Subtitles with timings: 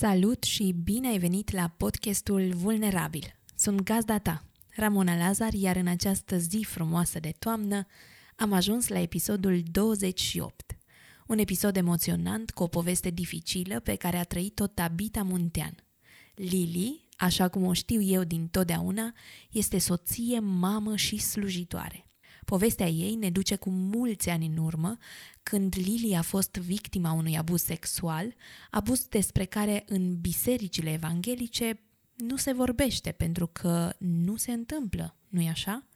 [0.00, 3.34] Salut și bine ai venit la podcastul Vulnerabil.
[3.56, 4.44] Sunt gazda ta,
[4.76, 7.86] Ramona Lazar, iar în această zi frumoasă de toamnă
[8.36, 10.76] am ajuns la episodul 28.
[11.26, 15.74] Un episod emoționant cu o poveste dificilă pe care a trăit-o Tabita Muntean.
[16.34, 19.14] Lili, așa cum o știu eu din totdeauna,
[19.50, 22.07] este soție, mamă și slujitoare.
[22.48, 24.96] Povestea ei ne duce cu mulți ani în urmă,
[25.42, 28.34] când Lily a fost victima unui abuz sexual,
[28.70, 31.80] abuz despre care în bisericile evanghelice
[32.14, 35.86] nu se vorbește pentru că nu se întâmplă, nu-i așa?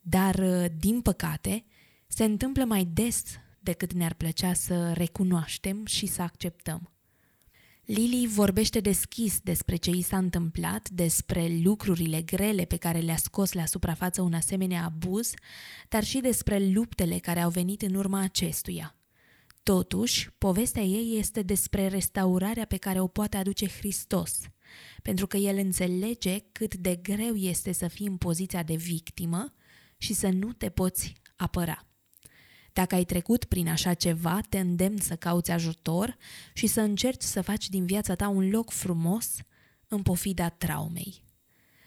[0.00, 1.64] Dar, din păcate,
[2.06, 3.22] se întâmplă mai des
[3.60, 6.91] decât ne-ar plăcea să recunoaștem și să acceptăm.
[7.84, 13.52] Lily vorbește deschis despre ce i s-a întâmplat, despre lucrurile grele pe care le-a scos
[13.52, 15.32] la suprafață un asemenea abuz,
[15.88, 18.96] dar și despre luptele care au venit în urma acestuia.
[19.62, 24.40] Totuși, povestea ei este despre restaurarea pe care o poate aduce Hristos,
[25.02, 29.54] pentru că el înțelege cât de greu este să fii în poziția de victimă
[29.96, 31.86] și să nu te poți apăra.
[32.72, 36.16] Dacă ai trecut prin așa ceva, te îndemn să cauți ajutor
[36.52, 39.36] și să încerci să faci din viața ta un loc frumos
[39.88, 41.24] în pofida traumei.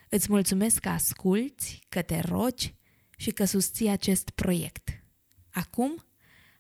[0.10, 2.76] Îți mulțumesc că asculți, că te rogi
[3.18, 5.04] și că susții acest proiect.
[5.52, 6.06] Acum,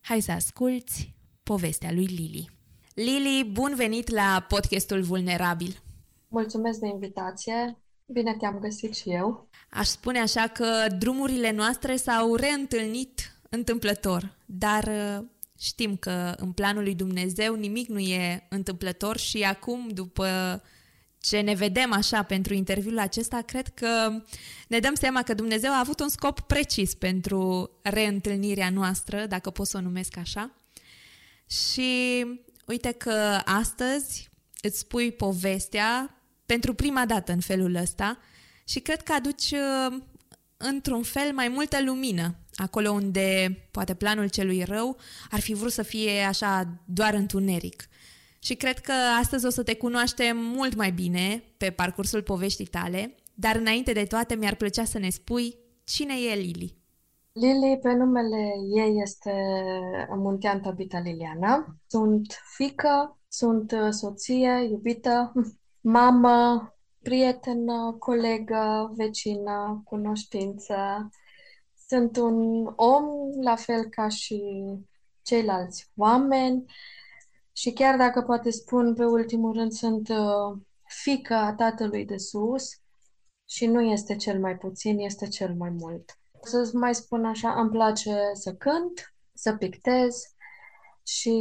[0.01, 2.49] hai să asculți povestea lui Lili.
[2.93, 5.81] Lili, bun venit la podcastul Vulnerabil.
[6.27, 7.77] Mulțumesc de invitație.
[8.05, 9.49] Bine te-am găsit și eu.
[9.69, 15.25] Aș spune așa că drumurile noastre s-au reîntâlnit întâmplător, dar uh,
[15.59, 20.61] știm că în planul lui Dumnezeu nimic nu e întâmplător și acum, după
[21.19, 24.21] ce ne vedem așa pentru interviul acesta, cred că
[24.67, 29.67] ne dăm seama că Dumnezeu a avut un scop precis pentru reîntâlnirea noastră, dacă pot
[29.67, 30.51] să o numesc așa.
[31.47, 32.25] Și
[32.65, 34.29] uite că astăzi
[34.61, 38.17] îți spui povestea pentru prima dată în felul ăsta
[38.67, 39.97] și cred că aduci uh,
[40.57, 44.97] într-un fel mai multă lumină acolo unde poate planul celui rău
[45.31, 47.87] ar fi vrut să fie așa doar întuneric.
[48.39, 53.15] Și cred că astăzi o să te cunoaștem mult mai bine pe parcursul poveștii tale,
[53.33, 56.77] dar înainte de toate mi-ar plăcea să ne spui cine e Lili.
[57.31, 59.31] Lili, pe numele ei este
[60.15, 61.77] Muntean Tabita Liliana.
[61.87, 65.33] Sunt fică, sunt soție, iubită,
[65.97, 66.69] mamă,
[67.01, 71.09] prietenă, colegă, vecină, cunoștință,
[71.87, 73.05] sunt un om
[73.41, 74.41] la fel ca și
[75.21, 76.65] ceilalți oameni
[77.51, 82.69] și chiar dacă poate spun pe ultimul rând sunt uh, fică a Tatălui de Sus
[83.49, 86.19] și nu este cel mai puțin, este cel mai mult.
[86.41, 90.15] Să mai spun așa, îmi place să cânt, să pictez
[91.03, 91.33] și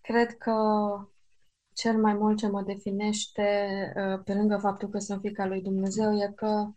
[0.00, 0.54] cred că
[1.72, 6.12] cel mai mult ce mă definește, uh, pe lângă faptul că sunt fica lui Dumnezeu,
[6.12, 6.72] e că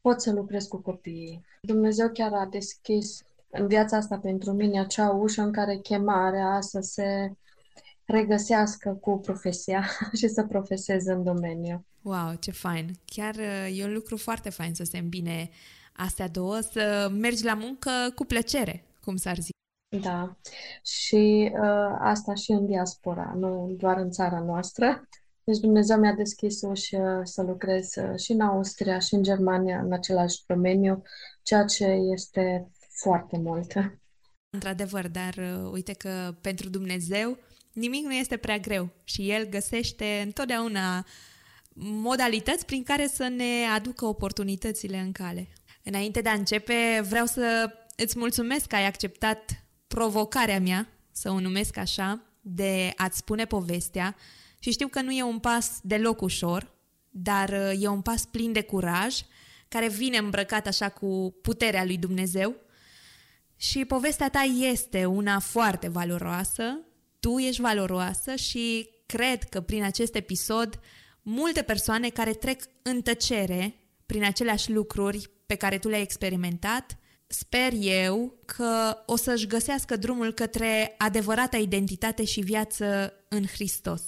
[0.00, 1.44] pot să lucrez cu copiii.
[1.60, 6.80] Dumnezeu chiar a deschis în viața asta pentru mine acea ușă în care chemarea să
[6.80, 7.32] se
[8.04, 9.84] regăsească cu profesia
[10.18, 11.84] și să profeseze în domeniu.
[12.02, 12.90] Wow, ce fain!
[13.04, 15.50] Chiar uh, e un lucru foarte fain să se îmbine
[15.92, 19.58] astea două, să mergi la muncă cu plăcere, cum s-ar zice.
[20.02, 20.36] Da,
[20.82, 25.08] și uh, asta și în diaspora, nu doar în țara noastră.
[25.44, 29.92] Deci Dumnezeu mi-a deschis uși să lucrez uh, și în Austria și în Germania în
[29.92, 31.02] același domeniu,
[31.42, 32.70] ceea ce este
[33.00, 33.72] foarte mult.
[34.50, 37.38] Într-adevăr, dar uh, uite că pentru Dumnezeu
[37.72, 41.06] nimic nu este prea greu și El găsește întotdeauna
[41.74, 45.48] modalități prin care să ne aducă oportunitățile în cale.
[45.84, 51.40] Înainte de a începe, vreau să îți mulțumesc că ai acceptat provocarea mea, să o
[51.40, 54.16] numesc așa, de a-ți spune povestea
[54.60, 56.72] și știu că nu e un pas deloc ușor,
[57.08, 59.18] dar uh, e un pas plin de curaj,
[59.68, 62.56] care vine îmbrăcat așa cu puterea lui Dumnezeu.
[63.56, 64.40] Și povestea ta
[64.72, 66.78] este una foarte valoroasă,
[67.20, 70.80] tu ești valoroasă și cred că prin acest episod
[71.22, 73.74] multe persoane care trec în tăcere
[74.06, 80.32] prin aceleași lucruri pe care tu le-ai experimentat sper eu că o să-și găsească drumul
[80.32, 84.02] către adevărata identitate și viață în Hristos.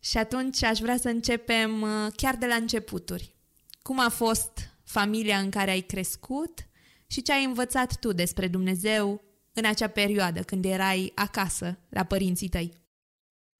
[0.00, 3.34] Și atunci aș vrea să începem uh, chiar de la începuturi.
[3.82, 4.52] Cum a fost
[4.84, 6.66] familia în care ai crescut
[7.06, 9.20] și ce ai învățat tu despre Dumnezeu
[9.52, 12.72] în acea perioadă când erai acasă la părinții tăi?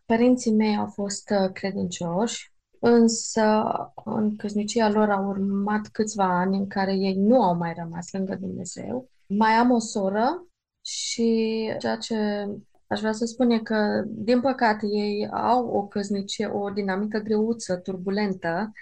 [0.05, 3.65] Părinții mei au fost uh, credincioși, însă
[4.05, 8.35] în căsnicia lor au urmat câțiva ani în care ei nu au mai rămas lângă
[8.35, 9.11] Dumnezeu.
[9.27, 10.47] Mai am o soră
[10.81, 12.47] și ceea ce
[12.89, 17.77] aș vrea să spun e că, din păcate, ei au o căsnicie, o dinamică greuță,
[17.77, 18.73] turbulentă,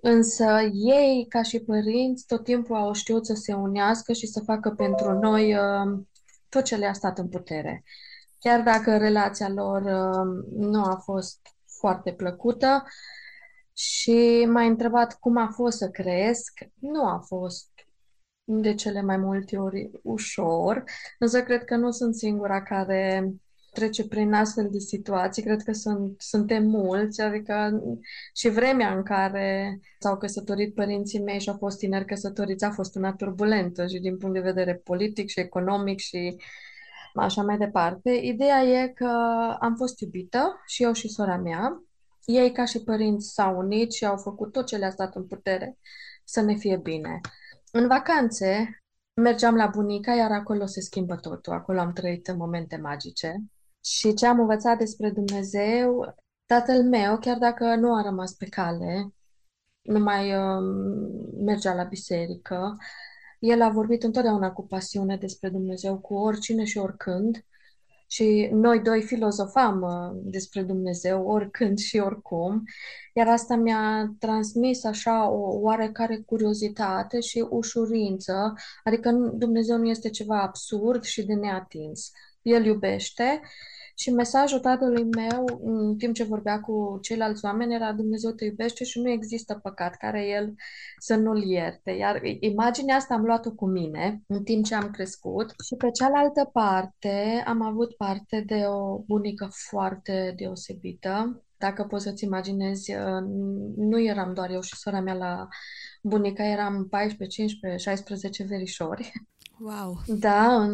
[0.00, 4.70] însă ei, ca și părinți, tot timpul au știut să se unească și să facă
[4.70, 6.00] pentru noi uh,
[6.48, 7.84] tot ce le-a stat în putere.
[8.38, 11.38] Chiar dacă relația lor uh, nu a fost
[11.78, 12.84] foarte plăcută
[13.72, 17.70] și m-a întrebat cum a fost să cresc, nu a fost
[18.50, 20.84] de cele mai multe ori ușor,
[21.18, 23.32] însă cred că nu sunt singura care
[23.72, 25.42] trece prin astfel de situații.
[25.42, 27.82] Cred că sunt, suntem mulți, adică
[28.34, 32.94] și vremea în care s-au căsătorit părinții mei și au fost tineri căsătoriți a fost
[32.94, 36.36] una turbulentă și din punct de vedere politic și economic și
[37.14, 38.10] așa mai departe.
[38.10, 39.10] Ideea e că
[39.60, 41.82] am fost iubită și eu și sora mea.
[42.24, 45.78] Ei, ca și părinți, s-au unit și au făcut tot ce le-a stat în putere
[46.24, 47.20] să ne fie bine.
[47.72, 48.80] În vacanțe
[49.14, 51.52] mergeam la bunica, iar acolo se schimbă totul.
[51.52, 53.36] Acolo am trăit momente magice.
[53.84, 56.14] Și ce am învățat despre Dumnezeu,
[56.46, 59.12] tatăl meu, chiar dacă nu a rămas pe cale,
[59.82, 60.62] nu mai uh,
[61.44, 62.76] mergea la biserică,
[63.38, 67.44] el a vorbit întotdeauna cu pasiune despre Dumnezeu, cu oricine și oricând.
[68.10, 72.62] Și noi doi filozofam uh, despre Dumnezeu oricând și oricum,
[73.12, 80.42] iar asta mi-a transmis așa o oarecare curiozitate și ușurință, adică Dumnezeu nu este ceva
[80.42, 82.10] absurd și de neatins.
[82.42, 83.40] El iubește
[83.98, 88.84] și mesajul tatălui meu, în timp ce vorbea cu ceilalți oameni, era Dumnezeu te iubește
[88.84, 90.54] și nu există păcat care El
[90.98, 91.90] să nu-l ierte.
[91.90, 96.50] Iar imaginea asta am luat-o cu mine în timp ce am crescut și pe cealaltă
[96.52, 101.42] parte am avut parte de o bunică foarte deosebită.
[101.56, 103.22] Dacă poți să-ți imaginezi, uh,
[103.76, 105.48] nu eram doar eu și sora mea la
[106.02, 109.12] bunica, eram 14, 15, 16 verișori.
[109.60, 110.02] Wow!
[110.06, 110.72] Da, în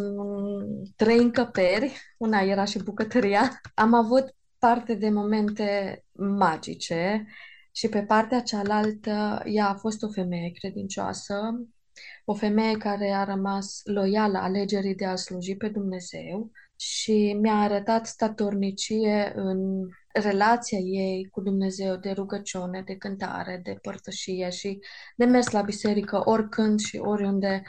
[0.96, 3.60] trei încăperi, una era și bucătăria.
[3.74, 7.26] Am avut parte de momente magice
[7.72, 11.66] și pe partea cealaltă ea a fost o femeie credincioasă,
[12.24, 18.06] o femeie care a rămas loială alegerii de a sluji pe Dumnezeu și mi-a arătat
[18.06, 24.78] statornicie în relația ei cu Dumnezeu de rugăciune, de cântare, de părtășie și
[25.16, 27.62] de mers la biserică oricând și oriunde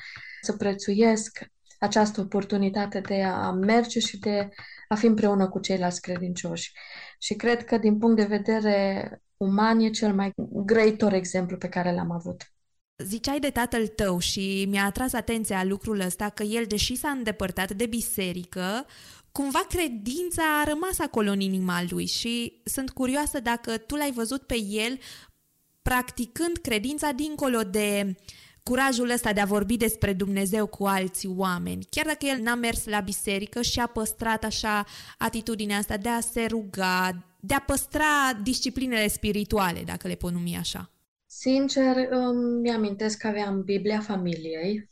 [0.46, 1.40] să prețuiesc
[1.80, 4.50] această oportunitate de a merge și de
[4.88, 6.72] a fi împreună cu ceilalți credincioși.
[7.20, 10.34] Și cred că din punct de vedere uman e cel mai
[10.66, 12.50] grăitor exemplu pe care l-am avut.
[12.98, 17.72] Ziceai de tatăl tău și mi-a atras atenția lucrul ăsta că el, deși s-a îndepărtat
[17.72, 18.86] de biserică,
[19.32, 24.42] cumva credința a rămas acolo în inima lui și sunt curioasă dacă tu l-ai văzut
[24.42, 25.00] pe el
[25.82, 28.16] practicând credința dincolo de
[28.70, 31.88] curajul ăsta de a vorbi despre Dumnezeu cu alți oameni.
[31.90, 34.86] Chiar dacă el n-a mers la biserică și a păstrat așa
[35.18, 40.56] atitudinea asta de a se ruga, de a păstra disciplinele spirituale, dacă le pot numi
[40.56, 40.92] așa.
[41.26, 44.90] Sincer, îmi amintesc că aveam Biblia familiei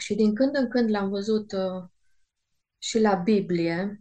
[0.00, 1.84] și din când în când l-am văzut uh,
[2.78, 4.00] și la Biblie.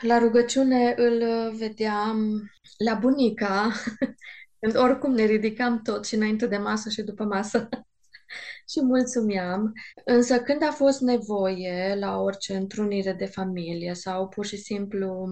[0.00, 1.22] La rugăciune îl
[1.56, 3.72] vedeam la bunica,
[4.60, 7.68] când oricum ne ridicam tot și înainte de masă și după masă
[8.68, 9.72] și mulțumeam.
[10.04, 15.28] Însă când a fost nevoie la orice întrunire de familie sau pur și simplu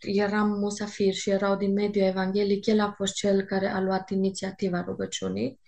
[0.00, 4.80] eram musafir și erau din mediul evanghelic, el a fost cel care a luat inițiativa
[4.80, 5.60] rugăciunii.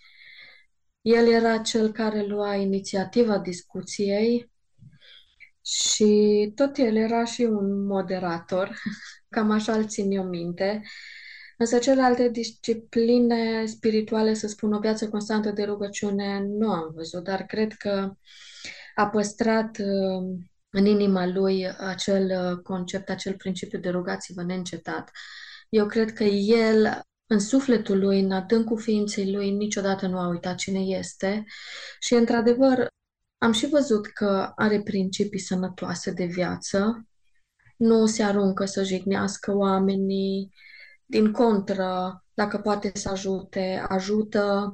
[1.01, 4.51] El era cel care lua inițiativa discuției
[5.65, 8.81] și tot el era și un moderator,
[9.33, 10.81] cam așa îl țin eu minte.
[11.61, 17.41] Însă celelalte discipline spirituale, să spun, o viață constantă de rugăciune, nu am văzut, dar
[17.43, 18.13] cred că
[18.95, 20.39] a păstrat uh,
[20.69, 25.11] în inima lui acel uh, concept, acel principiu de rugați-vă neîncetat.
[25.69, 30.55] Eu cred că el, în sufletul lui, în adâncul ființei lui, niciodată nu a uitat
[30.55, 31.43] cine este
[31.99, 32.87] și, într-adevăr,
[33.37, 37.07] am și văzut că are principii sănătoase de viață,
[37.77, 40.53] nu se aruncă să jignească oamenii,
[41.09, 44.73] din contră, dacă poate să ajute, ajută,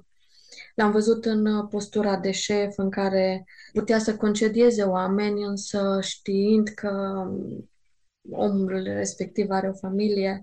[0.75, 7.23] L-am văzut în postura de șef în care putea să concedieze oameni, însă știind că
[8.31, 10.41] omul respectiv are o familie,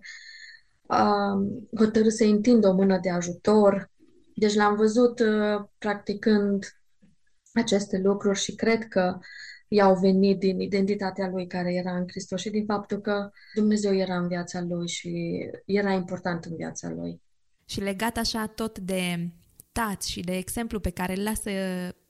[0.87, 1.39] a
[1.77, 3.91] hotărât să întindă o mână de ajutor.
[4.35, 6.65] Deci l-am văzut uh, practicând
[7.53, 9.19] aceste lucruri și cred că
[9.73, 14.19] i-au venit din identitatea lui care era în Hristos și din faptul că Dumnezeu era
[14.19, 17.21] în viața lui și era important în viața lui.
[17.65, 19.31] Și legat așa tot de
[19.73, 21.51] tați și de exemplu pe care îl lasă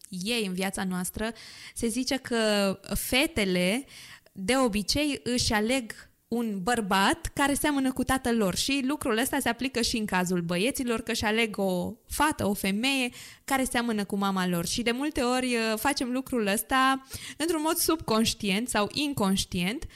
[0.09, 1.33] ei în viața noastră,
[1.75, 3.85] se zice că fetele
[4.33, 5.93] de obicei își aleg
[6.33, 10.41] un bărbat care seamănă cu tatăl lor și lucrul ăsta se aplică și în cazul
[10.41, 13.11] băieților, că își aleg o fată, o femeie
[13.45, 14.67] care seamănă cu mama lor.
[14.67, 19.87] Și de multe ori uh, facem lucrul ăsta într-un mod subconștient sau inconștient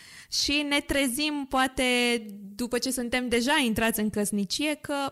[0.43, 1.85] și ne trezim poate
[2.55, 5.11] după ce suntem deja intrați în căsnicie că mm,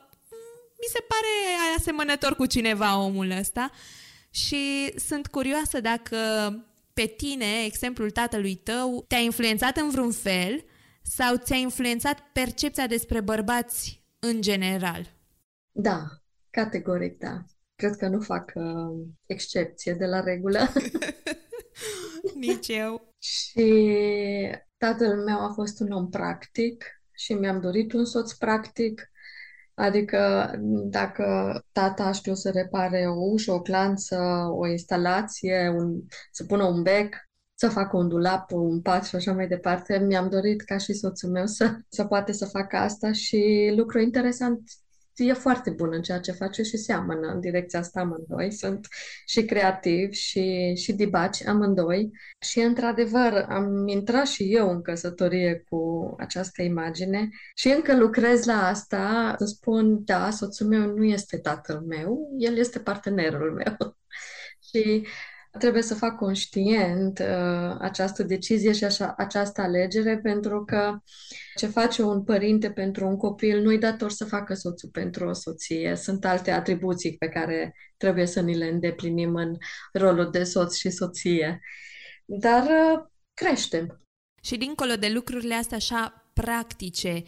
[0.78, 3.71] mi se pare asemănător cu cineva omul ăsta.
[4.31, 6.16] Și sunt curioasă dacă
[6.95, 10.64] pe tine, exemplul tatălui tău, te-a influențat în vreun fel
[11.04, 15.14] sau ți-a influențat percepția despre bărbați în general?
[15.73, 16.04] Da,
[16.50, 17.44] categoric da.
[17.76, 20.58] Cred că nu fac uh, excepție de la regulă.
[22.34, 23.08] Nici eu.
[23.18, 23.87] și
[24.76, 29.08] tatăl meu a fost un om practic și mi-am dorit un soț practic.
[29.75, 30.52] Adică
[30.90, 36.82] dacă tata știu să repare o ușă, o clanță, o instalație, un, să pună un
[36.82, 37.14] bec,
[37.64, 39.99] să facă un dulap, un pat și așa mai departe.
[39.99, 44.61] Mi-am dorit ca și soțul meu să, să poate să facă asta și lucru interesant
[45.14, 48.52] e foarte bun în ceea ce face și seamănă în direcția asta amândoi.
[48.52, 48.87] Sunt
[49.26, 52.11] și creativi și, și dibaci amândoi.
[52.40, 58.66] Și, într-adevăr, am intrat și eu în căsătorie cu această imagine și încă lucrez la
[58.66, 59.35] asta.
[59.38, 63.97] Să spun, da, soțul meu nu este tatăl meu, el este partenerul meu.
[64.71, 65.06] și
[65.58, 70.99] trebuie să fac conștient uh, această decizie și așa, această alegere pentru că
[71.54, 75.94] ce face un părinte pentru un copil nu-i dator să facă soțul pentru o soție.
[75.96, 79.56] Sunt alte atribuții pe care trebuie să ni le îndeplinim în
[79.92, 81.61] rolul de soț și soție.
[82.25, 84.00] Dar uh, creștem.
[84.42, 87.23] Și dincolo de lucrurile astea așa practice,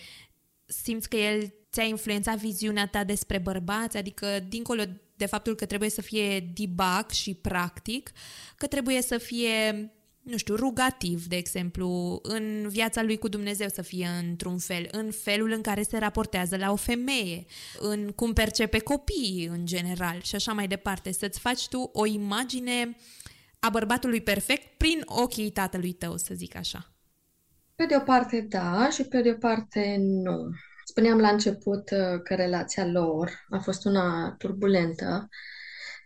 [0.65, 3.97] simți că el ți-a influențat viziunea ta despre bărbați?
[3.97, 4.83] Adică, dincolo
[5.17, 8.13] de faptul că trebuie să fie debug și practic,
[8.57, 9.91] că trebuie să fie
[10.27, 15.11] nu știu, rugativ, de exemplu, în viața lui cu Dumnezeu să fie într-un fel, în
[15.11, 17.45] felul în care se raportează la o femeie,
[17.79, 21.13] în cum percepe copiii în general și așa mai departe.
[21.13, 22.97] Să-ți faci tu o imagine
[23.59, 26.93] a bărbatului perfect prin ochii tatălui tău, să zic așa.
[27.75, 30.51] Pe de o parte da și pe de o parte nu.
[30.89, 35.29] Spuneam la început uh, că relația lor a fost una turbulentă,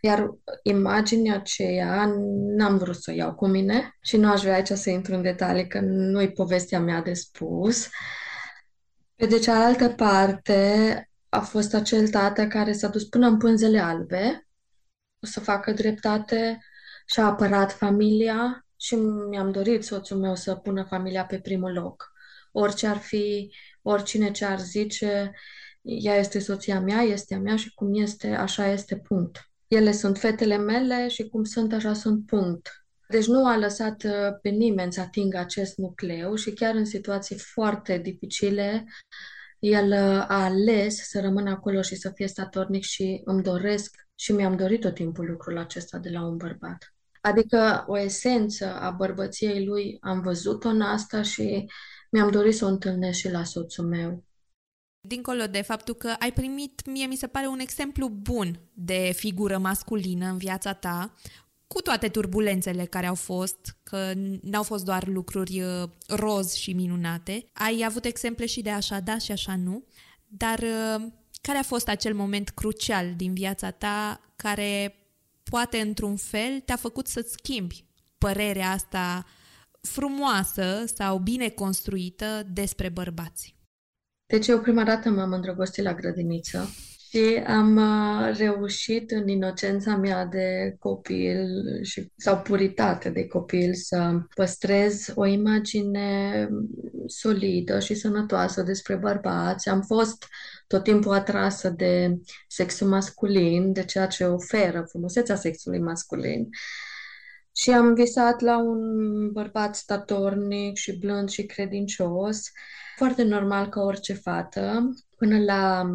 [0.01, 0.29] iar
[0.63, 2.13] imaginea aceea
[2.57, 5.21] n-am vrut să o iau cu mine și nu aș vrea aici să intru în
[5.21, 7.89] detalii, că nu-i povestea mea de spus.
[9.15, 14.47] Pe de cealaltă parte, a fost acel tată care s-a dus până în pânzele albe
[15.19, 16.59] să facă dreptate
[17.05, 18.95] și a apărat familia și
[19.29, 22.11] mi-am dorit soțul meu să pună familia pe primul loc.
[22.51, 25.31] Orice ar fi oricine ce ar zice,
[25.81, 29.49] ea este soția mea, este a mea și cum este, așa este, punct.
[29.67, 32.85] Ele sunt fetele mele și cum sunt, așa sunt, punct.
[33.07, 34.11] Deci nu a lăsat uh,
[34.41, 38.85] pe nimeni să atingă acest nucleu și chiar în situații foarte dificile,
[39.59, 44.31] el uh, a ales să rămână acolo și să fie statornic și îmi doresc și
[44.31, 46.93] mi-am dorit tot timpul lucrul acesta de la un bărbat.
[47.21, 51.65] Adică o esență a bărbăției lui am văzut-o în asta și
[52.11, 54.23] mi-am dorit să o întâlnesc și la soțul meu.
[55.07, 59.57] Dincolo de faptul că ai primit, mie mi se pare un exemplu bun de figură
[59.57, 61.13] masculină în viața ta,
[61.67, 67.45] cu toate turbulențele care au fost, că n-au fost doar lucruri uh, roz și minunate,
[67.53, 69.83] ai avut exemple și de așa da și așa nu,
[70.27, 71.07] dar uh,
[71.41, 74.95] care a fost acel moment crucial din viața ta care
[75.43, 77.85] poate într-un fel te-a făcut să-ți schimbi
[78.17, 79.25] părerea asta
[79.81, 83.55] frumoasă sau bine construită despre bărbați?
[84.25, 86.69] Deci eu prima dată m-am îndrăgostit la grădiniță
[87.09, 91.47] și am uh, reușit în inocența mea de copil
[91.83, 96.47] și, sau puritate de copil să păstrez o imagine
[97.05, 99.69] solidă și sănătoasă despre bărbați.
[99.69, 100.25] Am fost
[100.67, 106.49] tot timpul atrasă de sexul masculin, de ceea ce oferă frumusețea sexului masculin.
[107.55, 112.51] Și am visat la un bărbat statornic și blând și credincios,
[112.97, 115.89] foarte normal ca orice fată, până la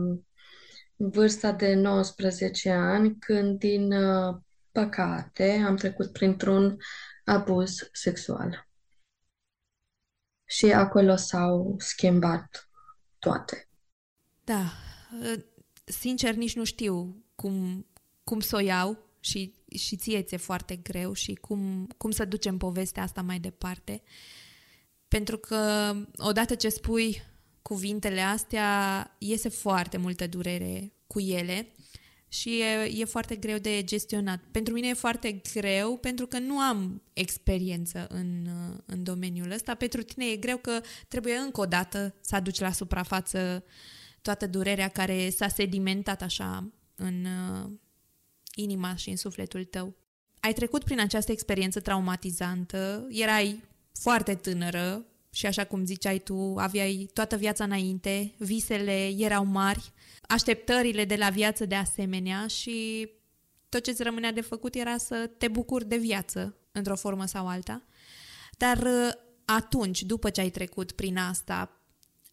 [0.97, 4.37] vârsta de 19 ani, când din uh,
[4.73, 6.77] păcate am trecut printr-un
[7.25, 8.69] abuz sexual.
[10.45, 12.71] Și acolo s-au schimbat
[13.19, 13.69] toate.
[14.45, 14.73] Da,
[15.21, 15.45] uh,
[15.85, 17.87] sincer nici nu știu cum,
[18.25, 22.57] cum să o iau și, și ție ți-e foarte greu și cum, cum să ducem
[22.57, 24.03] povestea asta mai departe.
[25.09, 27.23] Pentru că odată ce spui
[27.63, 31.69] cuvintele astea, iese foarte multă durere cu ele
[32.29, 34.41] și e, e foarte greu de gestionat.
[34.51, 38.49] Pentru mine e foarte greu pentru că nu am experiență în,
[38.87, 39.75] în domeniul ăsta.
[39.75, 43.65] Pentru tine e greu că trebuie încă o dată să aduci la suprafață
[44.23, 47.71] toată durerea care s-a sedimentat așa în uh,
[48.57, 49.95] inima și în sufletul tău.
[50.41, 57.09] Ai trecut prin această experiență traumatizantă, erai foarte tânără și așa cum ziceai tu, aveai
[57.13, 59.93] toată viața înainte, visele erau mari,
[60.29, 63.09] așteptările de la viață de asemenea și
[63.69, 67.49] tot ce îți rămânea de făcut era să te bucuri de viață, într-o formă sau
[67.49, 67.83] alta.
[68.59, 69.13] Dar uh,
[69.45, 71.81] atunci, după ce ai trecut prin asta,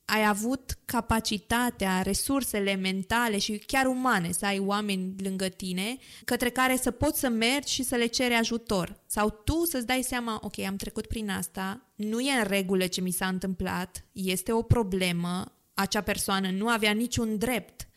[0.05, 6.77] ai avut capacitatea, resursele mentale și chiar umane să ai oameni lângă tine către care
[6.77, 9.01] să poți să mergi și să le ceri ajutor.
[9.07, 13.01] Sau tu să-ți dai seama, ok, am trecut prin asta, nu e în regulă ce
[13.01, 17.87] mi s-a întâmplat, este o problemă, acea persoană nu avea niciun drept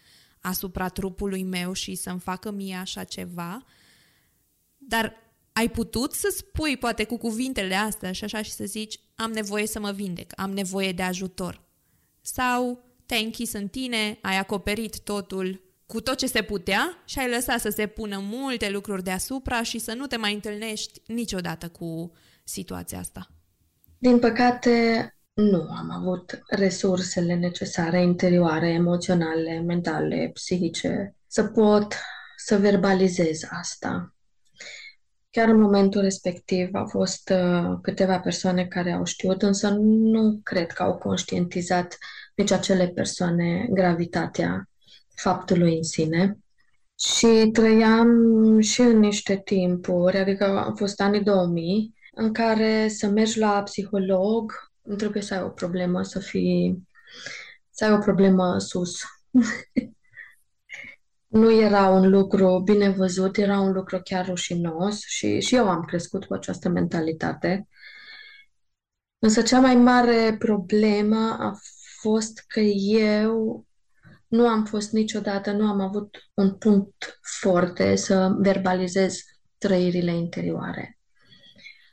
[0.40, 3.64] asupra trupului meu și să-mi facă mie așa ceva,
[4.76, 5.14] dar
[5.52, 9.66] ai putut să spui poate cu cuvintele astea și așa și să zici am nevoie
[9.66, 11.65] să mă vindec, am nevoie de ajutor.
[12.32, 17.30] Sau te-ai închis în tine, ai acoperit totul cu tot ce se putea și ai
[17.30, 22.12] lăsat să se pună multe lucruri deasupra și să nu te mai întâlnești niciodată cu
[22.44, 23.30] situația asta.
[23.98, 31.94] Din păcate, nu am avut resursele necesare interioare, emoționale, mentale, psihice, să pot
[32.36, 34.14] să verbalizez asta.
[35.36, 40.72] Chiar în momentul respectiv au fost uh, câteva persoane care au știut, însă nu cred
[40.72, 41.98] că au conștientizat
[42.34, 44.68] nici acele persoane gravitatea
[45.14, 46.38] faptului în sine.
[46.98, 48.08] Și trăiam
[48.60, 54.52] și în niște timpuri, adică au fost anii 2000, în care să mergi la psiholog,
[54.82, 56.88] nu trebuie să ai o problemă, să fii,
[57.70, 59.00] să ai o problemă sus.
[61.36, 65.84] nu era un lucru bine văzut, era un lucru chiar rușinos și, și eu am
[65.84, 67.68] crescut cu această mentalitate.
[69.18, 71.58] Însă cea mai mare problemă a
[72.00, 73.66] fost că eu
[74.26, 79.18] nu am fost niciodată, nu am avut un punct forte să verbalizez
[79.58, 80.98] trăirile interioare.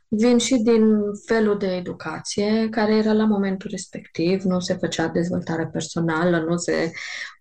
[0.08, 5.68] Vin și din felul de educație care era la momentul respectiv, nu se făcea dezvoltare
[5.68, 6.92] personală, nu se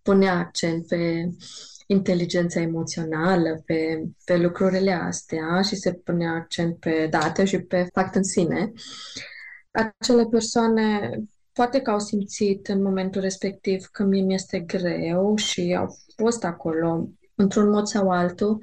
[0.03, 1.29] punea accent pe
[1.93, 8.15] inteligența emoțională, pe, pe lucrurile astea și se punea accent pe date și pe fapt
[8.15, 8.73] în sine.
[9.71, 11.19] Acele persoane
[11.53, 17.09] poate că au simțit în momentul respectiv că mie mi-este greu și au fost acolo
[17.35, 18.59] într-un mod sau altul,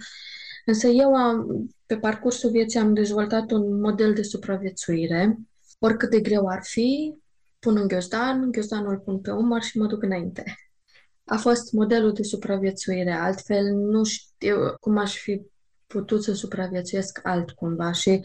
[0.65, 1.47] însă eu am,
[1.85, 5.37] pe parcursul vieții am dezvoltat un model de supraviețuire.
[5.79, 7.15] Oricât de greu ar fi,
[7.59, 10.43] pun un ghiozdan, ghiozdanul îl pun pe umăr și mă duc înainte.
[11.29, 15.41] A fost modelul de supraviețuire, altfel nu știu cum aș fi
[15.87, 18.21] putut să supraviețuiesc altcumva și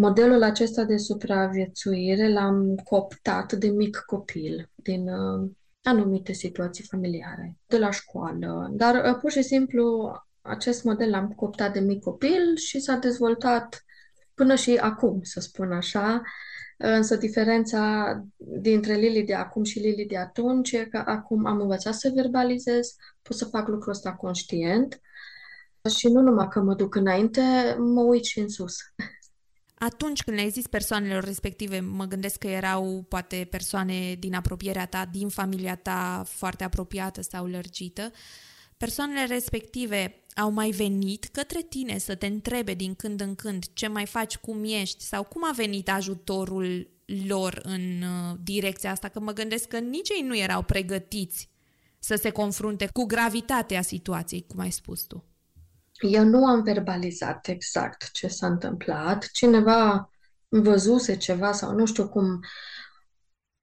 [0.00, 5.50] Modelul acesta de supraviețuire l-am cooptat de mic copil, din uh,
[5.82, 11.72] anumite situații familiare, de la școală, dar uh, pur și simplu acest model l-am cooptat
[11.72, 13.84] de mic copil și s-a dezvoltat
[14.34, 16.22] până și acum, să spun așa,
[16.80, 21.94] Însă diferența dintre Lili de acum și Lili de atunci e că acum am învățat
[21.94, 25.00] să verbalizez, pot să fac lucrul ăsta conștient
[25.96, 28.76] și nu numai că mă duc înainte, mă uit și în sus.
[29.74, 35.08] Atunci când le-ai zis persoanelor respective, mă gândesc că erau poate persoane din apropierea ta,
[35.12, 38.12] din familia ta foarte apropiată sau lărgită,
[38.76, 43.88] persoanele respective au mai venit către tine să te întrebe din când în când ce
[43.88, 46.90] mai faci, cum ești sau cum a venit ajutorul
[47.26, 51.48] lor în uh, direcția asta, că mă gândesc că nici ei nu erau pregătiți
[51.98, 55.24] să se confrunte cu gravitatea situației, cum ai spus tu.
[56.00, 59.28] Eu nu am verbalizat exact ce s-a întâmplat.
[59.32, 60.10] Cineva
[60.48, 62.40] văzuse ceva sau nu știu cum,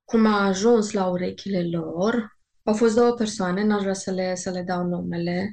[0.03, 2.37] cum a ajuns la urechile lor.
[2.63, 5.51] Au fost două persoane, n-aș vrea să le, să le dau numele,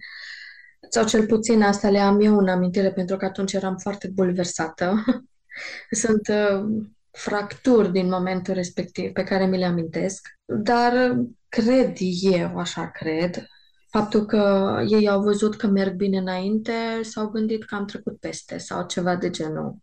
[0.88, 5.05] sau cel puțin asta le am eu în amintire, pentru că atunci eram foarte bulversată.
[5.90, 11.16] Sunt uh, fracturi din momentul respectiv pe care mi le amintesc, dar
[11.49, 13.47] cred eu, așa cred,
[13.90, 18.59] faptul că ei au văzut că merg bine înainte, s-au gândit că am trecut peste
[18.59, 19.77] sau ceva de genul.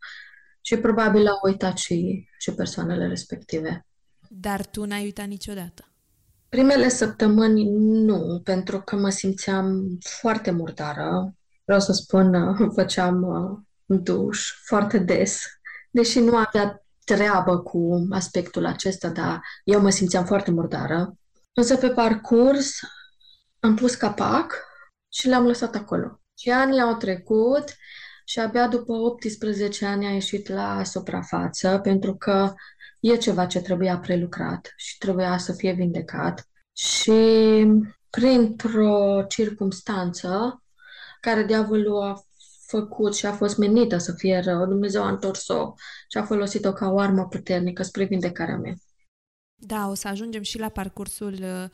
[0.62, 3.86] Și probabil au uitat și, și persoanele respective.
[4.30, 5.88] Dar tu n-ai uitat niciodată?
[6.50, 11.34] Primele săptămâni nu, pentru că mă simțeam foarte murdară.
[11.64, 15.42] Vreau să spun, făceam uh, duș foarte des,
[15.92, 21.18] deși nu avea treabă cu aspectul acesta, dar eu mă simțeam foarte murdară.
[21.54, 22.80] Însă pe parcurs
[23.60, 24.54] am pus capac
[25.14, 26.22] și le-am lăsat acolo.
[26.38, 27.64] Și anii au trecut
[28.26, 32.54] și abia după 18 ani a ieșit la suprafață pentru că
[33.00, 36.48] e ceva ce trebuia prelucrat și trebuia să fie vindecat.
[36.74, 37.12] Și
[38.10, 40.64] printr-o circumstanță
[41.22, 42.24] care diavolul a
[42.66, 45.74] făcut și a fost menită să fie rău, Dumnezeu a întors-o
[46.10, 48.74] și a folosit-o ca o armă puternică spre vindecarea mea.
[49.56, 51.70] Da, o să ajungem și la parcursul uh,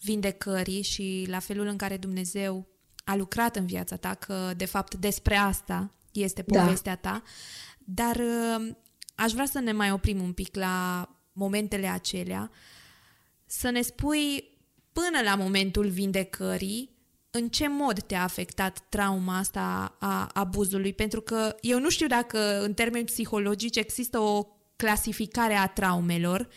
[0.00, 2.68] vindecării și la felul în care Dumnezeu
[3.04, 6.60] a lucrat în viața ta, că de fapt despre asta este da.
[6.60, 7.10] povestea da.
[7.10, 7.22] ta.
[7.78, 8.70] Dar uh,
[9.20, 12.50] aș vrea să ne mai oprim un pic la momentele acelea,
[13.46, 14.58] să ne spui
[14.92, 16.98] până la momentul vindecării
[17.30, 20.92] în ce mod te-a afectat trauma asta a abuzului?
[20.92, 26.48] Pentru că eu nu știu dacă în termeni psihologici există o clasificare a traumelor,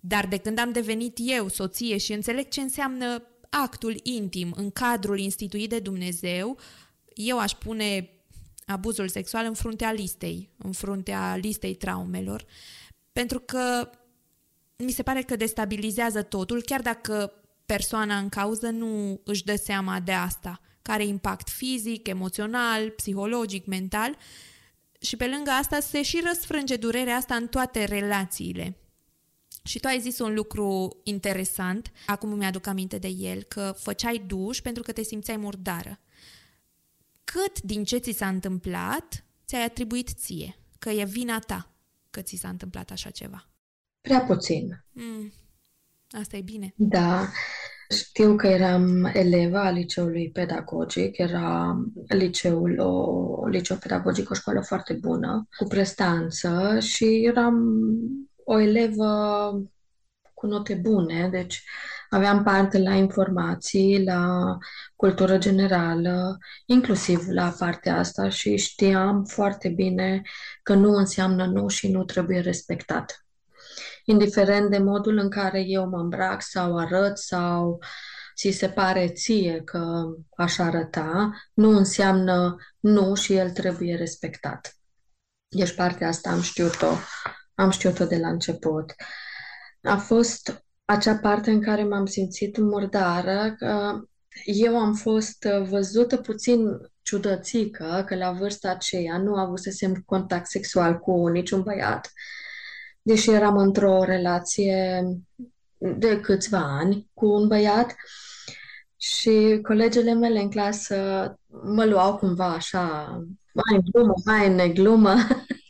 [0.00, 5.18] dar de când am devenit eu soție și înțeleg ce înseamnă actul intim în cadrul
[5.18, 6.58] instituit de Dumnezeu,
[7.14, 8.10] eu aș pune
[8.72, 12.44] abuzul sexual în fruntea listei, în fruntea listei traumelor,
[13.12, 13.90] pentru că
[14.76, 17.32] mi se pare că destabilizează totul, chiar dacă
[17.66, 24.16] persoana în cauză nu își dă seama de asta, care impact fizic, emoțional, psihologic, mental
[25.00, 28.76] și pe lângă asta se și răsfrânge durerea asta în toate relațiile.
[29.64, 34.60] Și tu ai zis un lucru interesant, acum mi-aduc aminte de el, că făceai duș
[34.60, 36.00] pentru că te simțeai murdară.
[37.32, 40.56] Cât din ce ți s-a întâmplat ți-ai atribuit ție?
[40.78, 41.72] Că e vina ta
[42.10, 43.48] că ți s-a întâmplat așa ceva?
[44.00, 44.84] Prea puțin.
[44.90, 45.32] Mm,
[46.10, 46.72] asta e bine.
[46.76, 47.28] Da.
[47.88, 51.76] Știu că eram eleva a liceului pedagogic, era
[52.08, 57.56] liceul, o liceu pedagogic, o școală foarte bună, cu prestanță și eram
[58.44, 59.52] o elevă
[60.34, 61.64] cu note bune, deci
[62.12, 64.56] aveam parte la informații, la
[64.96, 70.22] cultură generală, inclusiv la partea asta și știam foarte bine
[70.62, 73.26] că nu înseamnă nu și nu trebuie respectat.
[74.04, 77.78] Indiferent de modul în care eu mă îmbrac sau arăt sau
[78.36, 80.04] ți se pare ție că
[80.36, 84.76] aș arăta, nu înseamnă nu și el trebuie respectat.
[85.48, 86.94] Deci partea asta am știut-o
[87.54, 88.94] am știut-o de la început.
[89.82, 94.00] A fost acea parte în care m-am simțit murdară, că
[94.44, 96.66] eu am fost văzută puțin
[97.02, 102.12] ciudățică, că la vârsta aceea nu avusesem contact sexual cu niciun băiat,
[103.02, 105.02] deși eram într-o relație
[105.78, 107.94] de câțiva ani cu un băiat
[108.96, 110.96] și colegele mele în clasă
[111.62, 113.06] mă luau cumva așa,
[113.52, 115.14] mai în glumă, mai în neglumă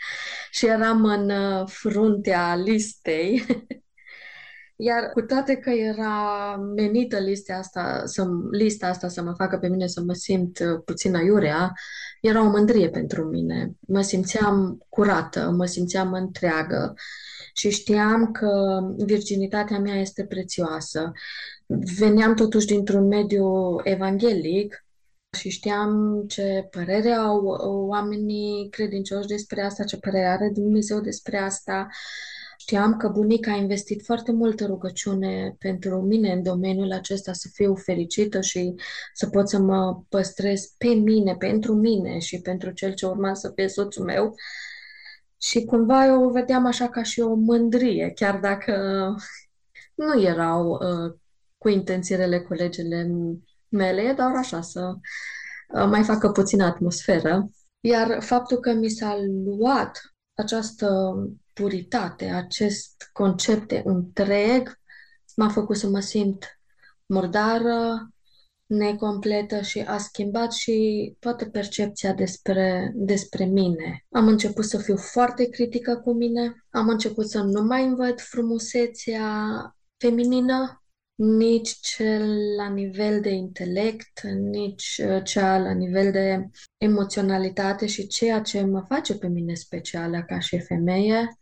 [0.56, 3.44] și eram în uh, fruntea listei.
[4.84, 9.68] Iar cu toate că era menită lista asta, să, lista asta să mă facă pe
[9.68, 11.72] mine să mă simt uh, puțin aiurea,
[12.20, 13.72] era o mândrie pentru mine.
[13.80, 16.94] Mă simțeam curată, mă simțeam întreagă
[17.54, 21.12] și știam că virginitatea mea este prețioasă.
[21.98, 24.86] Veneam totuși dintr-un mediu evanghelic
[25.36, 27.44] și știam ce părere au
[27.88, 31.88] oamenii credincioși despre asta, ce părere are Dumnezeu despre asta.
[32.62, 37.74] Știam că bunica a investit foarte multă rugăciune pentru mine în domeniul acesta să fiu
[37.74, 38.74] fericită și
[39.14, 43.52] să pot să mă păstrez pe mine, pentru mine și pentru cel ce urma să
[43.54, 44.34] fie soțul meu.
[45.40, 48.74] Și cumva eu o vedeam așa ca și o mândrie, chiar dacă
[49.94, 51.14] nu erau uh,
[51.58, 53.10] cu intențiile colegele
[53.68, 54.94] mele, e doar așa să
[55.74, 57.50] uh, mai facă puțină atmosferă.
[57.80, 60.00] Iar faptul că mi s-a luat
[60.34, 61.14] această
[61.52, 64.80] puritate, acest concept de întreg,
[65.36, 66.60] m-a făcut să mă simt
[67.06, 68.12] murdară,
[68.66, 74.06] necompletă și a schimbat și toată percepția despre, despre mine.
[74.10, 79.26] Am început să fiu foarte critică cu mine, am început să nu mai văd frumusețea
[79.96, 80.82] feminină,
[81.14, 88.40] nici cel la nivel de intelect, nici uh, cea la nivel de emoționalitate și ceea
[88.40, 91.38] ce mă face pe mine specială ca și femeie.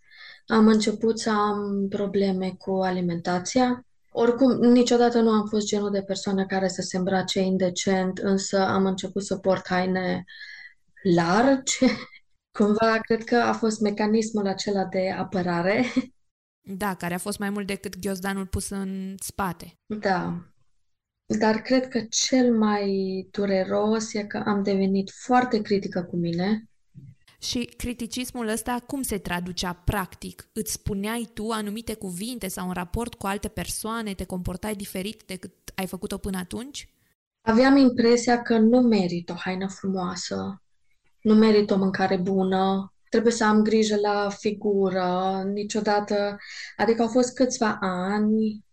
[0.50, 6.46] Am început să am probleme cu alimentația, Oricum, niciodată nu am fost genul de persoană
[6.46, 10.24] care să se îmbrace indecent, însă am început să port haine
[11.02, 11.78] largi.
[12.58, 15.84] Cumva, cred că a fost mecanismul acela de apărare.
[16.60, 19.78] Da, care a fost mai mult decât ghiozdanul pus în spate.
[19.86, 20.46] Da.
[21.38, 26.69] Dar cred că cel mai dureros e că am devenit foarte critică cu mine.
[27.42, 30.48] Și criticismul ăsta cum se traducea practic?
[30.52, 35.52] Îți spuneai tu anumite cuvinte sau în raport cu alte persoane, te comportai diferit decât
[35.74, 36.88] ai făcut-o până atunci?
[37.40, 40.62] Aveam impresia că nu merit o haină frumoasă,
[41.20, 46.36] nu merit o mâncare bună, trebuie să am grijă la figură, niciodată,
[46.76, 48.64] adică au fost câțiva ani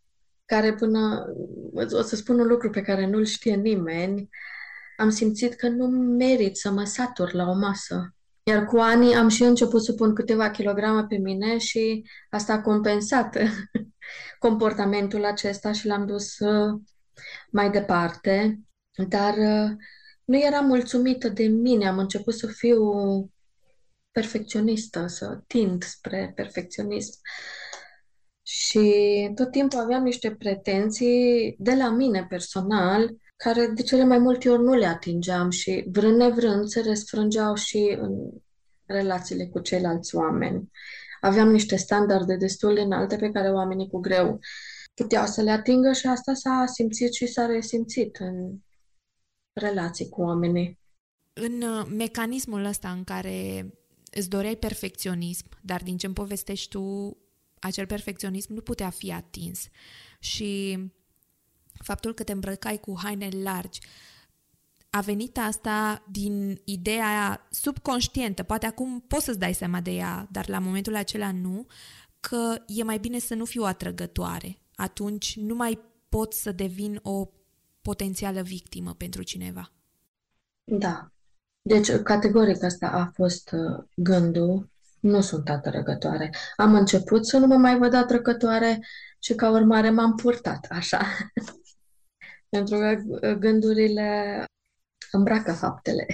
[0.46, 1.26] care până,
[1.74, 4.30] o să spun un lucru pe care nu-l știe nimeni,
[4.98, 8.17] am simțit că nu merit să mă satur la o masă.
[8.48, 12.62] Iar cu anii am și început să pun câteva kilograme pe mine și asta a
[12.62, 13.38] compensat
[14.40, 16.82] comportamentul acesta și l-am dus uh,
[17.52, 18.60] mai departe.
[19.08, 19.76] Dar uh,
[20.24, 22.82] nu eram mulțumită de mine, am început să fiu
[24.12, 27.20] perfecționistă, să tind spre perfecționism.
[28.44, 34.50] Și tot timpul aveam niște pretenții de la mine personal, care de cele mai multe
[34.50, 38.12] ori nu le atingeam și vrând nevrând se răsfrângeau și în
[38.86, 40.72] relațiile cu ceilalți oameni.
[41.22, 44.40] Aveam niște standarde destul de înalte pe care oamenii cu greu
[44.94, 48.58] puteau să le atingă și asta s-a simțit și s-a resimțit în
[49.54, 50.80] relații cu oamenii.
[51.34, 53.70] În uh, mecanismul ăsta în care
[54.12, 57.18] îți doreai perfecționism, dar din ce îmi povestești tu,
[57.60, 59.68] acel perfecționism nu putea fi atins.
[60.20, 60.78] Și
[61.84, 63.80] faptul că te îmbrăcai cu haine largi,
[64.90, 70.50] a venit asta din ideea subconștientă, poate acum poți să-ți dai seama de ea, dar
[70.50, 71.66] la momentul acela nu,
[72.20, 74.58] că e mai bine să nu fiu atrăgătoare.
[74.76, 77.28] Atunci nu mai pot să devin o
[77.82, 79.72] potențială victimă pentru cineva.
[80.64, 81.12] Da.
[81.62, 84.70] Deci, categoric asta a fost uh, gândul.
[85.00, 86.34] Nu sunt atrăgătoare.
[86.56, 88.80] Am început să nu mă mai văd atrăgătoare
[89.20, 91.02] și ca urmare m-am purtat așa.
[92.50, 94.44] Pentru că uh, gândurile
[95.12, 96.08] îmbracă faptele.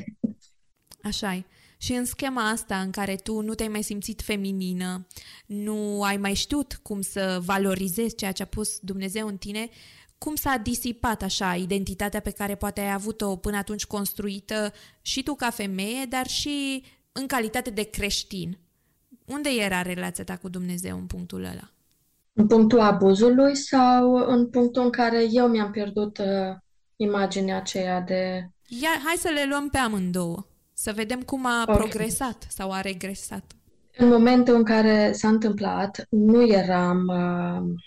[1.09, 1.45] așa -i.
[1.77, 5.07] Și în schema asta în care tu nu te-ai mai simțit feminină,
[5.45, 9.69] nu ai mai știut cum să valorizezi ceea ce a pus Dumnezeu în tine,
[10.17, 15.35] cum s-a disipat așa identitatea pe care poate ai avut-o până atunci construită și tu
[15.35, 18.57] ca femeie, dar și în calitate de creștin?
[19.25, 21.72] Unde era relația ta cu Dumnezeu în punctul ăla?
[22.33, 26.55] În punctul abuzului sau în punctul în care eu mi-am pierdut uh,
[26.95, 28.49] imaginea aceea de...
[28.67, 31.75] Ia, hai să le luăm pe amândouă, să vedem cum a okay.
[31.75, 33.43] progresat sau a regresat.
[33.97, 37.79] În momentul în care s-a întâmplat, nu eram uh,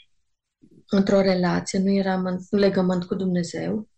[0.88, 3.88] într-o relație, nu eram în legământ cu Dumnezeu.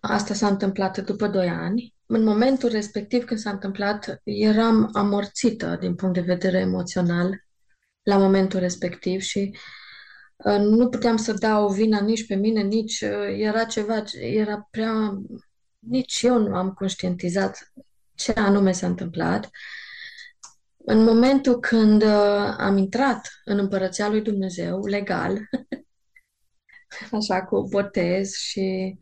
[0.00, 1.94] Asta s-a întâmplat după doi ani.
[2.06, 7.44] În momentul respectiv, când s-a întâmplat, eram amorțită din punct de vedere emoțional
[8.02, 9.58] la momentul respectiv și uh,
[10.58, 15.22] nu puteam să dau vina nici pe mine, nici uh, era ceva, era prea...
[15.78, 17.72] Nici eu nu am conștientizat
[18.14, 19.50] ce anume s-a întâmplat.
[20.76, 25.38] În momentul când uh, am intrat în Împărăția lui Dumnezeu, legal,
[27.18, 28.96] așa cu botez și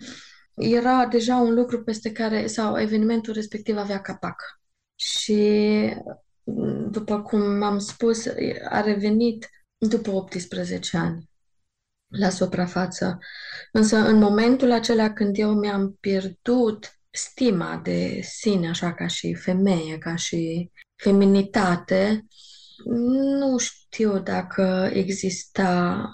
[0.55, 4.61] era deja un lucru peste care, sau evenimentul respectiv avea capac.
[4.95, 5.40] Și
[6.90, 8.27] după cum am spus,
[8.68, 9.49] a revenit
[9.88, 11.31] după 18 ani
[12.09, 13.18] la suprafață.
[13.73, 19.99] Însă în momentul acela când eu mi-am pierdut stima de sine, așa ca și femeie,
[19.99, 20.71] ca și
[21.03, 22.27] feminitate,
[23.38, 26.07] nu știu dacă exista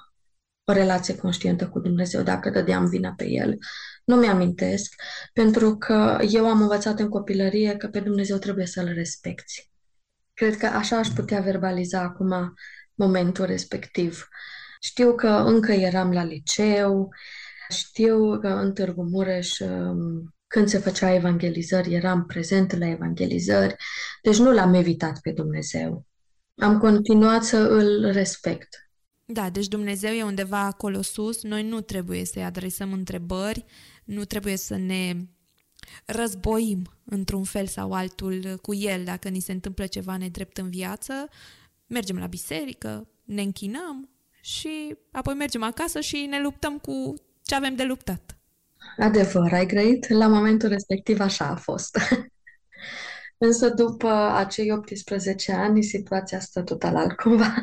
[0.64, 3.58] o relație conștientă cu Dumnezeu, dacă dădeam vina pe El.
[4.04, 4.94] Nu mi-amintesc,
[5.32, 9.70] pentru că eu am învățat în copilărie că pe Dumnezeu trebuie să-L respecti.
[10.34, 12.54] Cred că așa aș putea verbaliza acum
[12.98, 14.28] momentul respectiv.
[14.80, 17.08] Știu că încă eram la liceu,
[17.68, 23.76] știu că în Târgu Mureș, um, când se făcea evangelizări, eram prezent la evangelizări,
[24.22, 26.06] deci nu l-am evitat pe Dumnezeu.
[26.54, 28.90] Am continuat să îl respect.
[29.24, 33.64] Da, deci Dumnezeu e undeva acolo sus, noi nu trebuie să-i adresăm întrebări,
[34.04, 35.16] nu trebuie să ne
[36.04, 41.28] războim într-un fel sau altul cu El dacă ni se întâmplă ceva nedrept în viață,
[41.88, 44.08] mergem la biserică, ne închinăm
[44.40, 48.38] și apoi mergem acasă și ne luptăm cu ce avem de luptat.
[48.98, 50.08] Adevăr, ai grăit?
[50.08, 51.98] La momentul respectiv așa a fost.
[53.38, 57.54] Însă după acei 18 ani, situația stă total altcumva.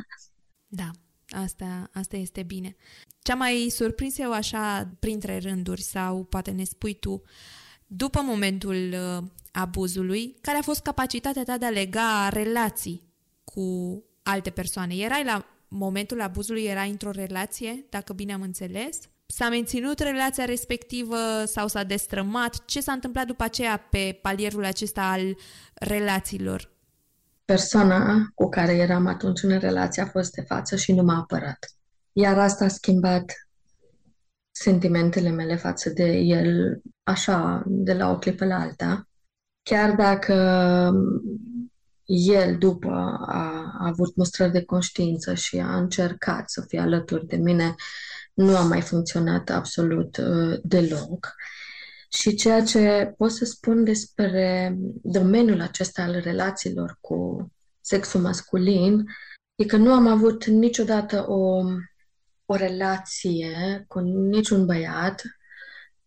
[0.68, 0.90] Da.
[1.30, 2.76] Asta, asta este bine.
[3.22, 7.22] Cea mai surprins eu așa printre rânduri sau poate ne spui tu,
[7.88, 13.04] după momentul uh, abuzului, care a fost capacitatea ta de a lega relații
[13.44, 14.96] cu alte persoane?
[14.96, 19.00] Erai la momentul abuzului, erai într-o relație, dacă bine am înțeles?
[19.26, 22.66] S-a menținut relația respectivă sau s-a destrămat?
[22.66, 25.38] Ce s-a întâmplat după aceea pe palierul acesta al
[25.74, 26.74] relațiilor?
[27.46, 31.76] Persoana cu care eram atunci în relație a fost de față și nu m-a apărat.
[32.12, 33.48] Iar asta a schimbat
[34.52, 39.08] sentimentele mele față de el, așa, de la o clipă la alta.
[39.64, 40.34] Chiar dacă
[42.06, 42.89] el, după,
[43.28, 47.76] a, a avut mustrări de conștiință și a încercat să fie alături de mine,
[48.34, 51.36] nu a mai funcționat absolut uh, deloc.
[52.10, 59.06] Și ceea ce pot să spun despre domeniul acesta al relațiilor cu sexul masculin
[59.56, 61.63] e că nu am avut niciodată o,
[62.46, 65.22] o relație cu niciun băiat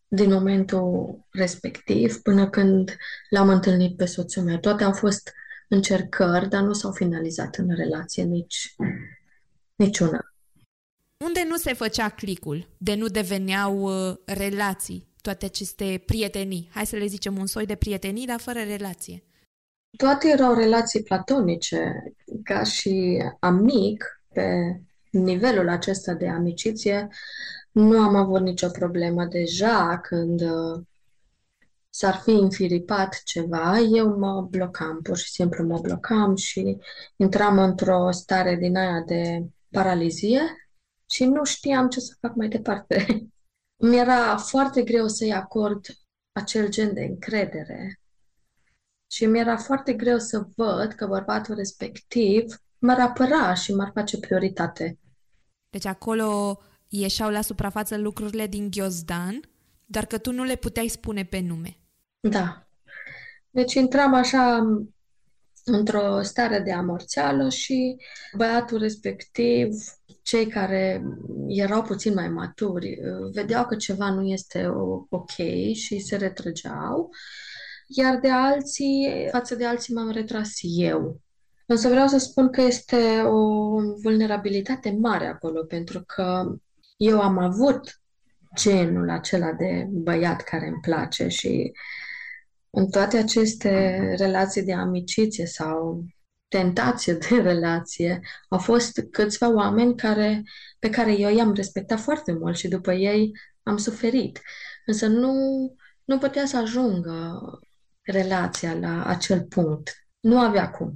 [0.08, 2.96] din momentul respectiv până când
[3.28, 4.58] l-am întâlnit pe soțul meu.
[4.58, 5.32] Toate au fost
[5.68, 8.74] încercări, dar nu s-au finalizat în relație nici
[9.74, 10.32] niciuna.
[11.24, 16.68] Unde nu se făcea clicul, de nu deveneau uh, relații, toate aceste prietenii?
[16.72, 19.22] Hai să le zicem un soi de prietenii, dar fără relație.
[19.96, 27.08] Toate erau relații platonice, ca și amic, pe nivelul acesta de amiciție,
[27.72, 29.24] nu am avut nicio problemă.
[29.24, 30.80] Deja când uh,
[31.98, 36.76] s-ar fi înfiripat ceva, eu mă blocam, pur și simplu mă blocam și
[37.16, 40.40] intram într-o stare din aia de paralizie
[41.10, 43.06] și nu știam ce să fac mai departe.
[43.88, 45.86] Mi-era foarte greu să-i acord
[46.32, 48.00] acel gen de încredere
[49.10, 54.98] și mi-era foarte greu să văd că bărbatul respectiv m-ar apăra și m-ar face prioritate.
[55.70, 56.58] Deci acolo
[56.88, 59.40] ieșeau la suprafață lucrurile din ghiozdan,
[59.84, 61.78] dar că tu nu le puteai spune pe nume.
[62.30, 62.66] Da.
[63.50, 64.66] Deci intram așa
[65.64, 67.96] într-o stare de amorțeală și
[68.36, 69.68] băiatul respectiv,
[70.22, 71.02] cei care
[71.46, 72.98] erau puțin mai maturi,
[73.32, 74.66] vedeau că ceva nu este
[75.08, 75.30] ok
[75.72, 77.10] și se retrăgeau,
[77.86, 81.20] iar de alții, față de alții m-am retras eu.
[81.66, 83.68] Însă vreau să spun că este o
[84.02, 86.56] vulnerabilitate mare acolo, pentru că
[86.96, 88.00] eu am avut
[88.56, 91.72] genul acela de băiat care îmi place și
[92.70, 96.04] în toate aceste relații de amiciție sau
[96.48, 100.42] tentație de relație, au fost câțiva oameni care,
[100.78, 104.40] pe care eu i-am respectat foarte mult și după ei am suferit.
[104.86, 105.32] Însă nu,
[106.04, 107.40] nu putea să ajungă
[108.02, 110.08] relația la acel punct.
[110.20, 110.92] Nu avea cum.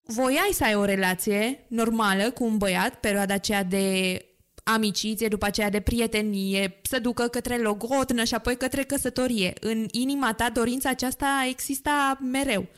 [0.00, 4.16] Voiai să ai o relație normală cu un băiat, perioada aceea de
[4.64, 9.52] amiciție, după aceea de prietenie, să ducă către logotnă și apoi către căsătorie.
[9.60, 12.68] În inima ta dorința aceasta exista mereu.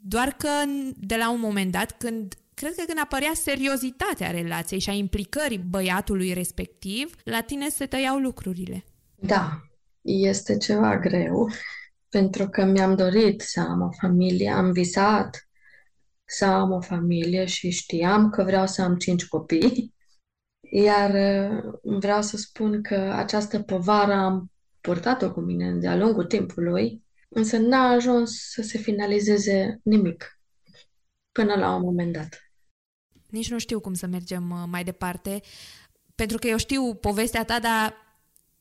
[0.00, 0.48] Doar că
[0.96, 5.64] de la un moment dat, când cred că când apărea seriozitatea relației și a implicării
[5.70, 8.84] băiatului respectiv, la tine se tăiau lucrurile.
[9.14, 9.60] Da,
[10.00, 11.50] este ceva greu,
[12.08, 15.48] pentru că mi-am dorit să am o familie, am visat
[16.24, 19.93] să am o familie și știam că vreau să am cinci copii
[20.76, 27.02] iar uh, vreau să spun că această povară am purtat-o cu mine de-a lungul timpului,
[27.28, 30.40] însă n-a ajuns să se finalizeze nimic
[31.32, 32.52] până la un moment dat.
[33.30, 35.40] Nici nu știu cum să mergem uh, mai departe,
[36.14, 37.94] pentru că eu știu povestea ta, dar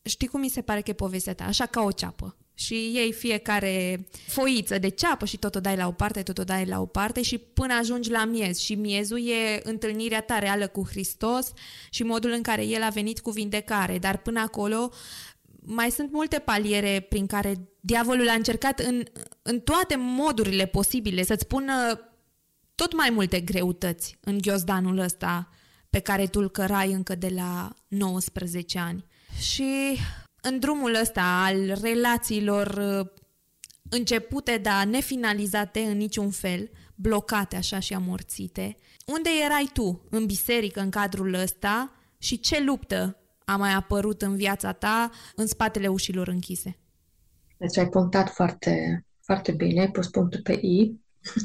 [0.04, 1.44] știi cum mi se pare că e povestea ta?
[1.44, 5.88] Așa ca o ceapă și iei fiecare foiță de ceapă și tot o dai la
[5.88, 8.58] o parte, tot o dai la o parte și până ajungi la miez.
[8.58, 11.52] Și miezul e întâlnirea ta reală cu Hristos
[11.90, 13.98] și modul în care El a venit cu vindecare.
[13.98, 14.92] Dar până acolo
[15.66, 19.04] mai sunt multe paliere prin care diavolul a încercat în,
[19.42, 22.00] în toate modurile posibile să-ți pună
[22.76, 25.50] tot mai multe greutăți în ghiozdanul ăsta
[25.90, 29.06] pe care tu îl cărai încă de la 19 ani.
[29.40, 29.98] Și
[30.46, 33.08] în drumul ăsta al relațiilor uh,
[33.90, 40.80] începute, dar nefinalizate în niciun fel, blocate așa și amorțite, unde erai tu în biserică
[40.80, 46.28] în cadrul ăsta și ce luptă a mai apărut în viața ta în spatele ușilor
[46.28, 46.78] închise?
[47.58, 51.02] Deci ai punctat foarte, foarte bine, ai pus punctul pe I.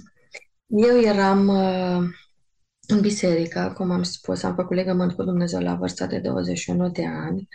[0.88, 2.08] Eu eram uh,
[2.86, 7.06] în biserică, cum am spus, am făcut legământ cu Dumnezeu la vârsta de 21 de
[7.06, 7.48] ani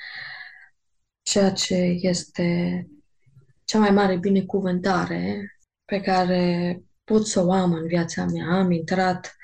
[1.24, 2.88] ceea ce este
[3.64, 5.56] cea mai mare binecuvântare
[5.86, 8.58] pe care pot să o am în viața mea.
[8.58, 9.36] Am intrat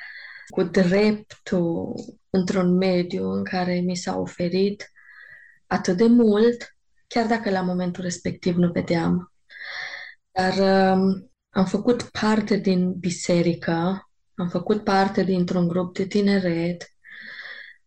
[0.47, 1.93] cu dreptul
[2.29, 4.91] într-un mediu în care mi s-a oferit
[5.67, 6.75] atât de mult,
[7.07, 9.33] chiar dacă la momentul respectiv nu vedeam.
[10.31, 16.93] Dar um, am făcut parte din biserică, am făcut parte dintr-un grup de tineret,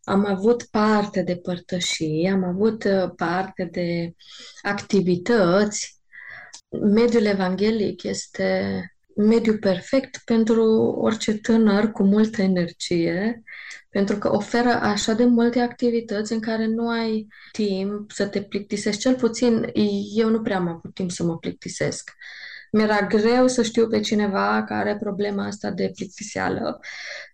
[0.05, 4.15] am avut parte de părtășii, am avut uh, parte de
[4.63, 6.01] activități.
[6.69, 8.87] Mediul evanghelic este
[9.17, 10.65] mediu perfect pentru
[11.01, 13.43] orice tânăr cu multă energie,
[13.91, 19.01] pentru că oferă așa de multe activități în care nu ai timp să te plictisești.
[19.01, 19.71] Cel puțin
[20.15, 22.11] eu nu prea am avut timp să mă plictisesc.
[22.75, 26.81] Mi-era greu să știu pe cineva care are problema asta de plictiseală.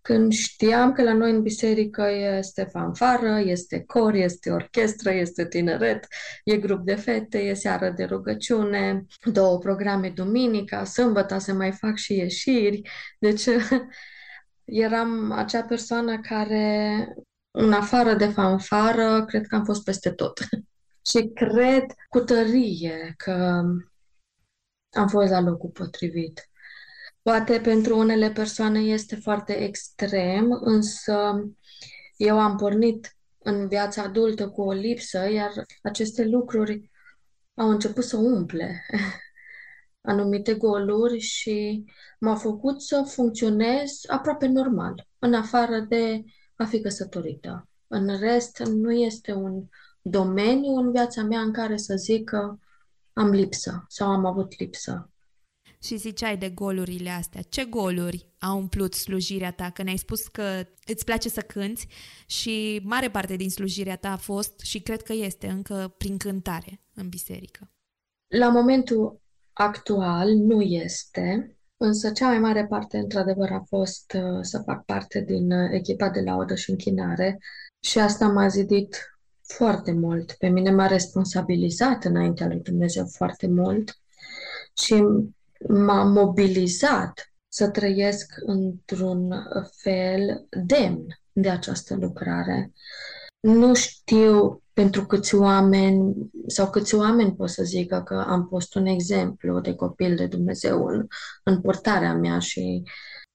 [0.03, 2.09] Când știam că la noi în biserică
[2.39, 6.07] este fanfară, este cor, este orchestră, este tineret,
[6.45, 11.97] e grup de fete, e seară de rugăciune, două programe duminica, sâmbătă se mai fac
[11.97, 12.82] și ieșiri.
[13.18, 13.45] Deci
[14.64, 17.09] eram acea persoană care,
[17.51, 20.39] în afară de fanfară, cred că am fost peste tot.
[21.11, 23.62] și cred cu tărie că
[24.91, 26.49] am fost la locul potrivit.
[27.22, 31.45] Poate pentru unele persoane este foarte extrem, însă
[32.16, 36.91] eu am pornit în viața adultă cu o lipsă, iar aceste lucruri
[37.55, 38.86] au început să umple
[40.11, 41.84] anumite goluri și
[42.20, 46.24] m-au făcut să funcționez aproape normal, în afară de
[46.57, 47.68] a fi căsătorită.
[47.86, 49.64] În rest, nu este un
[50.03, 52.59] domeniu în viața mea în care să zic că
[53.19, 55.11] am lipsă sau am avut lipsă.
[55.83, 57.43] Și ziceai de golurile astea.
[57.49, 59.71] Ce goluri au umplut slujirea ta?
[59.71, 61.87] Că ne-ai spus că îți place să cânți
[62.27, 66.81] și mare parte din slujirea ta a fost și cred că este încă prin cântare
[66.95, 67.71] în biserică.
[68.27, 69.21] La momentul
[69.53, 75.21] actual nu este, însă cea mai mare parte, într-adevăr, a fost uh, să fac parte
[75.21, 77.39] din uh, echipa de laudă și închinare
[77.81, 79.18] și asta m-a zidit
[79.53, 80.32] foarte mult.
[80.32, 83.99] Pe mine m-a responsabilizat înaintea lui Dumnezeu foarte mult
[84.76, 85.05] și
[85.68, 89.46] m-a mobilizat să trăiesc într-un
[89.76, 92.72] fel demn de această lucrare.
[93.40, 98.86] Nu știu pentru câți oameni sau câți oameni pot să zică că am fost un
[98.86, 101.07] exemplu de copil de Dumnezeu în,
[101.42, 102.82] în portarea mea și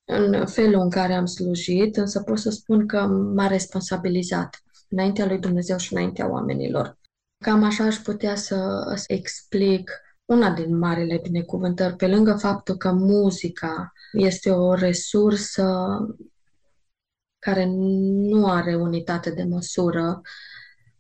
[0.06, 3.02] în felul în care am slujit, însă pot să spun că
[3.36, 4.64] m-a responsabilizat
[4.94, 6.98] înaintea lui Dumnezeu și înaintea oamenilor.
[7.44, 9.92] Cam așa aș putea să explic
[10.26, 15.98] una din marile binecuvântări, pe lângă faptul că muzica este o resursă
[17.40, 20.22] care nu are unitate de măsură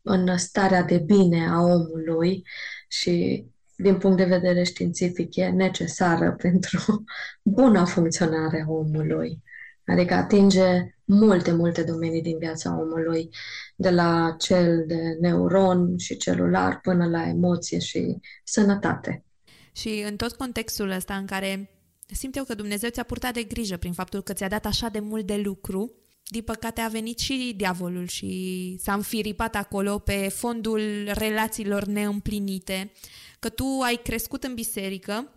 [0.02, 2.44] în starea de bine a omului
[2.88, 7.04] și din punct de vedere științific e necesară pentru
[7.44, 9.44] buna funcționare a omului.
[9.86, 13.30] Adică atinge multe, multe domenii din viața omului,
[13.76, 19.26] de la cel de neuron și celular până la emoție și sănătate.
[19.72, 21.70] Și în tot contextul ăsta în care
[22.06, 25.00] simt eu că Dumnezeu ți-a purtat de grijă prin faptul că ți-a dat așa de
[25.00, 25.92] mult de lucru,
[26.24, 32.92] din păcate a venit și diavolul și s-a înfiripat acolo pe fondul relațiilor neîmplinite,
[33.40, 35.32] că tu ai crescut în biserică,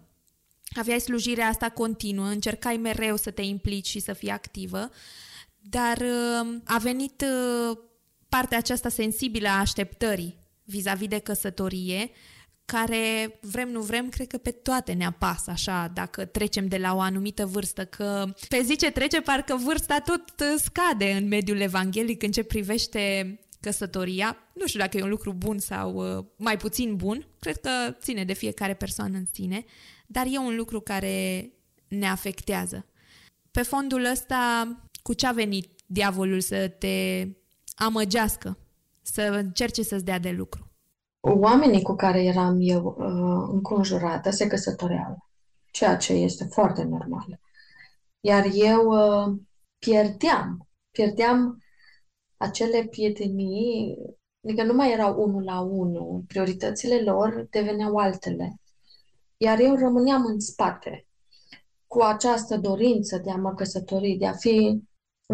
[0.79, 4.91] aveai slujirea asta continuă, încercai mereu să te implici și să fii activă,
[5.61, 7.25] dar uh, a venit
[7.71, 7.79] uh,
[8.29, 12.11] partea aceasta sensibilă a așteptării vis-a-vis de căsătorie,
[12.65, 16.95] care, vrem nu vrem, cred că pe toate ne apasă așa, dacă trecem de la
[16.95, 21.61] o anumită vârstă, că pe zi ce trece, parcă vârsta tot uh, scade în mediul
[21.61, 24.37] evanghelic în ce privește căsătoria.
[24.55, 26.03] Nu știu dacă e un lucru bun sau
[26.37, 27.71] mai puțin bun, cred că
[28.01, 29.65] ține de fiecare persoană în sine,
[30.07, 31.51] dar e un lucru care
[31.89, 32.87] ne afectează.
[33.51, 34.69] Pe fondul ăsta,
[35.03, 37.27] cu ce a venit diavolul să te
[37.75, 38.59] amăgească,
[39.03, 40.71] să încerce să-ți dea de lucru?
[41.21, 45.29] Oamenii cu care eram eu uh, înconjurată se căsătoreau,
[45.71, 47.41] ceea ce este foarte normal.
[48.21, 49.39] Iar eu uh,
[49.79, 51.63] pierdeam, pierdeam
[52.37, 53.99] acele prietenii,
[54.45, 58.61] adică nu mai erau unul la unul, prioritățile lor deveneau altele.
[59.37, 61.07] Iar eu rămâneam în spate
[61.87, 64.83] cu această dorință de a mă căsători, de a fi,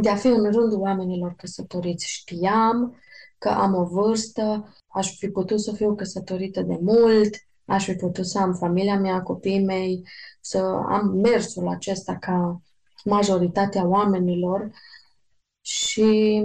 [0.01, 2.07] de a fi în rândul oamenilor căsătoriți.
[2.07, 2.97] Știam
[3.39, 7.35] că am o vârstă, aș fi putut să fiu căsătorită de mult,
[7.65, 10.09] aș fi putut să am familia mea, copiii mei,
[10.41, 12.63] să am mersul acesta ca
[13.05, 14.71] majoritatea oamenilor
[15.61, 16.43] și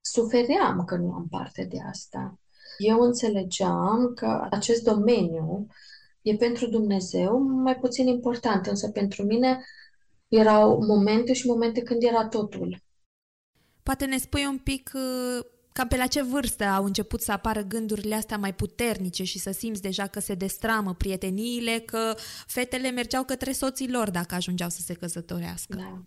[0.00, 2.38] sufeream că nu am parte de asta.
[2.78, 5.66] Eu înțelegeam că acest domeniu
[6.24, 9.64] e pentru Dumnezeu mai puțin important, însă pentru mine
[10.28, 12.82] erau momente și momente când era totul.
[13.82, 17.60] Poate ne spui un pic uh, cam pe la ce vârstă au început să apară
[17.60, 22.14] gândurile astea mai puternice și să simți deja că se destramă prieteniile, că
[22.46, 25.76] fetele mergeau către soții lor dacă ajungeau să se căsătorească.
[25.76, 26.02] Da.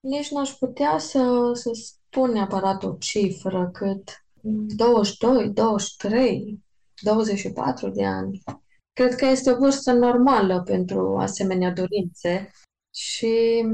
[0.00, 6.60] Nici n-aș putea să, să spun neapărat o cifră cât 22, 23,
[7.00, 8.42] 24 de ani.
[8.92, 12.50] Cred că este o vârstă normală pentru asemenea dorințe
[12.94, 13.64] și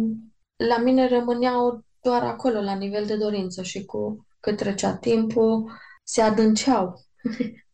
[0.56, 6.22] la mine rămâneau doar acolo, la nivel de dorință și cu cât trecea timpul, se
[6.22, 7.04] adânceau.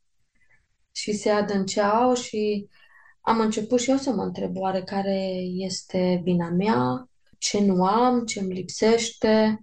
[1.01, 2.69] și se adânceau și
[3.21, 5.19] am început și eu să mă întreb oare care
[5.57, 9.61] este vina mea, ce nu am, ce îmi lipsește.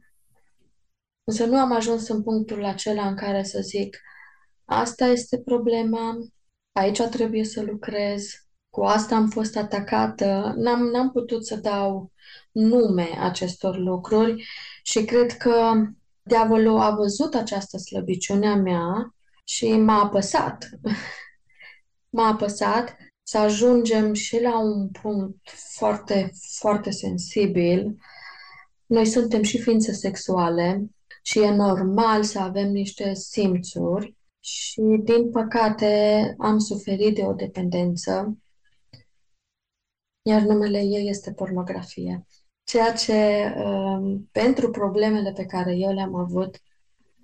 [1.23, 3.97] Însă nu am ajuns în punctul acela în care să zic
[4.65, 6.17] asta este problema,
[6.71, 8.25] aici trebuie să lucrez,
[8.69, 10.53] cu asta am fost atacată.
[10.57, 12.11] N-am, n-am putut să dau
[12.51, 14.45] nume acestor lucruri
[14.83, 15.73] și cred că
[16.21, 20.69] diavolul a văzut această slăbiciune a mea și m-a apăsat.
[22.15, 27.97] m-a apăsat să ajungem și la un punct foarte, foarte sensibil.
[28.85, 30.85] Noi suntem și ființe sexuale
[31.21, 38.37] și e normal să avem niște simțuri și, din păcate, am suferit de o dependență,
[40.21, 42.25] iar numele ei este pornografie.
[42.63, 46.61] Ceea ce, um, pentru problemele pe care eu le-am avut,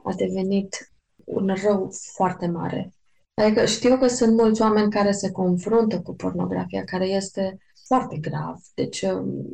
[0.03, 2.93] a devenit un rău foarte mare.
[3.33, 7.57] Adică știu că sunt mulți oameni care se confruntă cu pornografia, care este
[7.87, 8.55] foarte grav.
[8.73, 9.45] Deci um,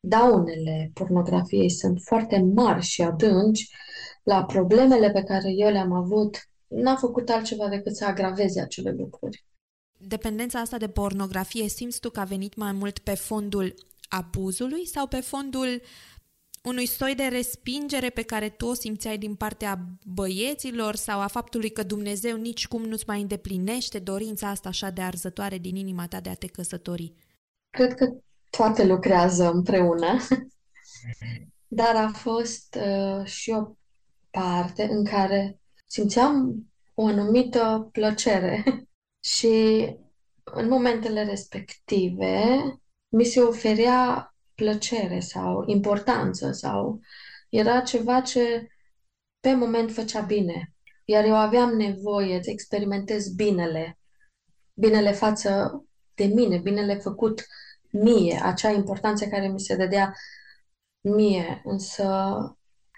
[0.00, 3.74] daunele pornografiei sunt foarte mari și adânci.
[4.22, 9.44] La problemele pe care eu le-am avut, n-a făcut altceva decât să agraveze acele lucruri.
[9.98, 13.74] Dependența asta de pornografie, simți tu că a venit mai mult pe fondul
[14.08, 15.80] abuzului sau pe fondul
[16.62, 21.70] unui soi de respingere pe care tu o simțeai din partea băieților sau a faptului
[21.70, 26.20] că Dumnezeu nici cum nu-ți mai îndeplinește dorința asta așa de arzătoare din inima ta
[26.20, 27.12] de a te căsători?
[27.70, 28.16] Cred că
[28.50, 30.16] toate lucrează împreună,
[31.66, 33.76] dar a fost uh, și o
[34.30, 36.64] parte în care simțeam
[36.94, 38.64] o anumită plăcere.
[39.34, 39.86] Și
[40.44, 42.44] în momentele respective
[43.08, 47.00] mi se oferea plăcere sau importanță sau
[47.48, 48.68] era ceva ce
[49.40, 50.72] pe moment făcea bine.
[51.04, 53.98] Iar eu aveam nevoie să experimentez binele,
[54.74, 55.84] binele față
[56.14, 57.46] de mine, binele făcut
[57.90, 60.14] mie, acea importanță care mi se dădea
[61.00, 62.06] mie, însă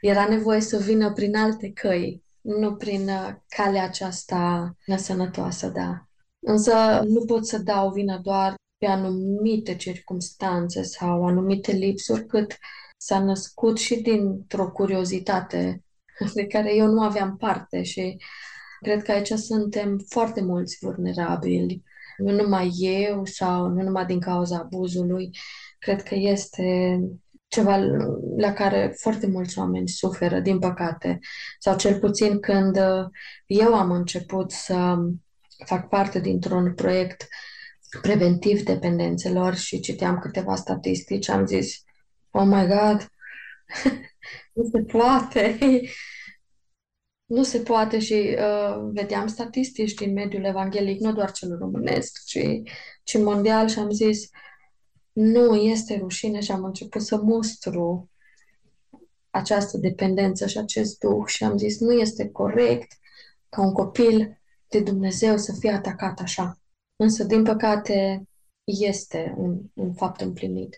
[0.01, 6.09] era nevoie să vină prin alte căi, nu prin uh, calea aceasta nesănătoasă, da.
[6.39, 12.57] Însă nu pot să dau vina doar pe anumite circunstanțe sau anumite lipsuri, cât
[12.97, 15.82] s-a născut și dintr-o curiozitate
[16.34, 18.16] de care eu nu aveam parte și
[18.80, 21.82] cred că aici suntem foarte mulți vulnerabili,
[22.16, 25.30] nu numai eu sau nu numai din cauza abuzului,
[25.78, 27.01] cred că este
[27.49, 27.76] ceva
[28.36, 31.18] la care foarte mulți oameni suferă, din păcate.
[31.59, 32.76] Sau cel puțin când
[33.46, 34.96] eu am început să
[35.64, 37.28] fac parte dintr-un proiect
[38.03, 41.82] preventiv dependențelor și citeam câteva statistici, am zis,
[42.30, 43.12] oh my God,
[44.53, 45.59] nu se poate.
[47.28, 52.38] nu se poate și uh, vedeam statistici din mediul evanghelic, nu doar cel românesc, ci,
[53.03, 54.28] ci mondial și am zis,
[55.18, 58.10] nu este rușine și am început să mustru
[59.30, 62.92] această dependență și acest duh și am zis, nu este corect
[63.48, 66.58] ca un copil de Dumnezeu să fie atacat așa.
[66.96, 68.28] Însă, din păcate,
[68.64, 70.76] este un, un fapt împlinit.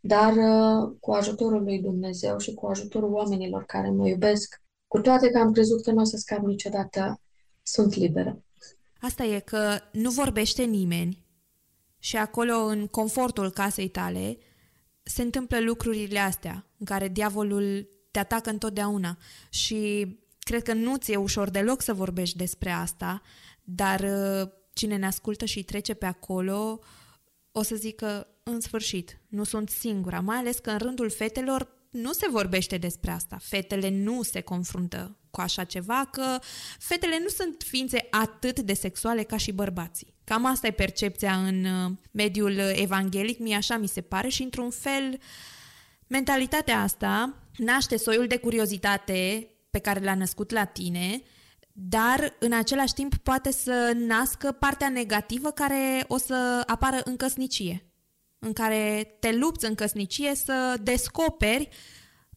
[0.00, 5.30] Dar uh, cu ajutorul lui Dumnezeu și cu ajutorul oamenilor care mă iubesc, cu toate
[5.30, 7.20] că am crezut că nu o să scap niciodată,
[7.62, 8.44] sunt liberă.
[9.00, 11.21] Asta e că nu vorbește nimeni
[12.04, 14.38] și acolo, în confortul casei tale,
[15.02, 19.18] se întâmplă lucrurile astea, în care diavolul te atacă întotdeauna.
[19.48, 20.06] Și
[20.38, 23.22] cred că nu ți-e ușor deloc să vorbești despre asta,
[23.62, 26.80] dar uh, cine ne ascultă și trece pe acolo
[27.52, 32.12] o să zică, în sfârșit, nu sunt singura, mai ales că în rândul fetelor nu
[32.12, 33.38] se vorbește despre asta.
[33.40, 36.38] Fetele nu se confruntă cu așa ceva, că
[36.78, 40.14] fetele nu sunt ființe atât de sexuale ca și bărbații.
[40.24, 44.70] Cam asta e percepția în uh, mediul evanghelic, mie așa mi se pare și într-un
[44.70, 45.18] fel
[46.06, 51.22] mentalitatea asta naște soiul de curiozitate pe care l-a născut la tine
[51.72, 57.91] dar în același timp poate să nască partea negativă care o să apară în căsnicie,
[58.44, 61.68] în care te lupți în căsnicie să descoperi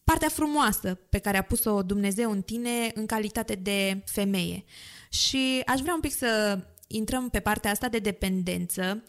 [0.04, 4.64] partea frumoasă pe care a pus-o Dumnezeu în tine în calitate de femeie.
[5.10, 9.04] Și aș vrea un pic să intrăm pe partea asta de dependență,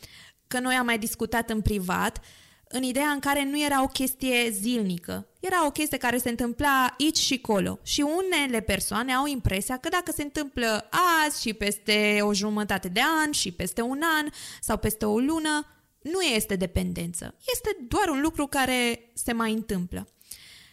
[0.46, 2.20] că noi am mai discutat în privat,
[2.68, 5.26] în ideea în care nu era o chestie zilnică.
[5.40, 7.78] Era o chestie care se întâmpla aici și colo.
[7.82, 10.88] Și unele persoane au impresia că dacă se întâmplă
[11.24, 14.28] azi și peste o jumătate de an și peste un an
[14.60, 15.75] sau peste o lună,
[16.12, 17.34] nu este dependență.
[17.52, 20.08] Este doar un lucru care se mai întâmplă.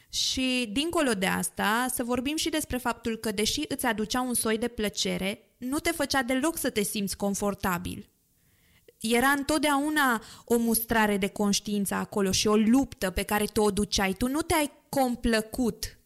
[0.09, 4.57] Și dincolo de asta, să vorbim și despre faptul că deși îți aducea un soi
[4.57, 8.09] de plăcere, nu te făcea deloc să te simți confortabil.
[8.99, 14.13] Era întotdeauna o mustrare de conștiință acolo și o luptă pe care tu o duceai.
[14.13, 15.97] Tu nu te-ai complăcut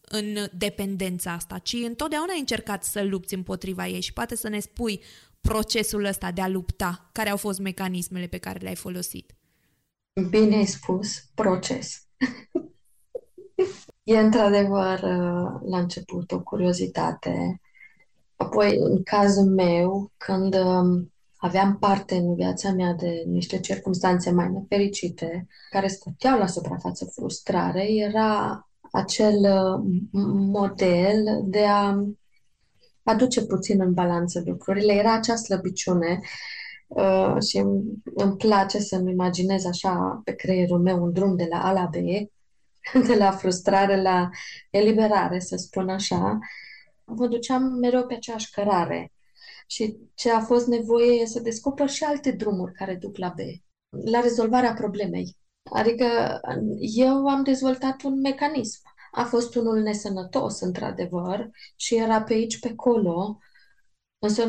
[0.00, 4.60] în dependența asta, ci întotdeauna ai încercat să lupți împotriva ei și poate să ne
[4.60, 5.02] spui
[5.48, 9.36] procesul ăsta de a lupta, care au fost mecanismele pe care le-ai folosit.
[10.30, 12.06] Bine ai spus, proces.
[14.02, 17.60] e într-adevăr uh, la început o curiozitate.
[18.36, 24.50] Apoi, în cazul meu, când um, aveam parte în viața mea de niște circunstanțe mai
[24.50, 30.02] nefericite, care stăteau la suprafață frustrare, era acel uh,
[30.52, 32.04] model de a
[33.02, 34.92] aduce puțin în balanță lucrurile.
[34.92, 36.20] Era acea slăbiciune
[36.86, 37.82] uh, și îmi,
[38.14, 41.94] îmi place să-mi imaginez așa pe creierul meu un drum de la A la B,
[43.08, 44.28] de la frustrare la
[44.70, 46.38] eliberare, să spun așa,
[47.04, 49.12] mă duceam mereu pe aceeași șcărare.
[49.66, 53.38] Și ce a fost nevoie e să descoper și alte drumuri care duc la B,
[54.04, 55.36] la rezolvarea problemei.
[55.72, 56.40] Adică
[56.80, 58.80] eu am dezvoltat un mecanism.
[59.14, 63.38] A fost unul nesănătos, într-adevăr, și era pe aici, pe acolo.
[64.18, 64.48] Însă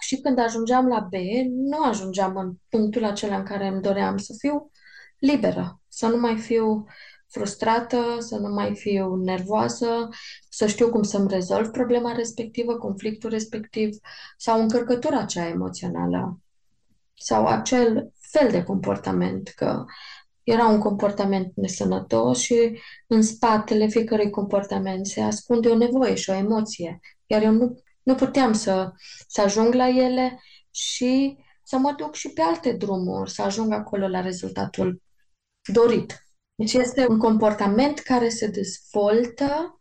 [0.00, 1.12] și când ajungeam la B,
[1.48, 4.70] nu ajungeam în punctul acela în care îmi doream să fiu
[5.18, 6.86] liberă, să nu mai fiu
[7.28, 10.08] frustrată, să nu mai fiu nervoasă,
[10.48, 13.96] să știu cum să-mi rezolv problema respectivă, conflictul respectiv
[14.36, 16.40] sau încărcătura cea emoțională
[17.14, 19.84] sau acel fel de comportament, că
[20.46, 26.34] era un comportament nesănătos și în spatele fiecărui comportament se ascunde o nevoie și o
[26.34, 27.00] emoție.
[27.26, 28.92] Iar eu nu, nu puteam să,
[29.28, 30.40] să ajung la ele
[30.70, 35.02] și să mă duc și pe alte drumuri, să ajung acolo la rezultatul
[35.72, 36.26] dorit.
[36.54, 39.80] Deci este un comportament care se dezvoltă,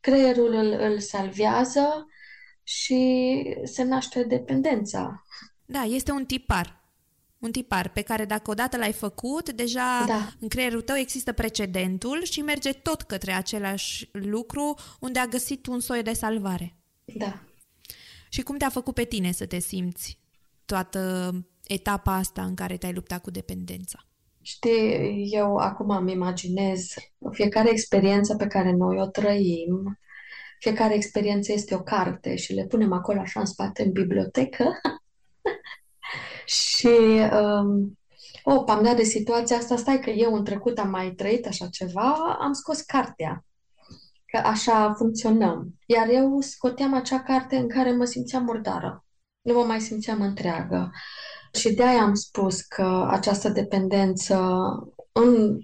[0.00, 2.06] creierul îl, îl salvează
[2.62, 5.24] și se naște dependența.
[5.64, 6.85] Da, este un tipar.
[7.38, 10.32] Un tipar pe care dacă odată l-ai făcut, deja da.
[10.40, 15.80] în creierul tău există precedentul și merge tot către același lucru unde a găsit un
[15.80, 16.76] soi de salvare.
[17.04, 17.40] Da.
[18.28, 20.18] Și cum te-a făcut pe tine să te simți
[20.64, 21.32] toată
[21.66, 23.98] etapa asta în care te-ai luptat cu dependența?
[24.42, 26.94] Știi, eu acum îmi imaginez
[27.30, 29.98] fiecare experiență pe care noi o trăim,
[30.58, 34.64] fiecare experiență este o carte și le punem acolo așa în spate în bibliotecă
[36.46, 36.88] și
[37.32, 37.98] um,
[38.42, 41.66] oh, am dat de situația asta, stai că eu în trecut am mai trăit așa
[41.66, 43.44] ceva, am scos cartea.
[44.26, 45.74] Că așa funcționăm.
[45.86, 49.04] Iar eu scoteam acea carte în care mă simțeam murdară.
[49.40, 50.90] Nu mă mai simțeam întreagă.
[51.52, 54.36] Și de aia am spus că această dependență
[55.12, 55.58] în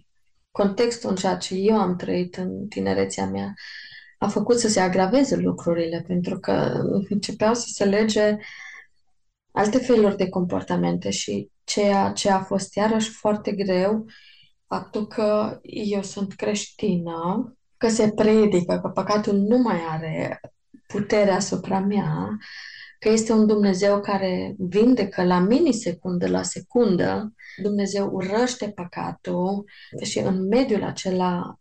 [0.51, 3.55] contextul în ceea ce eu am trăit în tinerețea mea
[4.23, 8.37] a făcut să se agraveze lucrurile, pentru că începeau să se lege
[9.53, 14.05] alte feluri de comportamente și ceea ce a fost iarăși foarte greu,
[14.67, 20.41] faptul că eu sunt creștină, că se predică că păcatul nu mai are
[20.87, 22.37] putere asupra mea,
[22.99, 27.35] că este un Dumnezeu care vindecă la minisecundă, la secundă.
[27.63, 29.65] Dumnezeu urăște păcatul
[30.03, 31.61] și în mediul acela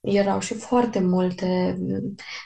[0.00, 1.78] erau și foarte multe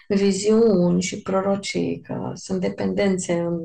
[0.09, 3.59] viziuni și prorocii, că sunt dependențe în...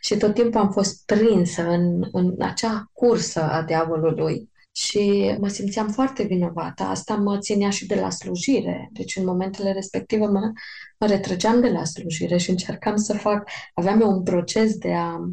[0.00, 5.88] și tot timpul am fost prinsă în, în acea cursă a diavolului și mă simțeam
[5.88, 6.82] foarte vinovată.
[6.82, 8.88] Asta mă ținea și de la slujire.
[8.92, 10.52] Deci în momentele respective mă,
[10.98, 15.28] mă retrăgeam de la slujire și încercam să fac, aveam eu un proces de a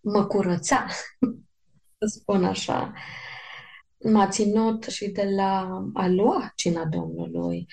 [0.00, 0.86] mă curăța,
[1.98, 2.92] să spun așa.
[4.04, 7.66] M-a ținut și de la a lua cina Domnului.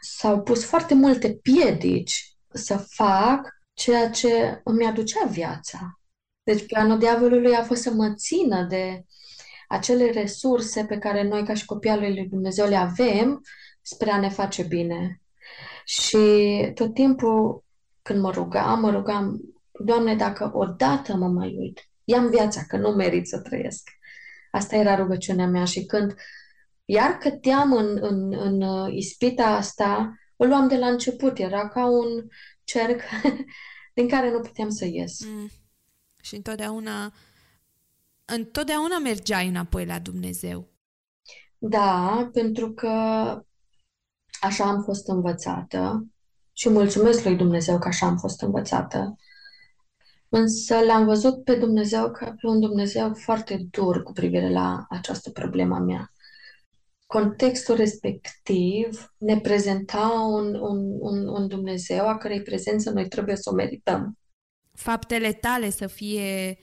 [0.00, 6.00] S-au pus foarte multe piedici să fac ceea ce îmi aducea viața.
[6.42, 9.04] Deci planul diavolului a fost să mă țină de
[9.68, 13.42] acele resurse pe care noi ca și copii al lui Dumnezeu le avem
[13.82, 15.20] spre a ne face bine.
[15.84, 16.18] Și
[16.74, 17.64] tot timpul
[18.02, 19.40] când mă rugam, mă rugam,
[19.84, 23.90] Doamne, dacă odată mă mai uit, ia-mi viața, că nu merit să trăiesc.
[24.50, 26.14] Asta era rugăciunea mea și când
[26.90, 31.38] Iar căteam în, în, în uh, ispita asta, o luam de la început.
[31.38, 32.28] Era ca un
[32.64, 33.00] cerc
[33.96, 35.24] din care nu puteam să ies.
[35.24, 35.50] Mm.
[36.22, 37.12] Și întotdeauna,
[38.24, 40.68] întotdeauna mergeai înapoi la Dumnezeu.
[41.58, 42.88] Da, pentru că
[44.40, 46.06] așa am fost învățată
[46.52, 49.16] și mulțumesc lui Dumnezeu că așa am fost învățată.
[50.32, 55.30] Însă l-am văzut pe Dumnezeu ca pe un Dumnezeu foarte dur cu privire la această
[55.30, 56.12] problemă a mea.
[57.06, 63.50] Contextul respectiv ne prezenta un, un, un, un Dumnezeu a cărei prezență noi trebuie să
[63.50, 64.18] o merităm.
[64.74, 66.58] Faptele tale să fie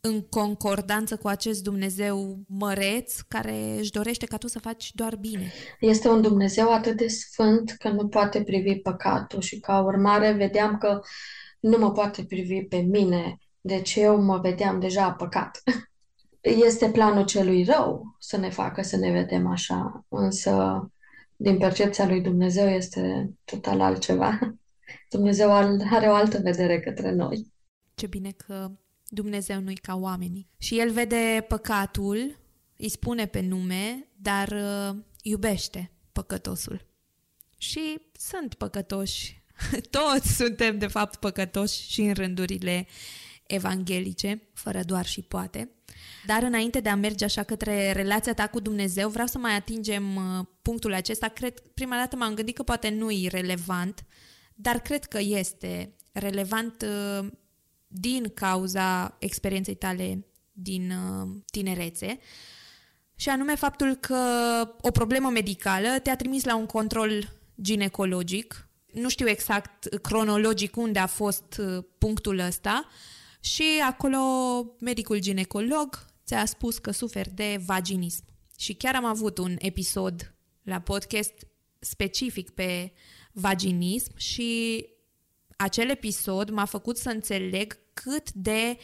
[0.00, 5.52] în concordanță cu acest Dumnezeu măreț care își dorește ca tu să faci doar bine.
[5.80, 10.78] Este un Dumnezeu atât de sfânt că nu poate privi păcatul și ca urmare vedeam
[10.78, 11.00] că
[11.62, 15.62] nu mă poate privi pe mine, deci eu mă vedeam deja păcat.
[16.40, 20.82] Este planul celui rău să ne facă să ne vedem așa, însă
[21.36, 24.38] din percepția lui Dumnezeu este total altceva.
[25.14, 25.52] Dumnezeu
[25.90, 27.52] are o altă vedere către noi.
[27.94, 28.70] Ce bine că
[29.08, 30.48] Dumnezeu nu-i ca oamenii.
[30.58, 32.38] Și El vede păcatul,
[32.76, 36.86] îi spune pe nume, dar uh, iubește păcătosul.
[37.58, 39.41] Și sunt păcătoși
[39.90, 42.86] Toți suntem, de fapt, păcătoși și în rândurile
[43.46, 45.70] evanghelice, fără doar și poate.
[46.26, 50.16] Dar înainte de a merge așa către relația ta cu Dumnezeu, vreau să mai atingem
[50.16, 51.28] uh, punctul acesta.
[51.28, 54.04] Cred, prima dată m-am gândit că poate nu e relevant,
[54.54, 57.26] dar cred că este relevant uh,
[57.86, 62.18] din cauza experienței tale din uh, tinerețe.
[63.16, 64.18] Și anume faptul că
[64.80, 67.28] o problemă medicală te-a trimis la un control
[67.60, 72.88] ginecologic nu știu exact cronologic unde a fost uh, punctul ăsta
[73.40, 74.18] și acolo
[74.80, 78.24] medicul ginecolog ți-a spus că suferi de vaginism.
[78.58, 81.46] Și chiar am avut un episod la podcast
[81.78, 82.92] specific pe
[83.32, 84.86] vaginism și
[85.56, 88.78] acel episod m-a făcut să înțeleg cât de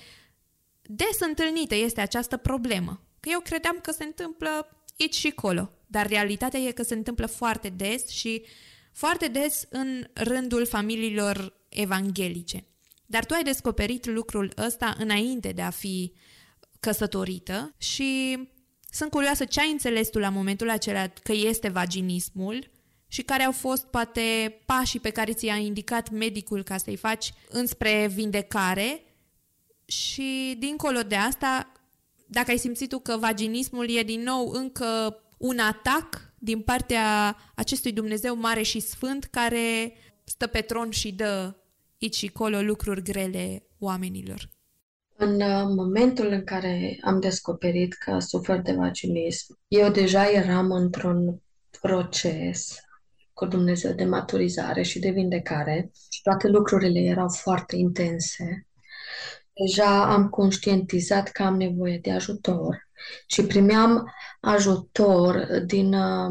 [0.82, 3.02] des întâlnită este această problemă.
[3.20, 7.26] Că eu credeam că se întâmplă aici și acolo, dar realitatea e că se întâmplă
[7.26, 8.48] foarte des și uh,
[8.98, 12.64] foarte des în rândul familiilor evanghelice.
[13.06, 16.12] Dar tu ai descoperit lucrul ăsta înainte de a fi
[16.80, 18.38] căsătorită și
[18.90, 22.70] sunt curioasă ce ai înțeles tu la momentul acela că este vaginismul
[23.08, 28.10] și care au fost poate pașii pe care ți-a indicat medicul ca să-i faci înspre
[28.14, 29.02] vindecare
[29.84, 31.72] și dincolo de asta,
[32.26, 37.92] dacă ai simțit tu că vaginismul e din nou încă un atac din partea acestui
[37.92, 39.92] Dumnezeu mare și sfânt care
[40.24, 41.54] stă pe tron și dă
[42.02, 44.48] aici și colo lucruri grele oamenilor.
[45.16, 51.42] În uh, momentul în care am descoperit că sufer de vaginism, eu deja eram într-un
[51.80, 52.76] proces
[53.32, 58.66] cu Dumnezeu de maturizare și de vindecare și toate lucrurile erau foarte intense.
[59.52, 62.87] Deja am conștientizat că am nevoie de ajutor
[63.26, 66.30] și primeam ajutor din uh,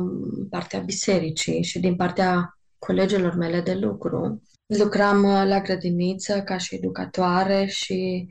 [0.50, 4.42] partea bisericii și din partea colegilor mele de lucru.
[4.66, 8.28] Lucram uh, la grădiniță ca și educatoare și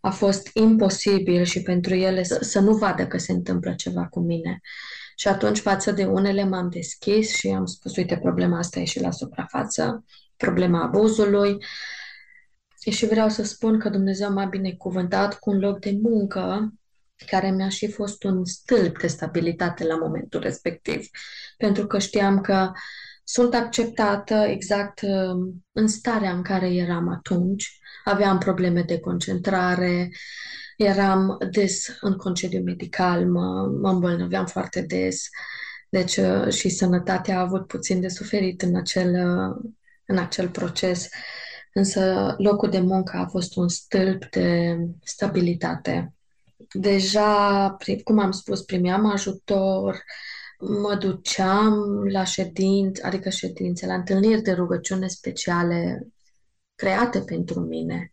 [0.00, 4.20] a fost imposibil și pentru ele să, să nu vadă că se întâmplă ceva cu
[4.20, 4.60] mine.
[5.16, 9.00] Și atunci, față de unele, m-am deschis și am spus, uite, problema asta e și
[9.00, 10.04] la suprafață,
[10.36, 11.56] problema abuzului.
[12.90, 16.72] Și vreau să spun că Dumnezeu m-a binecuvântat cu un loc de muncă
[17.26, 21.06] care mi-a și fost un stâlp de stabilitate la momentul respectiv,
[21.56, 22.72] pentru că știam că
[23.24, 27.78] sunt acceptată exact um, în starea în care eram atunci.
[28.04, 30.08] Aveam probleme de concentrare,
[30.76, 35.28] eram des în concediu medical, mă, mă îmbolnăveam foarte des,
[35.88, 39.70] deci uh, și sănătatea a avut puțin de suferit în acel, uh,
[40.06, 41.08] în acel proces.
[41.72, 46.13] Însă locul de muncă a fost un stâlp de stabilitate
[46.74, 50.02] deja, cum am spus, primeam ajutor,
[50.58, 56.08] mă duceam la ședințe, adică ședințe, la întâlniri de rugăciune speciale
[56.74, 58.12] create pentru mine.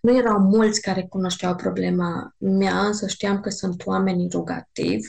[0.00, 5.08] Nu erau mulți care cunoșteau problema mea, însă știam că sunt oameni rugativi,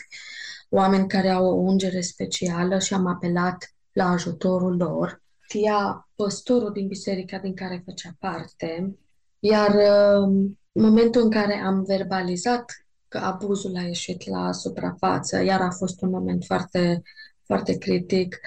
[0.69, 5.23] oameni care au o ungere specială și am apelat la ajutorul lor.
[5.39, 8.97] Fia păstorul din biserica din care făcea parte,
[9.39, 9.75] iar
[10.72, 12.65] um, momentul în care am verbalizat
[13.07, 17.01] că abuzul a ieșit la suprafață, iar a fost un moment foarte,
[17.45, 18.39] foarte critic.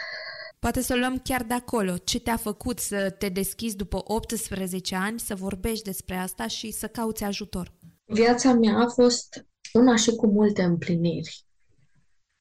[0.59, 1.97] Poate să luăm chiar de acolo.
[1.97, 6.87] Ce te-a făcut să te deschizi după 18 ani, să vorbești despre asta și să
[6.87, 7.73] cauți ajutor?
[8.05, 11.45] Viața mea a fost una și cu multe împliniri.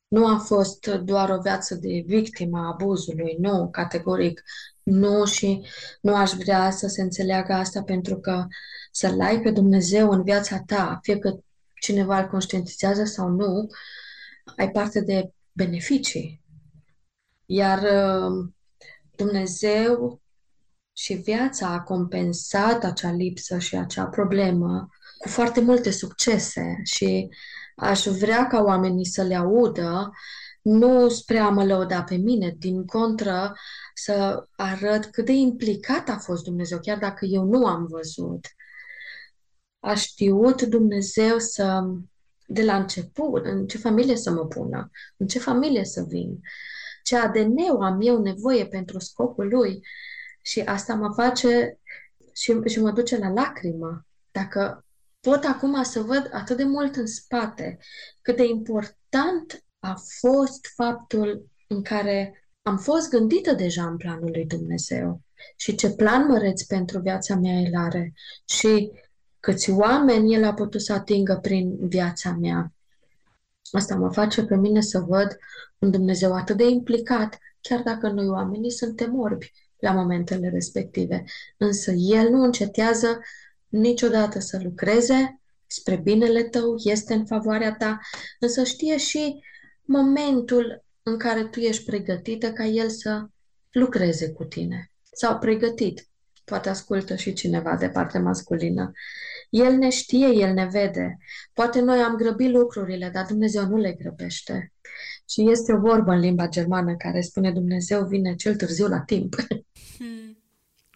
[0.08, 4.44] Nu a fost doar o viață de victimă a abuzului, nu, categoric.
[4.84, 5.68] Nu și
[6.02, 8.46] nu aș vrea să se înțeleagă asta pentru că
[8.96, 11.40] să-L ai pe Dumnezeu în viața ta, fie că
[11.74, 13.68] cineva îl conștientizează sau nu,
[14.58, 16.42] ai parte de beneficii.
[17.46, 18.50] Iar uh,
[19.16, 20.22] Dumnezeu
[20.94, 27.30] și viața a compensat acea lipsă și acea problemă cu foarte multe succese și
[27.76, 30.12] aș vrea ca oamenii să le audă,
[30.62, 33.54] nu spre a mă lăuda pe mine, din contră
[33.94, 38.48] să arăt cât de implicat a fost Dumnezeu, chiar dacă eu nu am văzut.
[39.84, 41.84] A știut Dumnezeu să,
[42.48, 46.40] de la început, în ce familie să mă pună, în ce familie să vin,
[47.04, 49.82] ce ADN am eu nevoie pentru scopul lui.
[50.42, 51.80] Și asta mă face
[52.34, 54.06] și, și mă duce la lacrimă.
[54.32, 54.86] Dacă
[55.20, 57.78] pot acum să văd atât de mult în spate
[58.22, 64.46] cât de important a fost faptul în care am fost gândită deja în planul lui
[64.46, 65.22] Dumnezeu
[65.56, 68.14] și ce plan măreț pentru viața mea el are
[68.46, 68.92] și
[69.44, 72.74] câți oameni el a putut să atingă prin viața mea.
[73.72, 75.38] Asta mă face pe mine să văd
[75.80, 81.24] un Dumnezeu atât de implicat, chiar dacă noi oamenii suntem orbi la momentele respective.
[81.58, 83.20] Însă El nu încetează
[83.68, 88.00] niciodată să lucreze spre binele tău, este în favoarea ta,
[88.40, 89.44] însă știe și
[89.82, 93.26] momentul în care tu ești pregătită ca El să
[93.72, 94.92] lucreze cu tine.
[95.12, 96.08] Sau pregătit.
[96.44, 98.92] Poate ascultă și cineva de partea masculină.
[99.50, 101.18] El ne știe, El ne vede.
[101.54, 104.74] Poate noi am grăbit lucrurile, dar Dumnezeu nu le grăbește.
[105.30, 109.36] Și este o vorbă în limba germană care spune Dumnezeu vine cel târziu la timp.
[109.98, 110.33] Hmm.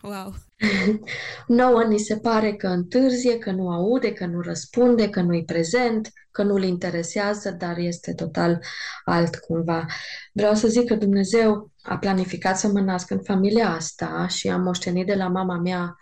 [0.08, 0.34] Wow!
[1.47, 6.12] Nouă ni se pare că întârzie, că nu aude, că nu răspunde, că nu-i prezent,
[6.32, 8.60] că nu-l interesează, dar este total
[9.05, 9.86] alt cumva.
[10.32, 14.62] Vreau să zic că Dumnezeu a planificat să mă nasc în familia asta și am
[14.62, 15.95] moștenit de la mama mea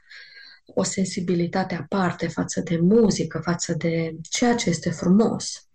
[0.66, 5.68] o sensibilitate aparte față de muzică, față de ceea ce este frumos.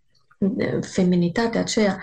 [0.81, 2.03] Feminitatea aceea,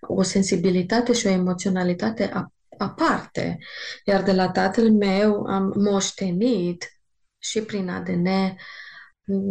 [0.00, 2.30] o sensibilitate și o emoționalitate
[2.78, 3.58] aparte.
[4.04, 7.00] Iar de la tatăl meu am moștenit
[7.38, 8.28] și prin ADN,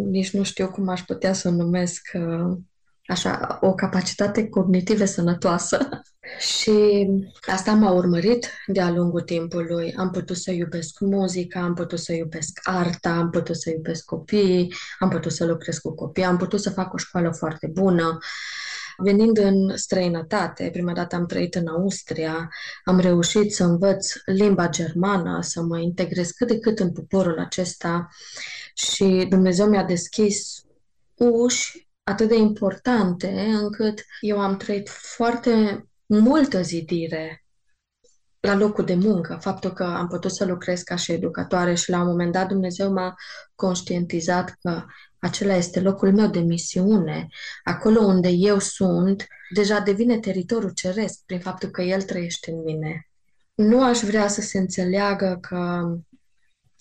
[0.09, 2.57] nici nu știu cum aș putea să o numesc, uh,
[3.05, 5.87] așa, o capacitate cognitivă sănătoasă.
[6.39, 7.07] și
[7.47, 9.93] asta m-a urmărit de-a lungul timpului.
[9.97, 14.73] Am putut să iubesc muzica, am putut să iubesc arta, am putut să iubesc copiii,
[14.99, 18.17] am putut să lucrez cu copii, am putut să fac o școală foarte bună.
[18.97, 22.49] Venind în străinătate, prima dată am trăit în Austria,
[22.83, 28.07] am reușit să învăț limba germană, să mă integrez cât de cât în poporul acesta
[28.73, 30.61] și Dumnezeu mi-a deschis
[31.15, 33.27] uși atât de importante
[33.61, 37.45] încât eu am trăit foarte multă zidire
[38.39, 42.01] la locul de muncă, faptul că am putut să lucrez ca și educatoare și la
[42.01, 43.15] un moment dat Dumnezeu m-a
[43.55, 44.85] conștientizat că
[45.19, 47.27] acela este locul meu de misiune.
[47.63, 53.09] Acolo unde eu sunt, deja devine teritoriul ceresc prin faptul că El trăiește în mine.
[53.53, 55.55] Nu aș vrea să se înțeleagă că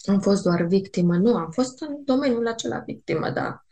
[0.04, 1.16] am fost doar victimă.
[1.16, 3.64] Nu, am fost în domeniul acela victimă, da.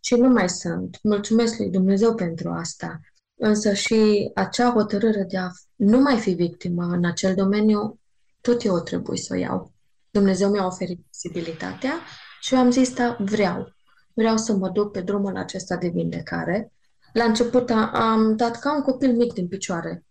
[0.00, 0.98] Și nu mai sunt.
[1.02, 3.00] Mulțumesc lui Dumnezeu pentru asta.
[3.34, 8.00] Însă și acea hotărâre de a nu mai fi victimă în acel domeniu,
[8.40, 9.72] tot eu o trebuie să o iau.
[10.10, 11.92] Dumnezeu mi-a oferit posibilitatea
[12.40, 13.74] și eu am zis, da, vreau
[14.14, 16.72] vreau să mă duc pe drumul acesta de vindecare.
[17.12, 20.04] La început am dat ca un copil mic din picioare.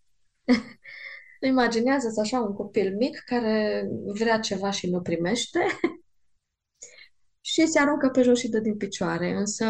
[1.42, 5.60] Imaginează-ți așa un copil mic care vrea ceva și nu primește
[7.52, 9.34] și se aruncă pe jos și dă din picioare.
[9.34, 9.66] Însă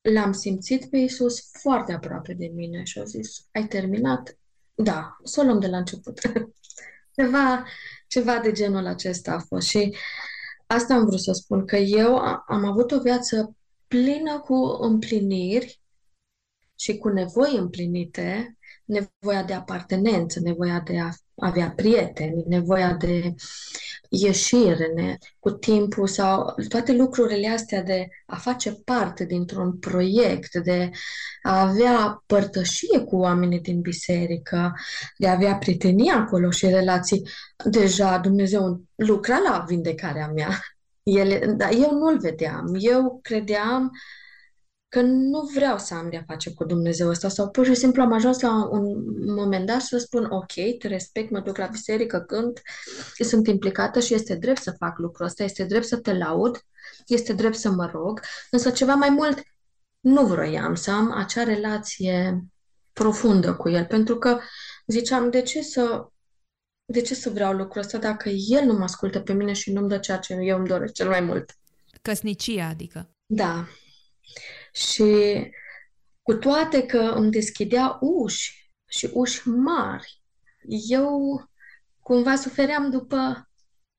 [0.00, 4.38] l-am simțit pe Isus foarte aproape de mine și a zis, ai terminat?
[4.74, 6.20] Da, să o luăm de la început.
[7.16, 7.64] ceva,
[8.06, 9.96] ceva de genul acesta a fost și
[10.66, 12.16] asta am vrut să spun, că eu
[12.46, 13.56] am avut o viață
[13.88, 15.80] plină cu împliniri
[16.74, 23.34] și cu nevoi împlinite, nevoia de apartenență, nevoia de a avea prieteni, nevoia de
[24.08, 30.90] ieșire ne, cu timpul sau toate lucrurile astea de a face parte dintr-un proiect, de
[31.42, 34.74] a avea părtășie cu oamenii din biserică,
[35.16, 37.28] de a avea prietenie acolo și relații.
[37.70, 40.60] Deja Dumnezeu lucra la vindecarea mea
[41.16, 42.76] ele, dar eu nu-l vedeam.
[42.78, 43.90] Eu credeam
[44.88, 48.12] că nu vreau să am de-a face cu Dumnezeu ăsta sau pur și simplu am
[48.12, 48.84] ajuns la un
[49.34, 52.60] moment dat să spun ok, te respect, mă duc la biserică, când
[53.18, 56.60] sunt implicată și este drept să fac lucrul ăsta, este drept să te laud,
[57.06, 59.42] este drept să mă rog, însă ceva mai mult
[60.00, 62.44] nu vroiam să am acea relație
[62.92, 64.38] profundă cu el, pentru că
[64.86, 66.08] ziceam, de ce să
[66.90, 69.88] de ce să vreau lucrul ăsta dacă el nu mă ascultă pe mine și nu-mi
[69.88, 71.56] dă ceea ce eu îmi doresc cel mai mult?
[72.02, 73.10] Căsnicia, adică.
[73.26, 73.66] Da.
[74.72, 75.04] Și
[76.22, 80.22] cu toate că îmi deschidea uși și uși mari,
[80.88, 81.42] eu
[82.00, 83.50] cumva sufeream după,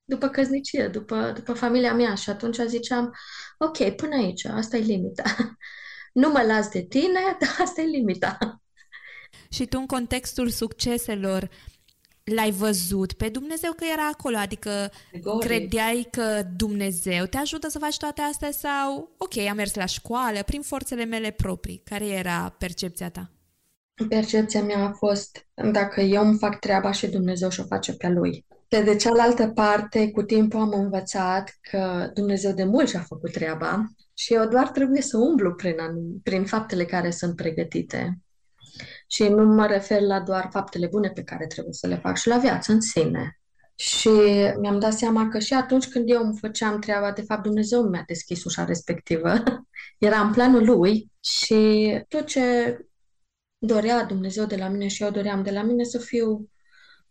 [0.04, 3.14] după căsnicie, după, după familia mea și atunci ziceam,
[3.58, 5.58] ok, până aici, asta e limita.
[6.22, 8.62] nu mă las de tine, dar asta e limita.
[9.50, 11.50] Și tu, în contextul succeselor,
[12.34, 14.38] l-ai văzut pe Dumnezeu că era acolo?
[14.38, 15.46] Adică Gori.
[15.46, 20.44] credeai că Dumnezeu te ajută să faci toate astea sau, ok, am mers la școală
[20.46, 21.82] prin forțele mele proprii?
[21.84, 23.32] Care era percepția ta?
[24.10, 28.46] Percepția mea a fost dacă eu îmi fac treaba și Dumnezeu și-o face pe lui.
[28.68, 33.84] Pe de cealaltă parte, cu timpul am învățat că Dumnezeu de mult și-a făcut treaba
[34.14, 35.76] și eu doar trebuie să umblu prin,
[36.24, 38.20] prin faptele care sunt pregătite.
[39.12, 42.28] Și nu mă refer la doar faptele bune pe care trebuie să le fac și
[42.28, 43.40] la viața în sine.
[43.76, 44.10] Și
[44.60, 48.04] mi-am dat seama că și atunci când eu îmi făceam treaba, de fapt Dumnezeu mi-a
[48.08, 49.44] deschis ușa respectivă.
[49.98, 52.78] Era în planul lui și tot ce
[53.58, 56.50] dorea Dumnezeu de la mine și eu doream de la mine să fiu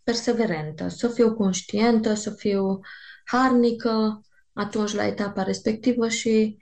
[0.03, 2.81] perseverentă, să fiu conștientă, să fiu
[3.25, 4.21] harnică
[4.53, 6.59] atunci la etapa respectivă și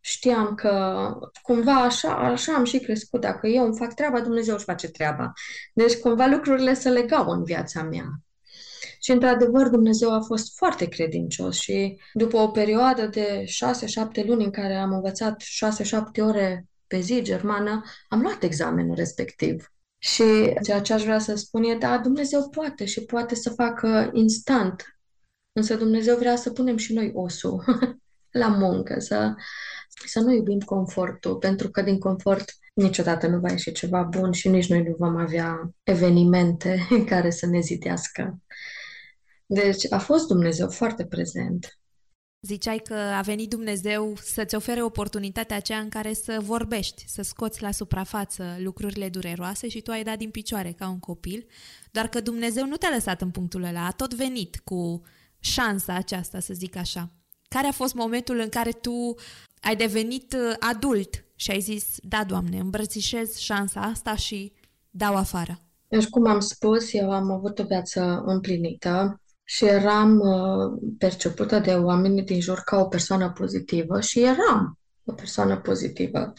[0.00, 3.20] știam că cumva așa, așa am și crescut.
[3.20, 5.32] Dacă eu îmi fac treaba, Dumnezeu își face treaba.
[5.74, 8.04] Deci cumva lucrurile se legau în viața mea.
[9.02, 13.44] Și într-adevăr Dumnezeu a fost foarte credincios și după o perioadă de
[14.22, 15.46] 6-7 luni în care am învățat 6-7
[16.20, 19.72] ore pe zi germană, am luat examenul respectiv.
[19.98, 20.22] Și
[20.62, 25.00] ceea ce aș vrea să spun e, da, Dumnezeu poate și poate să facă instant.
[25.52, 27.64] Însă Dumnezeu vrea să punem și noi osul
[28.42, 29.34] la muncă, să,
[30.06, 34.48] să nu iubim confortul, pentru că din confort niciodată nu va ieși ceva bun și
[34.48, 38.40] nici noi nu vom avea evenimente care să ne zidească.
[39.46, 41.80] Deci a fost Dumnezeu foarte prezent.
[42.42, 47.62] Ziceai că a venit Dumnezeu să-ți ofere oportunitatea aceea în care să vorbești, să scoți
[47.62, 51.46] la suprafață lucrurile dureroase și tu ai dat din picioare ca un copil,
[51.90, 55.02] doar că Dumnezeu nu te-a lăsat în punctul ăla, a tot venit cu
[55.38, 57.19] șansa aceasta, să zic așa.
[57.54, 59.14] Care a fost momentul în care tu
[59.60, 64.52] ai devenit uh, adult și ai zis, da, Doamne, îmbrățișez șansa asta și
[64.90, 65.60] dau afară?
[65.88, 71.74] Deci, cum am spus, eu am avut o viață împlinită și eram uh, percepută de
[71.74, 76.32] oamenii din jur ca o persoană pozitivă și eram o persoană pozitivă.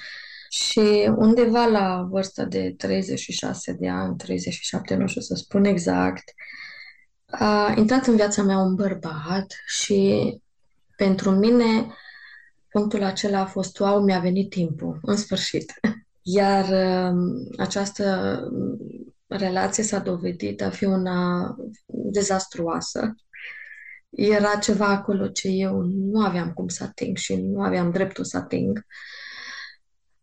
[0.49, 6.23] Și undeva la vârsta de 36 de ani, 37, nu știu să spun exact,
[7.25, 10.41] a intrat în viața mea un bărbat și
[11.03, 11.95] pentru mine
[12.69, 15.73] punctul acela a fost, wow, mi-a venit timpul, în sfârșit.
[16.21, 17.17] Iar uh,
[17.57, 18.39] această
[19.27, 23.15] relație s-a dovedit a fi una dezastruoasă.
[24.09, 28.37] Era ceva acolo ce eu nu aveam cum să ating și nu aveam dreptul să
[28.37, 28.85] ating.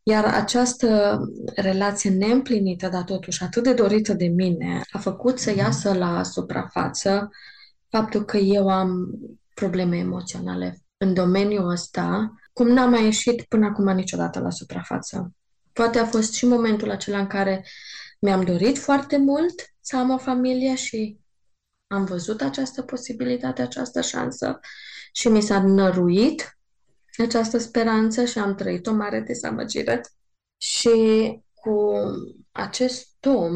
[0.03, 1.21] Iar această
[1.55, 7.31] relație neîmplinită, dar totuși atât de dorită de mine, a făcut să iasă la suprafață
[7.89, 9.19] faptul că eu am
[9.59, 15.33] probleme emoționale în domeniul ăsta, cum n-am mai ieșit până acum niciodată la suprafață.
[15.73, 17.67] Poate a fost și momentul acela în care
[18.21, 21.19] mi-am dorit foarte mult să am o familie și
[21.87, 24.61] am văzut această posibilitate, această șansă
[25.13, 26.59] și mi s-a năruit
[27.23, 30.01] această speranță și am trăit o mare dezamăgire.
[30.57, 30.91] Și
[31.55, 31.93] cu
[32.53, 33.55] acest om,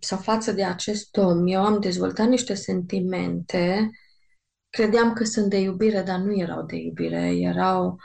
[0.00, 3.90] sau față de acest om, eu am dezvoltat niște sentimente,
[4.70, 7.98] credeam că sunt de iubire, dar nu erau de iubire, erau,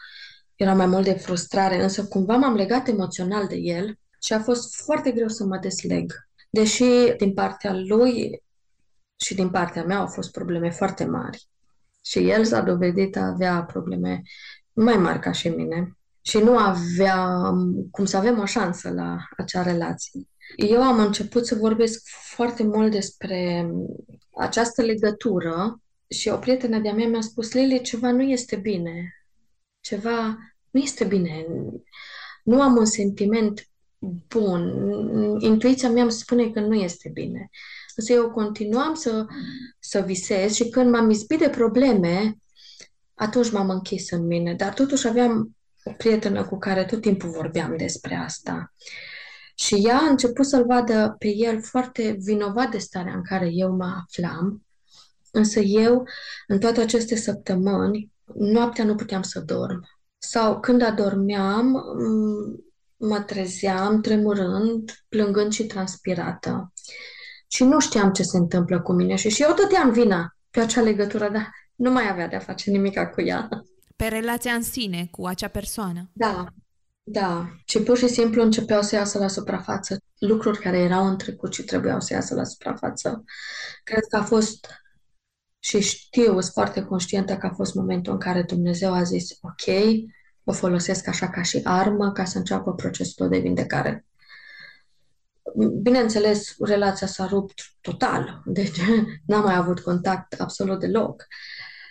[0.55, 4.75] erau mai mult de frustrare, însă cumva m-am legat emoțional de el și a fost
[4.83, 6.13] foarte greu să mă desleg.
[6.49, 8.43] Deși din partea lui
[9.15, 11.47] și din partea mea au fost probleme foarte mari.
[12.05, 14.21] Și el s-a dovedit a avea probleme
[14.73, 17.51] mai mari ca și mine și nu avea
[17.91, 20.27] cum să avem o șansă la acea relație.
[20.55, 23.69] Eu am început să vorbesc foarte mult despre
[24.37, 29.13] această legătură și o prietenă de-a mea mi-a spus, Lili, ceva nu este bine.
[29.79, 30.37] Ceva
[30.69, 31.45] nu este bine.
[32.43, 33.69] Nu am un sentiment
[34.27, 34.61] bun.
[35.39, 37.49] Intuiția mea îmi spune că nu este bine.
[37.95, 39.25] Însă eu continuam să,
[39.79, 42.35] să visez și când m-am izbit de probleme,
[43.13, 44.53] atunci m-am închis în mine.
[44.53, 48.73] Dar totuși aveam o prietenă cu care tot timpul vorbeam despre asta.
[49.55, 53.75] Și ea a început să-l vadă pe el foarte vinovat de starea în care eu
[53.75, 54.64] mă aflam.
[55.35, 56.07] Însă eu,
[56.47, 59.87] în toate aceste săptămâni, noaptea nu puteam să dorm.
[60.17, 61.83] Sau când adormeam,
[62.97, 66.73] mă trezeam tremurând, plângând și transpirată.
[67.47, 70.81] Și nu știam ce se întâmplă cu mine și și eu dădeam vina pe acea
[70.81, 73.49] legătură, dar nu mai avea de-a face nimic cu ea.
[73.95, 76.09] Pe relația în sine cu acea persoană.
[76.13, 76.45] Da,
[77.03, 77.49] da.
[77.65, 81.63] Și pur și simplu începeau să iasă la suprafață lucruri care erau în trecut și
[81.63, 83.23] trebuiau să iasă la suprafață.
[83.83, 84.67] Cred că a fost
[85.65, 89.75] și știu, sunt foarte conștientă că a fost momentul în care Dumnezeu a zis, ok,
[90.43, 94.05] o folosesc așa ca și armă ca să înceapă procesul de vindecare.
[95.81, 98.79] Bineînțeles, relația s-a rupt total, deci
[99.25, 101.25] n-am mai avut contact absolut deloc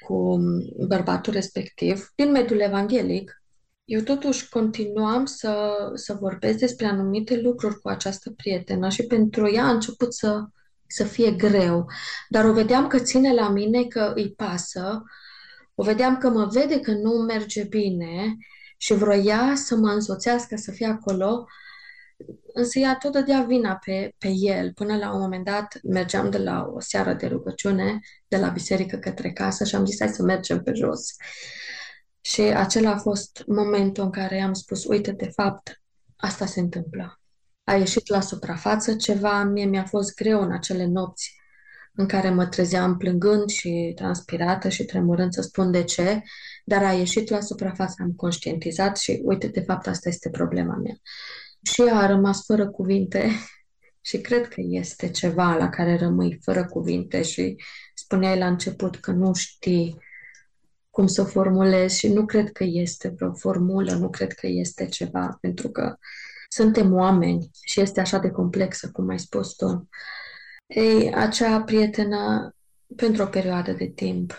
[0.07, 0.39] cu
[0.87, 2.13] bărbatul respectiv.
[2.15, 3.43] Din mediul evanghelic,
[3.85, 9.65] eu totuși continuam să, să vorbesc despre anumite lucruri cu această prietenă și pentru ea
[9.65, 10.45] a început să,
[10.95, 11.87] să fie greu.
[12.29, 15.03] Dar o vedeam că ține la mine, că îi pasă,
[15.75, 18.37] o vedeam că mă vede că nu merge bine
[18.77, 21.47] și vroia să mă însoțească, să fie acolo,
[22.53, 24.73] însă ea tot dădea vina pe, pe el.
[24.73, 28.97] Până la un moment dat mergeam de la o seară de rugăciune, de la biserică
[28.97, 31.17] către casă și am zis hai să mergem pe jos.
[32.21, 35.83] Și acela a fost momentul în care am spus, uite, de fapt,
[36.17, 37.24] asta se întâmplă.
[37.65, 41.43] A ieșit la suprafață ceva, mie mi-a fost greu în acele nopți
[41.95, 46.23] în care mă trezeam plângând și transpirată și tremurând să spun de ce,
[46.65, 50.95] dar a ieșit la suprafață, am conștientizat și uite, de fapt, asta este problema mea.
[51.63, 53.31] Și ea a rămas fără cuvinte
[54.09, 57.57] și cred că este ceva la care rămâi fără cuvinte și
[57.95, 59.99] spuneai la început că nu știi
[60.91, 65.39] cum să formulezi și nu cred că este vreo formulă, nu cred că este ceva,
[65.41, 65.97] pentru că
[66.55, 69.89] suntem oameni și este așa de complexă, cum ai spus tu.
[70.67, 72.55] Ei, acea prietenă,
[72.97, 74.33] pentru o perioadă de timp,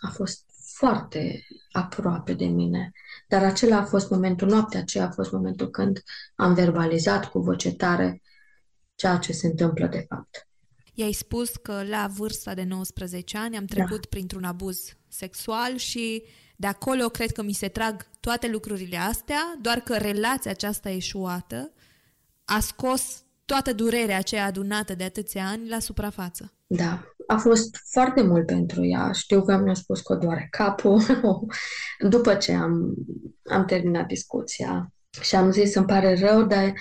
[0.00, 0.44] a fost
[0.74, 2.92] foarte aproape de mine.
[3.28, 6.02] Dar acela a fost momentul, noaptea aceea a fost momentul când
[6.34, 8.22] am verbalizat cu voce tare
[8.94, 10.48] ceea ce se întâmplă de fapt.
[10.94, 14.08] I-ai spus că la vârsta de 19 ani am trecut da.
[14.10, 16.24] printr-un abuz sexual și
[16.56, 21.72] de acolo cred că mi se trag toate lucrurile astea, doar că relația aceasta eșuată
[22.44, 26.52] a scos toată durerea aceea adunată de atâția ani la suprafață.
[26.66, 29.12] Da, a fost foarte mult pentru ea.
[29.12, 31.02] Știu că mi-a spus că o doare capul
[32.10, 32.94] după ce am,
[33.44, 34.90] am terminat discuția.
[35.20, 36.72] Și am zis, îmi pare rău, dar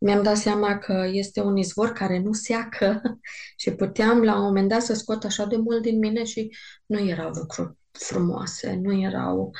[0.00, 3.02] mi-am dat seama că este un izvor care nu seacă
[3.62, 6.56] și puteam la un moment dat să scot așa de mult din mine și
[6.86, 9.50] nu erau lucruri frumoase, nu erau...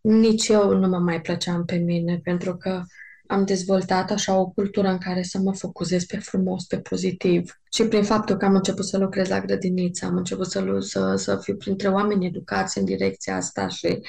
[0.00, 2.82] Nici eu nu mă mai plăceam pe mine, pentru că
[3.26, 7.60] am dezvoltat așa o cultură în care să mă focuzez pe frumos, pe pozitiv.
[7.72, 11.36] Și prin faptul că am început să lucrez la grădiniță, am început să, să, să
[11.36, 14.00] fiu printre oameni educați în direcția asta și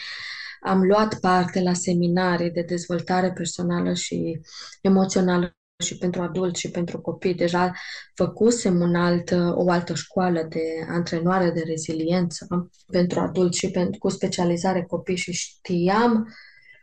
[0.62, 4.40] am luat parte la seminarii de dezvoltare personală și
[4.82, 7.36] emoțională și pentru adulți și pentru copii.
[7.36, 7.72] Deja
[8.14, 12.48] făcusem un alt, o altă școală de antrenoare de reziliență
[12.88, 16.28] pentru adulți și pentru, cu specializare copii și știam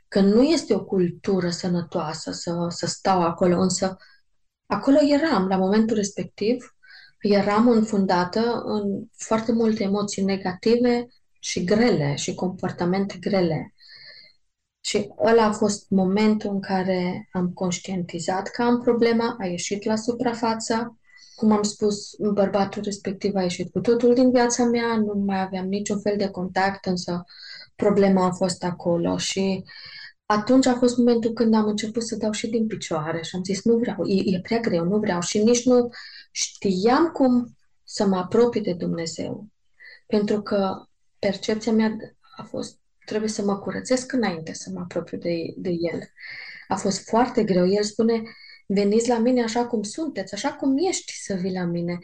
[0.09, 3.97] că nu este o cultură sănătoasă să, să stau acolo, însă
[4.67, 6.75] acolo eram, la momentul respectiv,
[7.21, 11.07] eram înfundată în foarte multe emoții negative
[11.41, 13.75] și grele și comportamente grele.
[14.81, 19.97] Și ăla a fost momentul în care am conștientizat că am problema, a ieșit la
[19.97, 20.99] suprafață.
[21.35, 25.67] Cum am spus, bărbatul respectiv a ieșit cu totul din viața mea, nu mai aveam
[25.67, 27.25] niciun fel de contact, însă
[27.77, 29.65] problema a fost acolo și
[30.27, 33.65] atunci a fost momentul când am început să dau și din picioare și am zis,
[33.65, 35.91] nu vreau, e, e prea greu, nu vreau și nici nu
[36.31, 39.47] știam cum să mă apropii de Dumnezeu.
[40.07, 40.85] Pentru că
[41.19, 41.97] percepția mea
[42.37, 42.79] a fost,
[43.11, 46.01] trebuie să mă curățesc înainte să mă apropiu de, de El.
[46.69, 47.69] A fost foarte greu.
[47.69, 48.23] El spune,
[48.67, 51.99] veniți la mine așa cum sunteți, așa cum ești să vii la mine.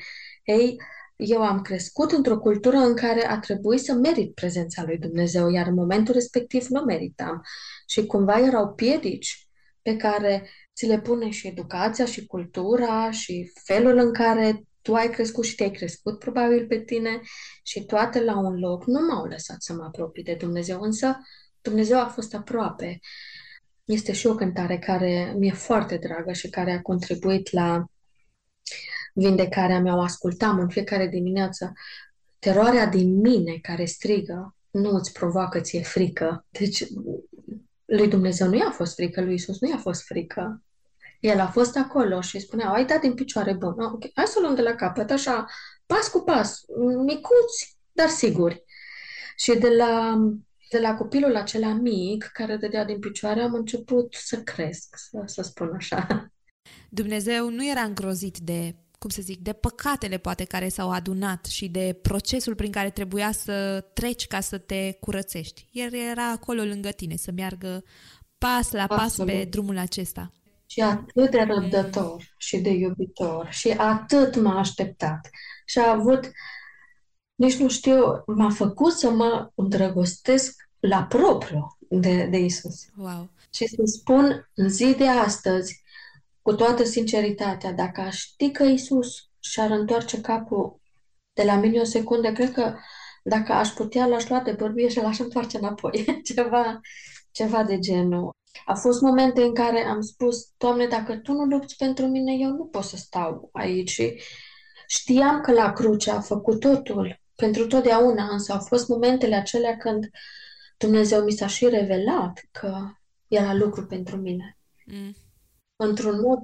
[0.45, 0.77] Ei,
[1.17, 5.67] eu am crescut într-o cultură în care a trebuit să merit prezența lui Dumnezeu, iar
[5.67, 7.43] în momentul respectiv nu meritam.
[7.87, 9.49] Și cumva erau piedici
[9.83, 15.11] pe care ți le pune și educația și cultura și felul în care tu ai
[15.11, 17.21] crescut și te-ai crescut probabil pe tine
[17.63, 21.19] și toate la un loc nu m-au lăsat să mă apropii de Dumnezeu, însă
[21.61, 22.99] Dumnezeu a fost aproape.
[23.85, 27.85] Este și o cântare care mi-e foarte dragă și care a contribuit la
[29.15, 29.97] vindecarea mea.
[29.97, 31.73] O ascultam în fiecare dimineață.
[32.39, 36.47] Teroarea din mine care strigă nu îți provoacă ție frică.
[36.49, 36.85] Deci
[37.85, 40.63] lui Dumnezeu nu i-a fost frică, lui Isus nu i-a fost frică.
[41.21, 43.75] El a fost acolo și spunea, ai dat din picioare bun.
[43.79, 44.11] Oh, okay.
[44.15, 45.47] Hai să o luăm de la capăt, așa,
[45.87, 46.61] pas cu pas,
[47.05, 48.65] micuți, dar siguri.
[49.37, 50.19] Și de la
[50.71, 55.43] De la copilul acela mic, care dădea din picioare, am început să cresc, să, să
[55.43, 56.07] spun așa.
[56.89, 61.69] Dumnezeu nu era îngrozit de, cum să zic, de păcatele poate care s-au adunat și
[61.69, 65.69] de procesul prin care trebuia să treci ca să te curățești.
[65.73, 67.85] El era acolo lângă tine, să meargă
[68.39, 69.33] pas la pas Absolut.
[69.33, 70.31] pe drumul acesta.
[70.67, 75.31] Și atât de răbdător și de iubitor și atât m-a așteptat.
[75.65, 76.31] Și a avut,
[77.35, 82.87] nici nu știu, m-a făcut să mă îndrăgostesc la propriu de, de Isus.
[82.97, 83.31] Wow.
[83.55, 85.83] Și să spun în zi de astăzi,
[86.43, 90.81] cu toată sinceritatea, dacă aș ști că Isus și-ar întoarce capul
[91.33, 92.75] de la mine o secundă, cred că
[93.23, 96.05] dacă aș putea, l-aș lua de bărbie și l-aș întoarce înapoi.
[96.35, 96.81] ceva,
[97.31, 98.36] ceva de genul.
[98.65, 102.51] A fost momente în care am spus, Doamne, dacă Tu nu lupți pentru mine, eu
[102.51, 103.91] nu pot să stau aici.
[103.91, 104.21] Și
[104.87, 110.11] știam că la cruce a făcut totul pentru totdeauna, însă au fost momentele acelea când
[110.77, 112.91] Dumnezeu mi s-a și revelat că
[113.29, 114.59] era lucru pentru mine.
[114.87, 115.15] Mm.
[115.77, 116.41] Într-un mod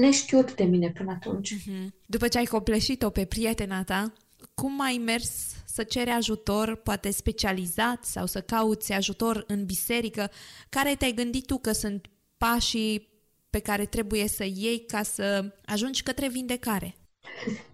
[0.00, 1.54] neștiut de mine până atunci.
[1.54, 1.88] Mm-hmm.
[2.06, 4.12] După ce ai copleșit-o pe prietena ta,
[4.54, 10.30] cum ai mers să ceri ajutor, poate specializat, sau să cauți ajutor în biserică?
[10.68, 12.06] Care te-ai gândit tu că sunt
[12.36, 13.08] pașii
[13.50, 16.94] pe care trebuie să iei ca să ajungi către vindecare?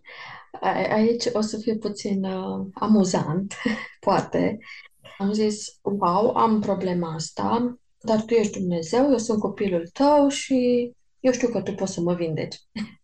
[0.90, 3.54] Aici o să fie puțin uh, amuzant,
[4.06, 4.58] poate.
[5.18, 10.90] Am zis, wow, am problema asta, dar tu ești Dumnezeu, eu sunt copilul tău și
[11.20, 12.56] eu știu că tu poți să mă vindeci.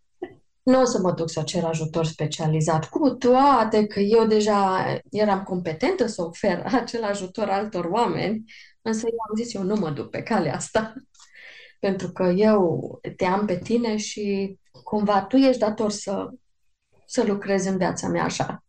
[0.70, 5.42] nu o să mă duc să cer ajutor specializat, cu toate că eu deja eram
[5.42, 8.44] competentă să ofer acel ajutor altor oameni,
[8.82, 10.94] însă eu am zis, eu nu mă duc pe calea asta,
[11.86, 16.28] pentru că eu te am pe tine și cumva tu ești dator să,
[17.06, 18.64] să lucrezi în viața mea așa.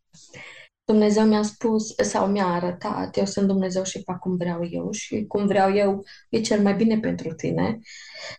[0.83, 5.25] Dumnezeu mi-a spus sau mi-a arătat, eu sunt Dumnezeu și fac cum vreau eu și
[5.27, 7.79] cum vreau eu e cel mai bine pentru tine.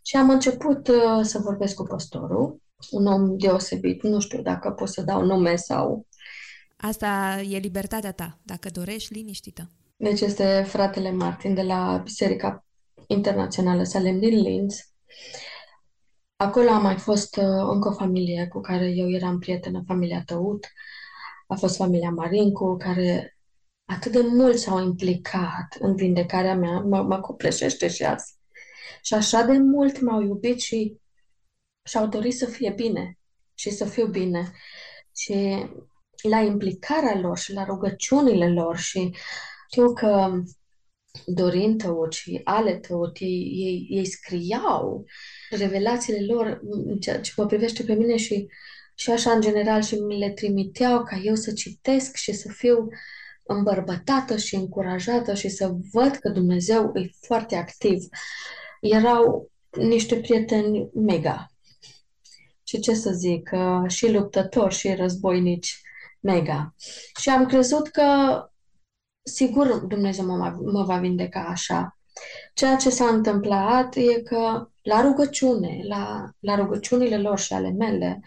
[0.02, 4.02] Și am început uh, să vorbesc cu pastorul un om deosebit.
[4.02, 6.06] Nu știu dacă pot să dau nume sau...
[6.76, 9.70] Asta e libertatea ta, dacă dorești, liniștită.
[9.96, 12.64] Deci este fratele Martin de la Biserica
[13.06, 14.92] Internațională Salem din Linz.
[16.36, 20.66] Acolo a mai fost uh, încă o familie cu care eu eram prietenă, familia Tăut.
[21.46, 23.36] A fost familia Marincu, care
[23.84, 28.34] atât de mult s-au implicat în vindecarea mea, mă, mă copleșește și azi.
[29.02, 30.96] Și așa de mult m-au iubit și
[31.84, 33.18] și-au dorit să fie bine
[33.54, 34.52] și să fiu bine.
[35.16, 35.66] Și
[36.22, 39.14] la implicarea lor și la rugăciunile lor și
[39.70, 40.42] știu că
[41.26, 45.04] Dorin Tăut și Ale Tăut, ei, ei, ei scriau
[45.50, 46.60] revelațiile lor,
[47.00, 48.46] ce, ce mă privește pe mine și,
[48.94, 52.88] și așa în general și mi le trimiteau ca eu să citesc și să fiu
[53.42, 58.04] îmbărbătată și încurajată și să văd că Dumnezeu e foarte activ.
[58.80, 61.51] Erau niște prieteni mega
[62.73, 63.51] și ce să zic,
[63.86, 65.81] și luptători și războinici
[66.20, 66.74] mega.
[67.20, 68.05] Și am crezut că
[69.23, 71.99] sigur Dumnezeu mă, mă va vindeca așa.
[72.55, 78.20] Ceea ce s-a întâmplat e că la rugăciune, la, la rugăciunile lor și ale mele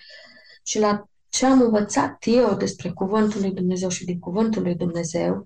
[0.64, 5.44] și la ce am învățat eu despre Cuvântul lui Dumnezeu și din Cuvântul lui Dumnezeu,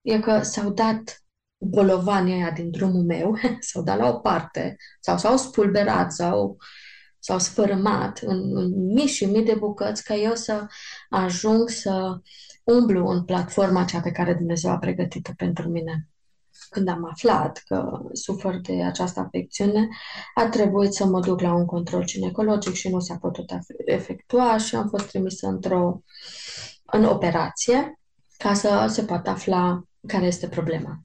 [0.00, 1.22] e că s-au dat
[1.56, 3.36] bolovanii aia din drumul meu,
[3.68, 6.56] s-au dat la o parte, sau s-au spulberat, sau
[7.18, 10.66] s-au sfărâmat în, în mii și mii de bucăți ca eu să
[11.08, 12.20] ajung să
[12.64, 16.08] umblu în platforma cea pe care Dumnezeu a pregătit-o pentru mine.
[16.70, 19.88] Când am aflat că sufăr de această afecțiune,
[20.34, 23.50] a trebuit să mă duc la un control ginecologic și nu s-a putut
[23.84, 26.02] efectua și am fost trimisă într-o
[26.84, 28.00] în operație
[28.36, 31.02] ca să se poată afla care este problema.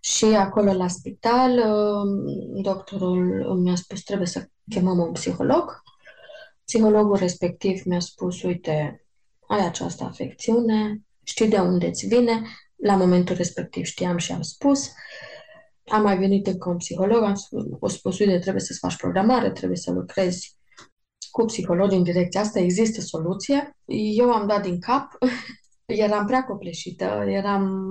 [0.00, 5.82] Și acolo la spital, um, doctorul mi-a spus trebuie să chemăm un psiholog.
[6.64, 9.04] Psihologul respectiv mi-a spus, uite,
[9.48, 12.42] ai această afecțiune, știi de unde îți vine.
[12.76, 14.92] La momentul respectiv știam și am spus.
[15.86, 19.50] Am mai venit încă un psiholog, am spus, o spus, uite, trebuie să-ți faci programare,
[19.50, 20.56] trebuie să lucrezi
[21.30, 23.76] cu psihologi în direcția asta, există soluție.
[24.14, 25.18] Eu am dat din cap,
[26.04, 27.90] eram prea copleșită, eram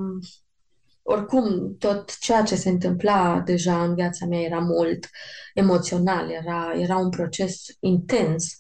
[1.04, 5.10] oricum, tot ceea ce se întâmpla deja în viața mea era mult
[5.54, 8.56] emoțional, era, era un proces intens.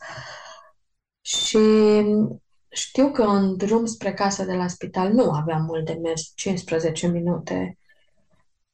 [1.22, 1.60] Și
[2.70, 7.08] știu că în drum spre casa de la spital nu aveam mult de mers, 15
[7.08, 7.78] minute.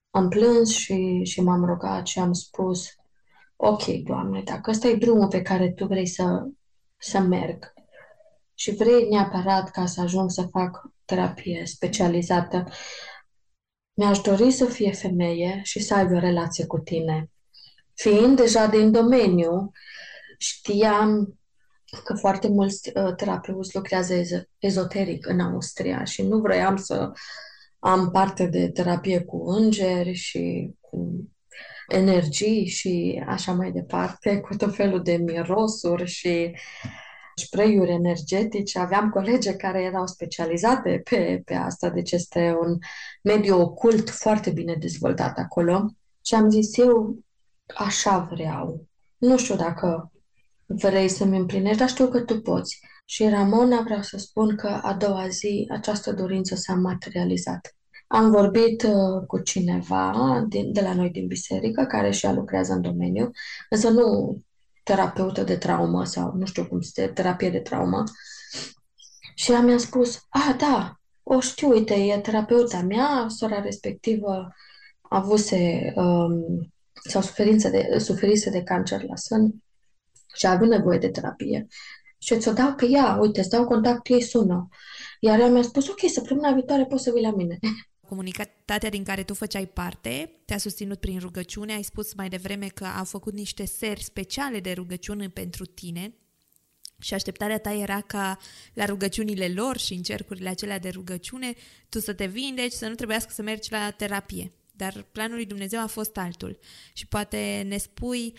[0.09, 2.87] Am plâns și, și m-am rugat și am spus,
[3.55, 6.47] ok, Doamne, dacă ăsta e drumul pe care Tu vrei să,
[6.97, 7.73] să merg
[8.53, 12.67] și vrei neapărat ca să ajung să fac terapie specializată,
[13.97, 17.29] mi-aș dori să fie femeie și să aibă o relație cu tine.
[17.93, 19.71] Fiind deja din domeniu,
[20.37, 21.39] știam
[22.03, 27.11] că foarte mulți uh, terapeuți lucrează ez- ezoteric în Austria și nu vroiam să
[27.79, 31.29] am parte de terapie cu îngeri și cu
[31.87, 36.55] energii și așa mai departe, cu tot felul de mirosuri și
[37.37, 38.79] spray-uri energetice.
[38.79, 42.77] Aveam colege care erau specializate pe, pe asta, deci este un
[43.21, 45.85] mediu ocult foarte bine dezvoltat acolo.
[46.25, 47.17] Și am zis, eu
[47.75, 48.85] așa vreau.
[49.17, 50.11] Nu știu dacă
[50.65, 52.79] vrei să-mi împlinești, dar știu că tu poți.
[53.05, 57.75] Și Ramona, vreau să spun că a doua zi această dorință s-a materializat.
[58.07, 62.73] Am vorbit uh, cu cineva din, de la noi din biserică, care și ea lucrează
[62.73, 63.31] în domeniu,
[63.69, 64.37] însă nu
[64.87, 68.03] terapeută de traumă sau nu știu cum este, terapie de traumă.
[69.35, 74.47] Și ea mi-a spus, a, da, o știu, uite, e terapeuta mea, sora respectivă
[75.01, 76.73] avuse um,
[77.09, 79.63] sau suferință de, suferise de cancer la sân
[80.35, 81.67] și a avut nevoie de terapie.
[82.17, 84.67] Și ți-o dau pe ea, uite, îți dau contact, ei sună.
[85.19, 87.59] Iar ea mi-a spus, ok, săptămâna viitoare poți să vii la mine.
[88.07, 92.85] Comunitatea din care tu făceai parte te-a susținut prin rugăciune, ai spus mai devreme că
[92.85, 96.13] a făcut niște seri speciale de rugăciune pentru tine
[96.99, 98.37] și așteptarea ta era ca
[98.73, 101.53] la rugăciunile lor și în cercurile acelea de rugăciune
[101.89, 104.51] tu să te vindeci, să nu trebuiască să mergi la terapie.
[104.71, 106.59] Dar planul lui Dumnezeu a fost altul.
[106.93, 108.33] Și poate ne spui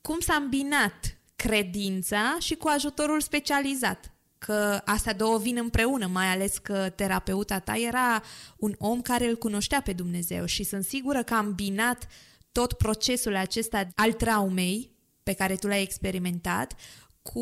[0.00, 4.12] cum s-a îmbinat credința și cu ajutorul specializat
[4.46, 8.22] că astea două vin împreună, mai ales că terapeuta ta era
[8.56, 12.06] un om care îl cunoștea pe Dumnezeu și sunt sigură că a îmbinat
[12.52, 14.90] tot procesul acesta al traumei
[15.22, 16.74] pe care tu l-ai experimentat
[17.22, 17.40] cu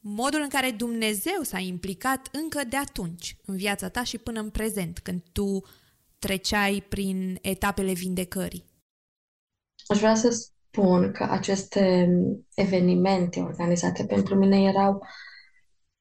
[0.00, 4.50] modul în care Dumnezeu s-a implicat încă de atunci în viața ta și până în
[4.50, 5.62] prezent, când tu
[6.18, 8.64] treceai prin etapele vindecării.
[9.86, 12.08] Aș vrea să spun că aceste
[12.54, 15.06] evenimente organizate pentru mine erau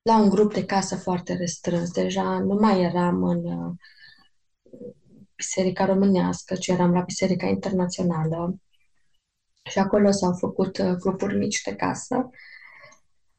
[0.04, 1.92] la un grup de casă foarte restrâns.
[1.92, 3.74] Deja nu mai eram în uh,
[5.36, 8.56] biserica românească, ci eram la biserica internațională.
[9.64, 12.30] Și acolo s-au făcut uh, grupuri mici de casă,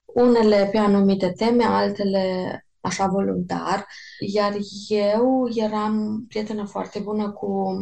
[0.05, 3.87] unele pe anumite teme, altele așa voluntar,
[4.19, 4.57] iar
[4.89, 7.75] eu eram prietenă foarte bună cu,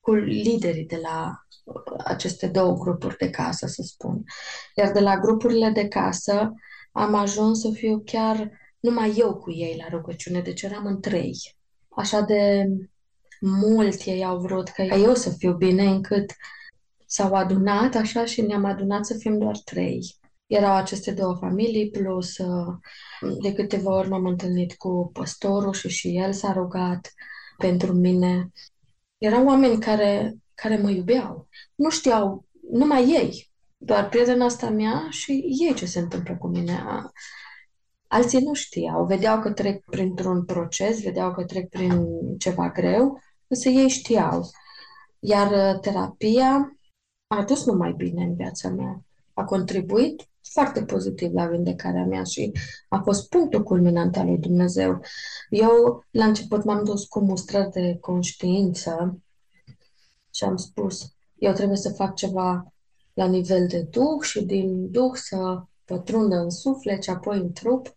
[0.00, 4.24] cu liderii de la uh, aceste două grupuri de casă, să spun.
[4.74, 6.52] Iar de la grupurile de casă
[6.92, 8.50] am ajuns să fiu chiar
[8.80, 11.36] numai eu cu ei la rugăciune, deci eram în trei.
[11.88, 12.66] Așa de
[13.40, 16.30] mult ei au vrut ca eu să fiu bine, încât
[17.06, 20.18] s-au adunat așa și ne-am adunat să fim doar trei.
[20.46, 22.74] Erau aceste două familii, plus uh,
[23.42, 27.12] de câteva ori m-am întâlnit cu păstorul și și el s-a rugat
[27.56, 28.52] pentru mine.
[29.18, 31.48] Erau oameni care, care mă iubeau.
[31.74, 33.49] Nu știau, numai ei,
[33.82, 36.82] doar prietena asta mea și ei ce se întâmplă cu mine.
[38.06, 42.06] Alții nu știau, vedeau că trec printr-un proces, vedeau că trec prin
[42.38, 44.50] ceva greu, însă ei știau.
[45.18, 46.78] Iar uh, terapia
[47.26, 49.04] a adus numai bine în viața mea.
[49.34, 52.52] A contribuit foarte pozitiv la vindecarea mea și
[52.88, 55.00] a fost punctul culminant al lui Dumnezeu.
[55.48, 59.20] Eu, la început, m-am dus cu mustrări de conștiință
[60.34, 62.72] și am spus, eu trebuie să fac ceva
[63.20, 67.96] la nivel de duh și din duh să pătrundă în suflet și apoi în trup.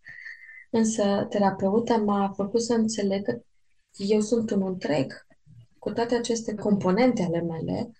[0.70, 3.42] Însă terapeuta m-a făcut să înțeleg că
[3.98, 5.26] eu sunt un întreg
[5.80, 7.92] cu toate aceste componente ale mele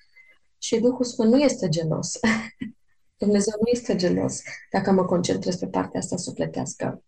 [0.58, 2.20] și Duhul Sfânt nu este gelos.
[3.24, 4.42] Dumnezeu nu este gelos
[4.72, 7.04] dacă mă concentrez pe partea asta sufletească.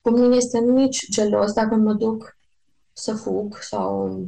[0.00, 2.38] Cum nu este nici gelos dacă mă duc
[2.92, 4.20] să fug sau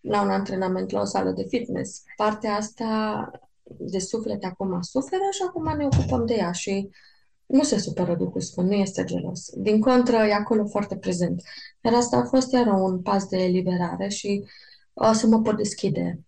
[0.00, 2.02] la un antrenament la o sală de fitness.
[2.16, 3.30] Partea asta
[3.78, 6.90] de suflet acum suferă și acum ne ocupăm de ea și
[7.46, 9.50] nu se supără Duhul Sfânt, nu este gelos.
[9.54, 11.42] Din contră, e acolo foarte prezent.
[11.80, 14.44] Dar asta a fost iar un pas de eliberare și
[14.92, 16.20] o să mă pot deschide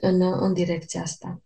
[0.00, 1.42] în, în direcția asta.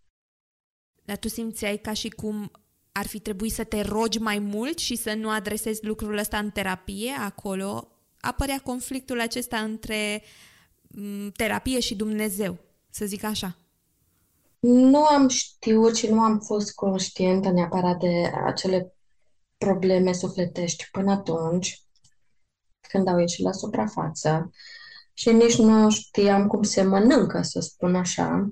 [1.04, 2.50] Dar tu simțeai ca și cum
[2.92, 6.50] ar fi trebuit să te rogi mai mult și să nu adresezi lucrul ăsta în
[6.50, 7.88] terapie, acolo
[8.20, 10.22] apărea conflictul acesta între
[10.88, 12.58] mm, terapie și Dumnezeu,
[12.90, 13.58] să zic așa.
[14.58, 18.94] Nu am știut și nu am fost conștientă neapărat de acele
[19.56, 21.82] probleme sufletești până atunci,
[22.88, 24.50] când au ieșit la suprafață
[25.12, 28.50] și nici nu știam cum se mănâncă, să spun așa.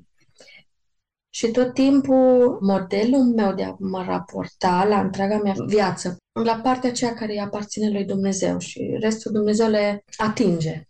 [1.31, 6.91] Și tot timpul modelul meu de a mă raporta la întreaga mea viață, la partea
[6.91, 10.89] aceea care îi aparține lui Dumnezeu și restul Dumnezeu le atinge.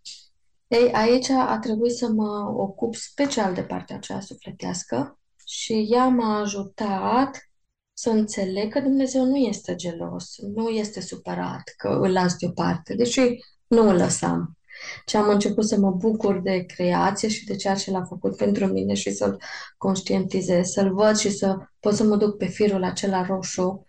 [0.75, 6.41] Ei, aici a trebuit să mă ocup special de partea aceea sufletească și ea m-a
[6.41, 7.51] ajutat
[7.93, 13.21] să înțeleg că Dumnezeu nu este gelos, nu este supărat, că îl las deoparte, deși
[13.67, 14.59] nu îl lăsam.
[15.07, 18.67] Și am început să mă bucur de creație și de ceea ce l-a făcut pentru
[18.67, 19.43] mine și să-l
[19.77, 23.87] conștientizez, să-l văd și să pot să mă duc pe firul acela roșu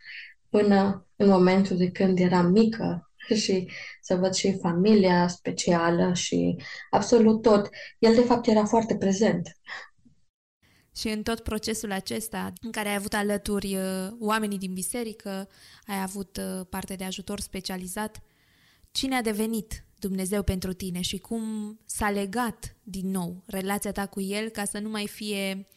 [0.50, 3.12] până în momentul de când eram mică
[3.44, 3.70] și
[4.02, 6.56] să văd și familia specială și
[6.90, 7.70] absolut tot.
[8.00, 9.58] El, de fapt, era foarte prezent.
[10.96, 15.50] Și în tot procesul acesta, în care ai avut alături uh, oamenii din biserică,
[15.86, 18.22] ai avut uh, parte de ajutor specializat,
[18.92, 21.44] cine a devenit Dumnezeu pentru tine și cum
[21.86, 25.68] s-a legat din nou relația ta cu El ca să nu mai fie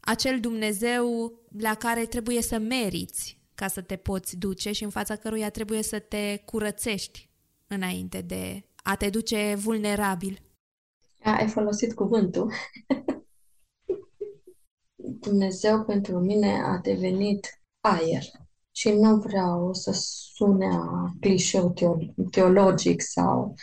[0.00, 5.16] acel Dumnezeu la care trebuie să meriți ca să te poți duce și în fața
[5.16, 7.30] căruia trebuie să te curățești
[7.66, 10.42] înainte de a te duce vulnerabil.
[11.22, 12.52] Ai folosit cuvântul.
[15.26, 18.22] Dumnezeu pentru mine a devenit aer
[18.70, 19.90] și nu vreau să
[20.34, 21.74] sune a clișeu
[22.30, 23.54] teologic sau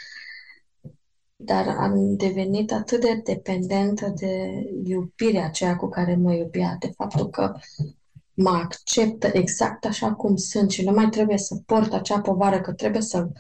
[1.36, 7.30] dar am devenit atât de dependentă de iubirea aceea cu care mă iubea, de faptul
[7.30, 7.56] că
[8.38, 12.74] mă acceptă exact așa cum sunt și nu mai trebuie să port acea povară, că
[12.74, 13.32] trebuie să-l,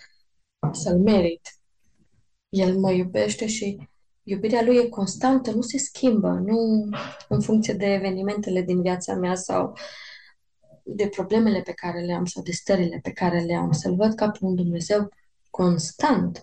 [0.71, 1.59] să-l merit.
[2.49, 3.89] El mă iubește și
[4.23, 6.89] iubirea lui e constantă, nu se schimbă, nu
[7.29, 9.73] în funcție de evenimentele din viața mea sau
[10.83, 13.71] de problemele pe care le am sau de stările pe care le am.
[13.71, 15.09] Să-L văd ca pe un Dumnezeu
[15.49, 16.41] constant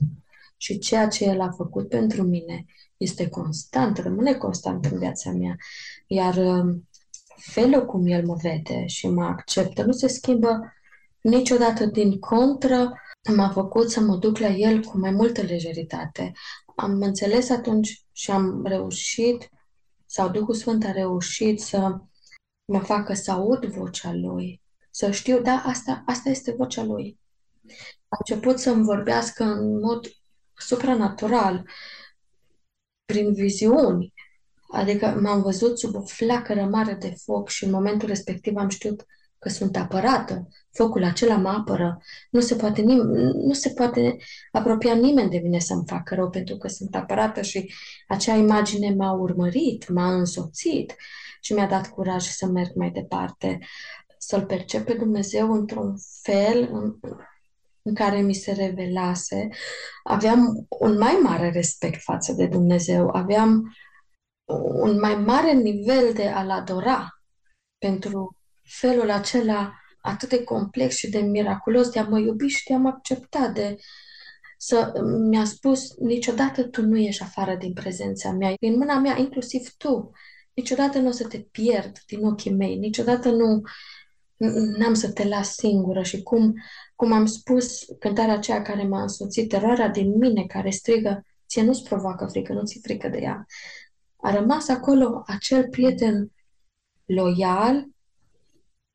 [0.56, 2.64] și ceea ce El a făcut pentru mine
[2.96, 5.56] este constant, rămâne constant în viața mea.
[6.06, 6.88] Iar um,
[7.52, 10.72] felul cum El mă vede și mă acceptă nu se schimbă
[11.20, 12.92] niciodată din contră,
[13.34, 16.32] m-a făcut să mă duc la El cu mai multă lejeritate.
[16.76, 19.50] Am înțeles atunci și am reușit,
[20.06, 21.98] sau Duhul Sfânt a reușit să
[22.64, 27.18] mă facă să aud vocea Lui, să știu, da, asta, asta este vocea Lui.
[28.08, 30.06] A început să-mi vorbească în mod
[30.56, 31.68] supranatural,
[33.04, 34.13] prin viziuni,
[34.74, 39.06] Adică m-am văzut sub o flacără mare de foc și în momentul respectiv am știut
[39.38, 40.48] că sunt apărată.
[40.72, 41.98] Focul acela mă apără.
[42.30, 44.16] Nu se poate, nim- nu se poate
[44.52, 47.72] apropia nimeni de mine să-mi facă rău pentru că sunt apărată și
[48.08, 50.94] acea imagine m-a urmărit, m-a însoțit
[51.40, 53.58] și mi-a dat curaj să merg mai departe,
[54.18, 56.94] să-L percep pe Dumnezeu într-un fel în,
[57.82, 59.48] în care mi se revelase.
[60.02, 63.74] Aveam un mai mare respect față de Dumnezeu, aveam
[64.82, 67.08] un mai mare nivel de a-L adora
[67.78, 72.74] pentru felul acela atât de complex și de miraculos de a mă iubi și de
[72.74, 73.76] a mă accepta, de
[74.56, 74.92] să
[75.28, 80.10] mi-a spus niciodată tu nu ești afară din prezența mea, în mâna mea, inclusiv tu.
[80.54, 83.62] Niciodată nu o să te pierd din ochii mei, niciodată nu
[84.78, 86.54] n-am să te las singură și cum,
[86.94, 91.82] cum am spus cântarea aceea care m-a însoțit, teroarea din mine care strigă, ție nu-ți
[91.82, 93.46] provoacă frică, nu ți frică de ea.
[94.24, 96.32] A rămas acolo acel prieten
[97.04, 97.86] loial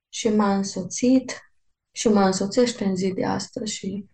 [0.10, 1.54] și m-a însoțit
[1.92, 4.06] și mă însoțește în zi de astăzi și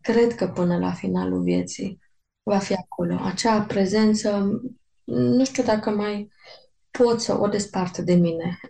[0.00, 1.98] cred că până la finalul vieții
[2.42, 3.18] va fi acolo.
[3.22, 4.60] Acea prezență,
[5.04, 6.30] nu știu dacă mai
[6.90, 8.60] pot să o despart de mine.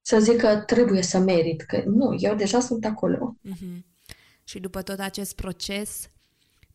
[0.00, 3.36] Să zic că trebuie să merit, că nu, eu deja sunt acolo.
[3.48, 3.80] Mm-hmm.
[4.44, 6.10] Și după tot acest proces,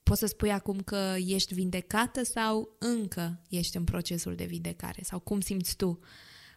[0.09, 5.01] poți să spui acum că ești vindecată sau încă ești în procesul de vindecare?
[5.03, 5.99] Sau cum simți tu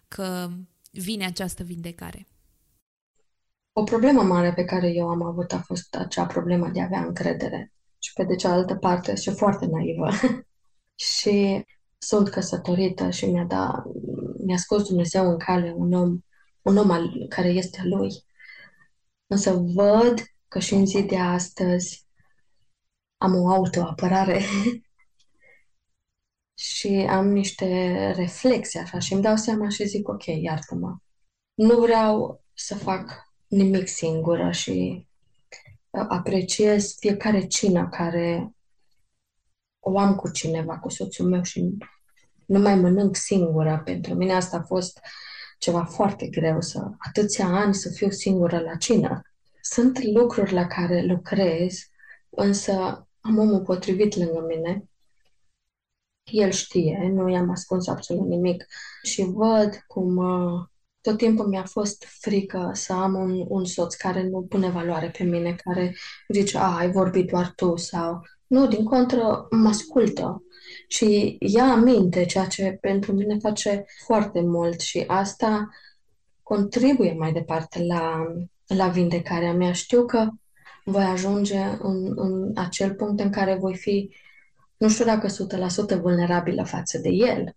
[0.08, 0.48] că
[0.90, 2.26] vine această vindecare?
[3.72, 7.00] O problemă mare pe care eu am avut a fost acea problemă de a avea
[7.04, 7.72] încredere.
[7.98, 10.08] Și pe de cealaltă parte, și foarte naivă.
[11.14, 11.64] și
[11.98, 13.82] sunt căsătorită și mi-a, dat,
[14.44, 16.18] mi-a scos Dumnezeu în cale un om,
[16.62, 18.10] un om al, care este al lui.
[19.26, 20.14] Însă văd
[20.48, 22.06] că și în zi de astăzi
[23.22, 24.40] am o autoapărare
[26.54, 30.96] și am niște reflexe așa și îmi dau seama și zic ok, iartă-mă.
[31.54, 35.06] Nu vreau să fac nimic singură și
[35.90, 38.54] uh, apreciez fiecare cină care
[39.78, 41.76] o am cu cineva, cu soțul meu și
[42.46, 43.82] nu mai mănânc singură.
[43.84, 45.00] Pentru mine asta a fost
[45.58, 49.22] ceva foarte greu, să atâția ani să fiu singură la cină.
[49.60, 51.78] Sunt lucruri la care lucrez,
[52.30, 54.84] însă am omul potrivit lângă mine.
[56.30, 58.66] El știe, nu i-am ascuns absolut nimic
[59.02, 60.66] și văd cum uh,
[61.00, 65.24] tot timpul mi-a fost frică să am un, un soț care nu pune valoare pe
[65.24, 65.96] mine, care
[66.28, 70.42] zice, a, ai vorbit doar tu sau Nu, din contră, mă ascultă
[70.88, 75.68] și ia aminte, ceea ce pentru mine face foarte mult și asta
[76.42, 78.26] contribuie mai departe la,
[78.66, 79.72] la vindecarea mea.
[79.72, 80.28] Știu că
[80.84, 84.14] voi ajunge în, în acel punct în care voi fi,
[84.76, 85.26] nu știu dacă
[85.96, 87.56] 100% vulnerabilă față de el,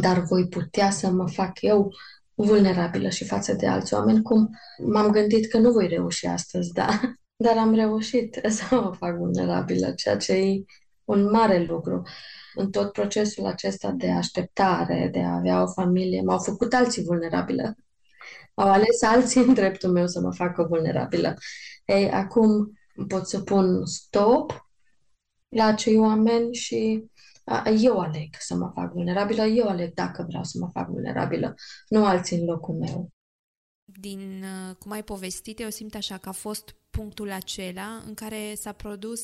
[0.00, 1.92] dar voi putea să mă fac eu
[2.34, 7.00] vulnerabilă și față de alți oameni, cum m-am gândit că nu voi reuși astăzi, da?
[7.44, 10.64] Dar am reușit să mă fac vulnerabilă, ceea ce e
[11.04, 12.02] un mare lucru.
[12.54, 17.74] În tot procesul acesta de așteptare, de a avea o familie, m-au făcut alții vulnerabilă.
[18.54, 21.34] Au ales alții în dreptul meu să mă facă vulnerabilă.
[21.84, 22.78] Ei, acum
[23.08, 24.68] pot să pun stop
[25.48, 27.10] la acei oameni și
[27.78, 31.54] eu aleg să mă fac vulnerabilă, eu aleg dacă vreau să mă fac vulnerabilă,
[31.88, 33.10] nu alții în locul meu.
[33.84, 38.54] Din uh, cum ai povestit, eu simt așa că a fost punctul acela în care
[38.54, 39.20] s-a produs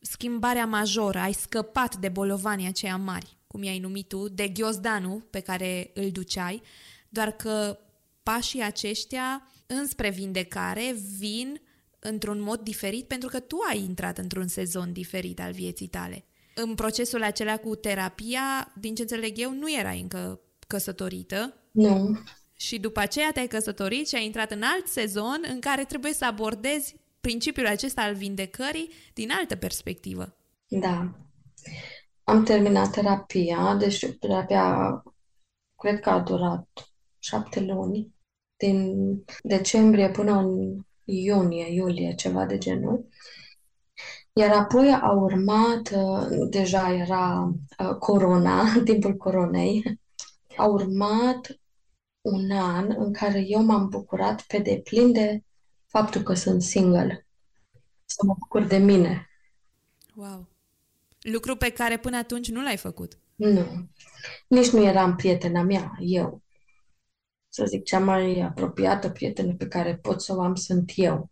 [0.00, 5.40] schimbarea majoră, ai scăpat de bolovanii aceia mari, cum i-ai numit tu, de ghiozdanul pe
[5.40, 6.62] care îl duceai,
[7.08, 7.78] doar că
[8.30, 11.60] pașii aceștia înspre vindecare vin
[11.98, 16.24] într-un mod diferit pentru că tu ai intrat într-un sezon diferit al vieții tale.
[16.54, 21.54] În procesul acela cu terapia, din ce înțeleg eu, nu erai încă căsătorită.
[21.70, 22.18] Nu.
[22.56, 26.24] Și după aceea te-ai căsătorit și ai intrat în alt sezon în care trebuie să
[26.24, 30.36] abordezi principiul acesta al vindecării din altă perspectivă.
[30.68, 31.14] Da.
[32.24, 35.02] Am terminat terapia, deci terapia
[35.76, 36.68] cred că a durat
[37.18, 38.14] șapte luni,
[38.60, 38.94] din
[39.42, 43.08] decembrie până în iunie, iulie, ceva de genul.
[44.32, 50.00] Iar apoi a urmat, uh, deja era uh, corona, timpul coronei,
[50.56, 51.60] a urmat
[52.20, 55.42] un an în care eu m-am bucurat pe deplin de
[55.86, 57.26] faptul că sunt single.
[58.04, 59.30] Să mă bucur de mine.
[60.14, 60.48] Wow!
[61.20, 63.18] Lucru pe care până atunci nu l-ai făcut.
[63.34, 63.88] Nu.
[64.48, 66.42] Nici nu eram prietena mea, eu.
[67.52, 71.30] Să zic, cea mai apropiată prietenă pe care pot să o am sunt eu.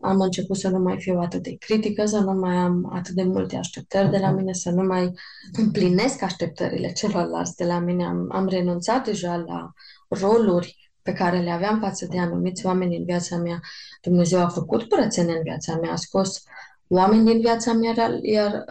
[0.00, 3.22] Am început să nu mai fiu atât de critică, să nu mai am atât de
[3.22, 5.12] multe așteptări de la mine, să nu mai
[5.52, 8.04] împlinesc așteptările celorlalți de la mine.
[8.04, 9.72] Am, am renunțat deja la
[10.08, 13.60] roluri pe care le aveam față de anumiți oameni în viața mea.
[14.00, 16.42] Dumnezeu a făcut curățenie în viața mea, a scos
[16.88, 18.64] oameni din viața mea, iar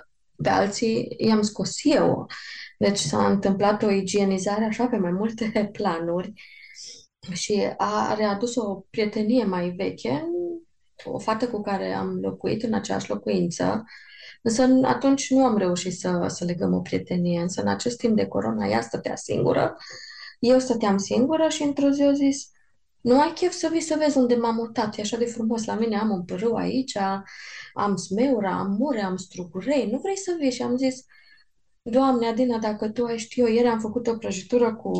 [0.43, 2.27] pe alții i-am scos eu.
[2.78, 6.34] Deci s-a întâmplat o igienizare așa pe mai multe planuri
[7.34, 10.24] și a readus o prietenie mai veche,
[11.04, 13.84] o fată cu care am locuit în aceeași locuință,
[14.41, 18.26] însă atunci nu am reușit să, să legăm o prietenie, însă în acest timp de
[18.26, 19.76] corona ea stătea singură
[20.40, 22.49] eu stăteam singură și într-o zi au zis,
[23.02, 25.76] nu ai chef să vii să vezi unde m-am mutat, e așa de frumos la
[25.76, 26.98] mine, am un pârâu aici,
[27.74, 30.52] am smeura, am mure, am strugurei, nu vrei să vii?
[30.52, 31.06] Și am zis,
[31.89, 34.91] Doamne, Adina, dacă tu ai ști, eu ieri am făcut o prăjitură cu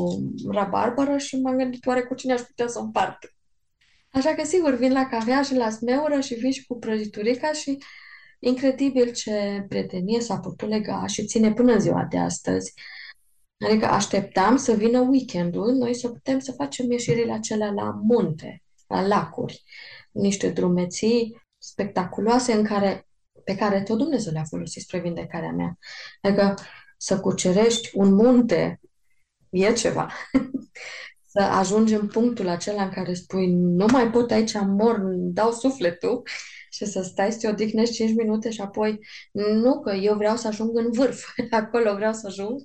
[0.52, 3.36] rabarbară și m-am gândit oare cu cine aș putea să o împart.
[4.10, 7.78] Așa că, sigur, vin la cafea și la smeură și vin și cu prăjiturica și
[8.40, 12.74] incredibil ce prietenie s-a putut lega și ține până în ziua de astăzi.
[13.66, 19.08] Adică așteptam să vină weekendul, noi să putem să facem ieșirile acelea la munte, la
[19.08, 19.64] lacuri,
[20.12, 23.07] niște drumeții spectaculoase în care,
[23.48, 25.78] pe care tot Dumnezeu le-a folosit spre vindecarea mea.
[26.22, 26.56] Adică
[26.98, 28.80] să cucerești un munte
[29.50, 30.12] e ceva.
[31.34, 36.22] să ajungi în punctul acela în care spui nu mai pot aici, mor, dau sufletul
[36.76, 39.00] și să stai să te odihnești 5 minute și apoi
[39.32, 42.62] nu, că eu vreau să ajung în vârf, acolo vreau să ajung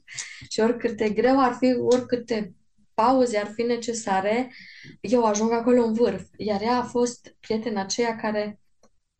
[0.48, 2.54] și oricât de greu ar fi, oricâte
[2.94, 4.52] pauze ar fi necesare,
[5.00, 6.22] eu ajung acolo în vârf.
[6.36, 8.61] Iar ea a fost prietena aceea care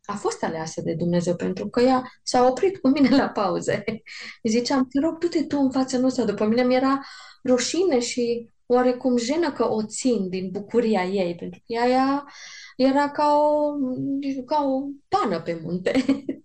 [0.05, 3.83] a fost aleasă de Dumnezeu pentru că ea s-a oprit cu mine la pauze.
[4.43, 6.25] Îi ziceam, te rog, du-te tu în fața noastră.
[6.25, 7.01] După mine mi-era
[7.45, 12.25] rușine și oarecum jenă că o țin din bucuria ei, pentru că ea, ea
[12.77, 13.73] era ca o,
[14.45, 15.93] ca o pană pe munte.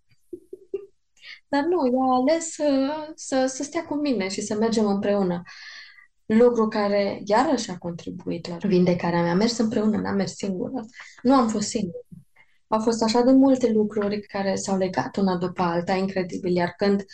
[1.49, 5.41] Dar nu, eu am ales să, să, să stea cu mine și să mergem împreună.
[6.25, 9.31] Lucru care iarăși a contribuit la vindecarea mea.
[9.31, 10.85] Am mers împreună, n-am mers singură.
[11.21, 12.05] Nu am fost singură.
[12.67, 16.55] Au fost așa de multe lucruri care s-au legat una după alta, incredibil.
[16.55, 17.05] Iar când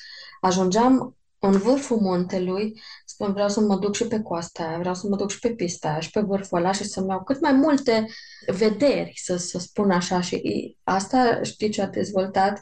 [0.41, 5.07] ajungeam în vârful muntelui, spun, vreau să mă duc și pe coasta aia, vreau să
[5.07, 7.51] mă duc și pe pista aia și pe vârful ăla și să-mi iau cât mai
[7.51, 8.07] multe
[8.47, 10.21] vederi, să, să spun așa.
[10.21, 12.61] Și asta, știi ce a dezvoltat?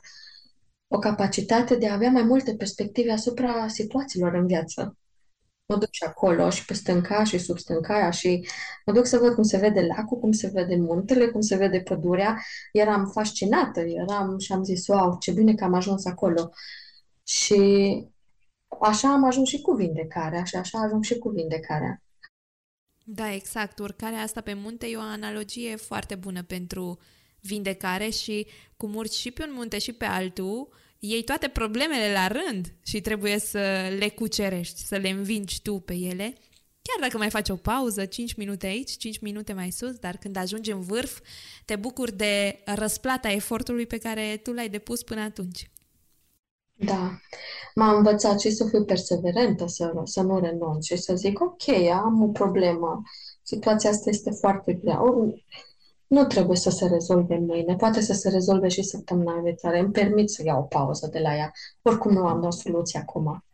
[0.87, 4.97] O capacitate de a avea mai multe perspective asupra situațiilor în viață.
[5.71, 8.47] Mă duc și acolo și pe stânca și sub stânca și
[8.85, 11.79] mă duc să văd cum se vede lacul, cum se vede muntele, cum se vede
[11.79, 12.43] pădurea.
[12.71, 16.51] Eram fascinată, eram și am zis, wow, ce bine că am ajuns acolo.
[17.23, 17.61] Și
[18.81, 22.01] așa am ajuns și cu vindecarea și așa ajung și cu vindecarea.
[23.03, 23.79] Da, exact.
[23.79, 26.99] Urcarea asta pe munte e o analogie foarte bună pentru
[27.41, 30.69] vindecare și cum urci și pe un munte și pe altul,
[31.03, 33.59] iei toate problemele la rând și trebuie să
[33.97, 36.33] le cucerești, să le învingi tu pe ele,
[36.81, 40.35] chiar dacă mai faci o pauză, 5 minute aici, 5 minute mai sus, dar când
[40.35, 41.19] ajungi în vârf,
[41.65, 45.71] te bucuri de răsplata efortului pe care tu l-ai depus până atunci.
[46.73, 47.19] Da,
[47.75, 51.67] m-a învățat și să fiu perseverentă, să, să nu renunț și să zic, ok,
[52.03, 53.01] am o problemă,
[53.43, 55.01] situația asta este foarte grea,
[56.11, 59.79] nu trebuie să se rezolve mâine, poate să se rezolve și săptămâna viitoare.
[59.79, 61.51] Îmi permit să iau o pauză de la ea.
[61.81, 63.45] Oricum nu am o soluție acum.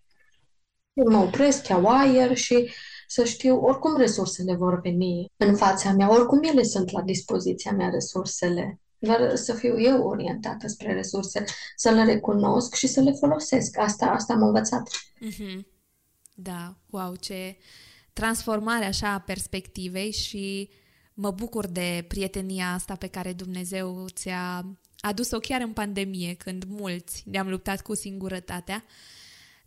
[0.94, 2.70] Mă opresc, iau aer și
[3.08, 7.90] să știu, oricum resursele vor veni în fața mea, oricum ele sunt la dispoziția mea,
[7.90, 8.80] resursele.
[8.98, 11.44] Doar să fiu eu orientată spre resurse,
[11.76, 13.78] să le recunosc și să le folosesc.
[13.78, 14.90] Asta, asta am învățat.
[15.26, 15.60] Mm-hmm.
[16.36, 17.58] Da, wow, ce
[18.14, 20.70] transformare așa a perspectivei și
[21.20, 24.66] mă bucur de prietenia asta pe care Dumnezeu ți-a
[25.00, 28.84] adus-o chiar în pandemie, când mulți ne-am luptat cu singurătatea.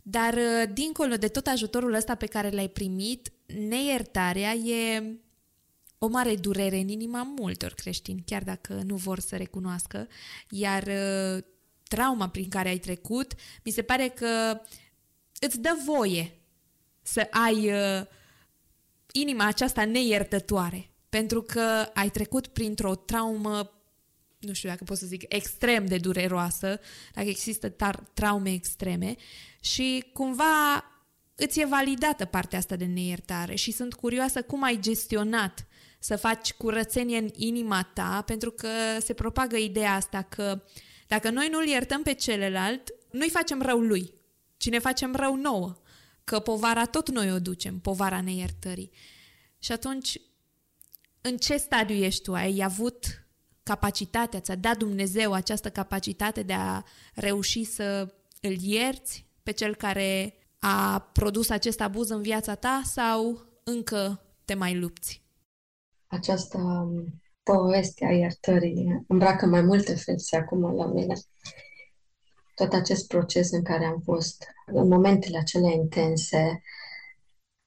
[0.01, 5.03] Dar, uh, dincolo de tot ajutorul ăsta pe care l-ai primit, neiertarea e
[5.97, 10.07] o mare durere în inima multor creștini, chiar dacă nu vor să recunoască.
[10.49, 11.43] Iar uh,
[11.87, 13.33] trauma prin care ai trecut,
[13.63, 14.61] mi se pare că
[15.39, 16.31] îți dă voie
[17.01, 18.05] să ai uh,
[19.11, 23.71] inima aceasta neiertătoare pentru că ai trecut printr-o traumă,
[24.39, 26.79] nu știu dacă pot să zic, extrem de dureroasă,
[27.13, 29.15] dacă există tar- traume extreme
[29.59, 30.85] și cumva
[31.35, 35.67] îți e validată partea asta de neiertare și sunt curioasă cum ai gestionat
[35.99, 38.69] să faci curățenie în inima ta, pentru că
[38.99, 40.63] se propagă ideea asta că
[41.07, 44.13] dacă noi nu-l iertăm pe celălalt, nu-i facem rău lui,
[44.57, 45.81] ci ne facem rău nouă,
[46.23, 48.91] că povara tot noi o ducem, povara neiertării.
[49.59, 50.21] Și atunci
[51.21, 52.33] în ce stadiu ești tu?
[52.33, 53.25] Ai avut
[53.63, 56.83] capacitatea, ți-a dat Dumnezeu această capacitate de a
[57.13, 63.41] reuși să îl ierți pe cel care a produs acest abuz în viața ta sau
[63.63, 65.21] încă te mai lupți?
[66.07, 71.13] Această um, poveste a iertării îmbracă mai multe fețe acum la mine.
[72.55, 76.61] Tot acest proces în care am fost, în momentele acelea intense,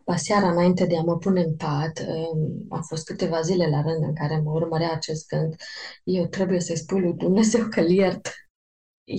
[0.04, 2.04] la seara, înainte de a mă pune în pat,
[2.68, 5.56] a fost câteva zile la rând în care mă urmărea acest gând.
[6.04, 8.28] Eu trebuie să-i spun lui Dumnezeu că-l iert.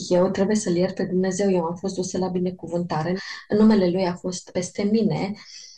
[0.10, 1.52] Eu trebuie să-l iert pe Dumnezeu.
[1.52, 3.18] Eu am fost dusă la binecuvântare.
[3.50, 5.34] Numele Lui a fost peste mine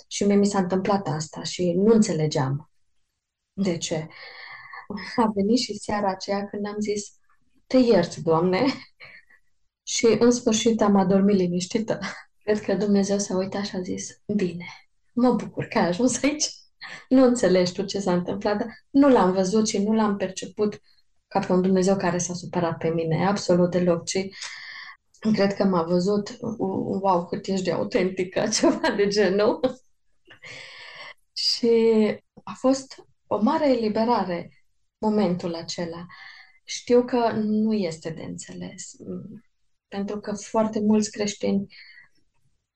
[0.07, 2.71] și mie mi s-a întâmplat asta și nu înțelegeam.
[3.53, 4.07] De ce?
[5.15, 7.19] A venit și seara aceea când am zis,
[7.67, 8.65] te iert, Doamne,
[9.83, 11.99] și în sfârșit am adormit liniștită.
[12.43, 14.65] Cred că Dumnezeu s-a uitat și a zis, bine,
[15.17, 16.45] mă bucur că ai ajuns aici.
[17.09, 20.81] Nu înțelegi tu ce s-a întâmplat, dar nu l-am văzut și nu l-am perceput
[21.27, 24.27] ca pe un Dumnezeu care s-a supărat pe mine, absolut deloc, ci
[25.33, 26.37] cred că m-a văzut,
[27.01, 29.59] wow, cât ești de autentică, ceva de genul.
[31.33, 31.69] și
[32.43, 34.49] a fost o mare eliberare
[34.97, 36.05] momentul acela.
[36.63, 38.91] Știu că nu este de înțeles,
[39.87, 41.67] pentru că foarte mulți creștini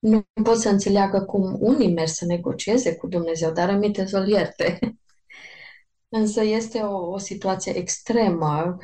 [0.02, 4.78] nu pot să înțeleagă cum unii merg să negocieze cu Dumnezeu, dar aminte să-L ierte.
[6.18, 8.78] Însă este o, o situație extremă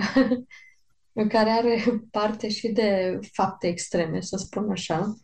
[1.20, 5.14] în care are parte și de fapte extreme, să spun așa.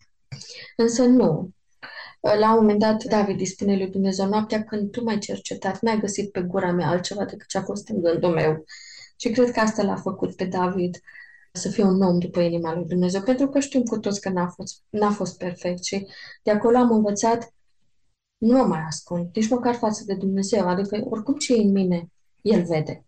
[0.76, 1.50] Însă nu.
[2.20, 5.98] La un moment dat, David îi spune lui Dumnezeu, noaptea când tu m-ai cercetat, n-ai
[5.98, 8.64] găsit pe gura mea altceva decât ce a fost în gândul meu.
[9.16, 11.00] Și cred că asta l-a făcut pe David
[11.56, 14.48] să fie un om după inima lui Dumnezeu, pentru că știm cu toți că n-a
[14.48, 16.06] fost, n-a fost perfect și
[16.42, 17.54] de acolo am învățat
[18.38, 22.10] nu mă mai ascund, nici măcar față de Dumnezeu, adică oricum ce e în mine,
[22.42, 23.04] El vede.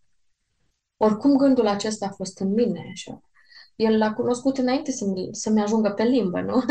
[0.97, 3.15] Oricum gândul acesta a fost în mine și
[3.77, 6.63] El l-a cunoscut înainte să-mi, să-mi ajungă pe limbă, nu?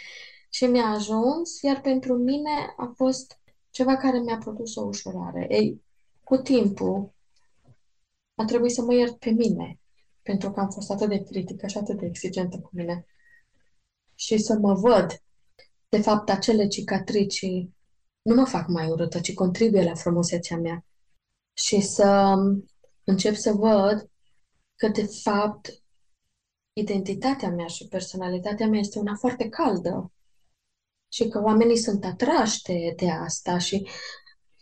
[0.56, 3.38] și mi-a ajuns, iar pentru mine a fost
[3.70, 5.46] ceva care mi-a produs o ușurare.
[5.50, 5.82] Ei,
[6.24, 7.12] cu timpul
[8.34, 9.80] a trebuit să mă iert pe mine,
[10.22, 13.06] pentru că am fost atât de critică și atât de exigentă cu mine.
[14.14, 15.22] Și să mă văd,
[15.88, 17.46] de fapt, acele cicatrici
[18.22, 20.84] nu mă fac mai urâtă, ci contribuie la frumusețea mea.
[21.52, 22.34] Și să
[23.04, 24.10] încep să văd
[24.76, 25.82] că, de fapt,
[26.72, 30.12] identitatea mea și personalitatea mea este una foarte caldă.
[31.12, 33.88] și că oamenii sunt atrași de, de asta și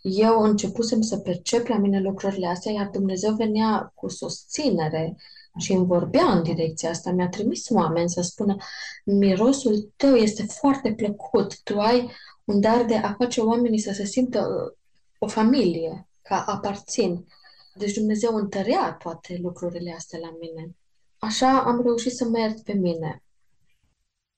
[0.03, 5.17] eu începusem să percep la mine lucrurile astea, iar Dumnezeu venea cu susținere
[5.59, 7.11] și îmi vorbea în direcția asta.
[7.11, 8.57] Mi-a trimis oameni să spună,
[9.05, 12.11] mirosul tău este foarte plăcut, tu ai
[12.45, 14.77] un dar de a face oamenii să se simtă uh,
[15.19, 17.27] o familie, ca aparțin.
[17.75, 20.77] Deci Dumnezeu întărea toate lucrurile astea la mine.
[21.19, 23.23] Așa am reușit să mă iert pe mine,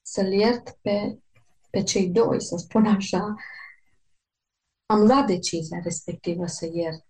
[0.03, 1.19] să-l iert pe,
[1.71, 3.35] pe cei doi, să spun așa.
[4.87, 7.07] Am luat decizia respectivă să iert.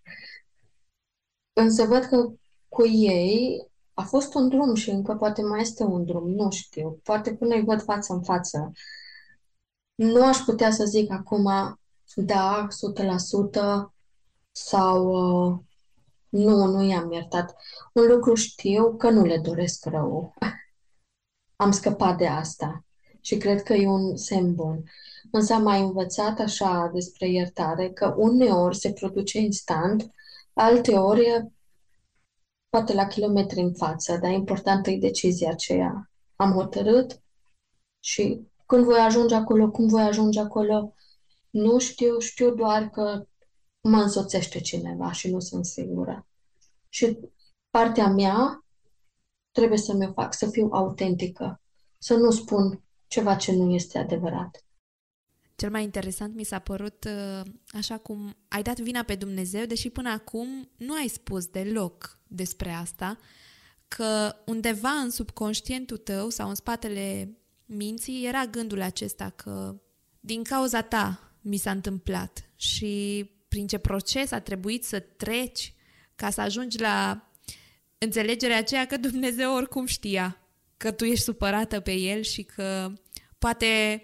[1.53, 2.33] Însă văd că
[2.69, 7.01] cu ei a fost un drum și încă poate mai este un drum, nu știu.
[7.03, 8.73] Poate până îi văd față în față.
[9.95, 11.79] Nu aș putea să zic acum,
[12.15, 12.67] da,
[13.87, 13.93] 100%
[14.51, 15.59] sau uh,
[16.29, 17.55] nu, nu i-am iertat.
[17.93, 20.35] Un lucru știu că nu le doresc rău.
[21.57, 22.85] Am scăpat de asta
[23.21, 24.83] și cred că e un semn bun.
[25.31, 30.11] Însă am mai învățat așa despre iertare că uneori se produce instant,
[30.53, 31.53] alte ori
[32.73, 36.11] poate la kilometri în față, dar importantă e decizia aceea.
[36.37, 37.23] Am hotărât
[38.01, 40.95] și când voi ajunge acolo, cum voi ajunge acolo,
[41.51, 43.27] nu știu, știu doar că
[43.81, 46.27] mă însoțește cineva și nu sunt sigură.
[46.89, 47.19] Și
[47.71, 48.65] partea mea
[49.51, 51.61] trebuie să mi-o fac, să fiu autentică,
[51.99, 54.65] să nu spun ceva ce nu este adevărat.
[55.57, 59.91] Cel mai interesant mi s-a părut uh, așa cum ai dat vina pe Dumnezeu, deși
[59.91, 63.19] până acum nu ai spus deloc despre asta,
[63.89, 69.81] că undeva în subconștientul tău sau în spatele minții era gândul acesta că
[70.21, 75.75] din cauza ta mi s-a întâmplat și prin ce proces a trebuit să treci
[76.15, 77.29] ca să ajungi la
[77.99, 80.41] înțelegerea aceea că Dumnezeu oricum știa
[80.77, 82.93] că tu ești supărată pe el și că
[83.39, 84.03] poate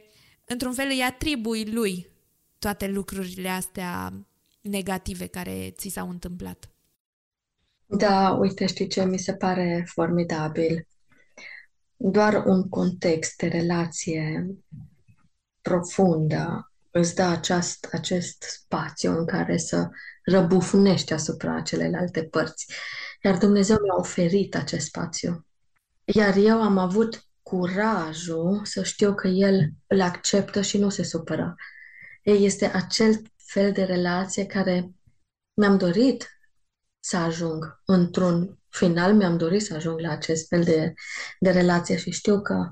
[0.48, 2.10] într-un fel îi atribui lui
[2.58, 4.12] toate lucrurile astea
[4.60, 6.70] negative care ți s-au întâmplat.
[7.86, 10.86] Da, uite, știi ce mi se pare formidabil?
[11.96, 14.46] Doar un context de relație
[15.62, 19.88] profundă îți dă aceast, acest spațiu în care să
[20.24, 22.72] răbufnești asupra celelalte părți.
[23.22, 25.46] Iar Dumnezeu mi-a oferit acest spațiu.
[26.04, 31.54] Iar eu am avut curajul să știu că El îl acceptă și nu se supără.
[32.22, 34.90] Ei este acel fel de relație care
[35.54, 36.40] mi-am dorit
[37.00, 40.92] să ajung într-un final, mi-am dorit să ajung la acest fel de,
[41.38, 42.70] de relație și știu că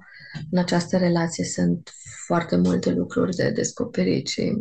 [0.51, 1.93] în această relație sunt
[2.27, 4.57] foarte multe lucruri de descoperit și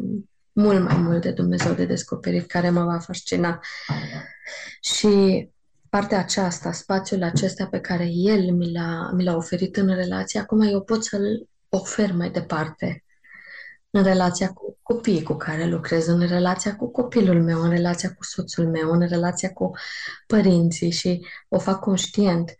[0.51, 3.59] mult mai mult de Dumnezeu de descoperit care mă va fascina.
[4.81, 5.49] Și
[5.95, 10.61] partea aceasta, spațiul acesta pe care El mi l-a, mi l-a oferit în relație, acum
[10.61, 13.03] eu pot să-l ofer mai departe
[13.89, 18.23] în relația cu copiii cu care lucrez, în relația cu copilul meu, în relația cu
[18.23, 19.71] soțul meu, în relația cu
[20.27, 22.55] părinții și o fac conștient.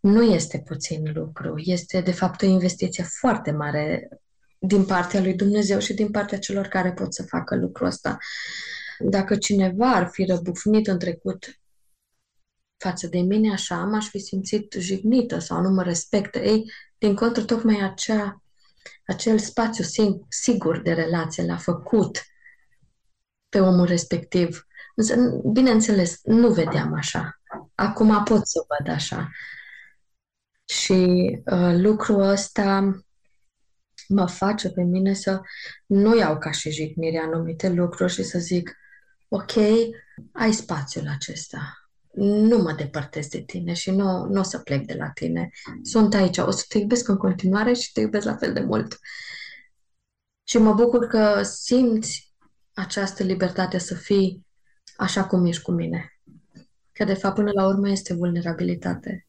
[0.00, 4.08] Nu este puțin lucru, este de fapt o investiție foarte mare
[4.58, 8.16] din partea lui Dumnezeu și din partea celor care pot să facă lucrul ăsta.
[8.98, 11.46] Dacă cineva ar fi răbufnit în trecut
[12.76, 16.38] față de mine așa, m-aș fi simțit jignită sau nu mă respectă.
[16.38, 18.42] Ei, din contră, tocmai acea
[19.06, 19.84] acel spațiu
[20.28, 22.22] sigur de relație l-a făcut
[23.48, 24.66] pe omul respectiv.
[24.94, 25.16] Însă,
[25.52, 27.40] bineînțeles, nu vedeam așa.
[27.74, 29.30] Acum pot să văd așa.
[30.64, 30.92] Și
[31.44, 33.00] uh, lucrul ăsta
[34.08, 35.40] mă face pe mine să
[35.86, 38.76] nu iau ca și jignire anumite lucruri și să zic,
[39.28, 39.56] ok,
[40.32, 41.85] ai spațiul acesta,
[42.16, 45.50] nu mă depărtez de tine și nu, nu o să plec de la tine.
[45.82, 48.98] Sunt aici, o să te iubesc în continuare și te iubesc la fel de mult.
[50.44, 52.34] Și mă bucur că simți
[52.74, 54.46] această libertate să fii
[54.96, 56.20] așa cum ești cu mine.
[56.92, 59.26] Că de fapt până la urmă este vulnerabilitate.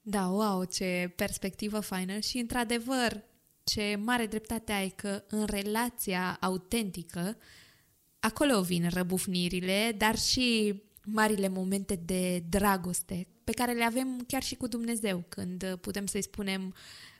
[0.00, 3.24] Da, wow, ce perspectivă faină și într-adevăr
[3.64, 7.36] ce mare dreptate ai că în relația autentică
[8.18, 14.54] acolo vin răbufnirile, dar și marile momente de dragoste pe care le avem chiar și
[14.54, 16.74] cu Dumnezeu, când putem să-i spunem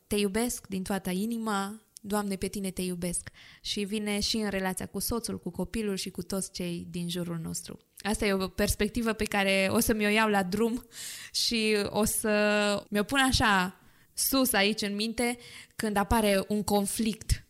[0.07, 3.29] te iubesc din toată inima, Doamne, pe tine te iubesc.
[3.61, 7.39] Și vine și în relația cu soțul, cu copilul și cu toți cei din jurul
[7.43, 7.79] nostru.
[7.99, 10.87] Asta e o perspectivă pe care o să mi-o iau la drum
[11.33, 13.81] și o să mi-o pun așa
[14.15, 15.39] sus aici în minte
[15.77, 17.45] când apare un conflict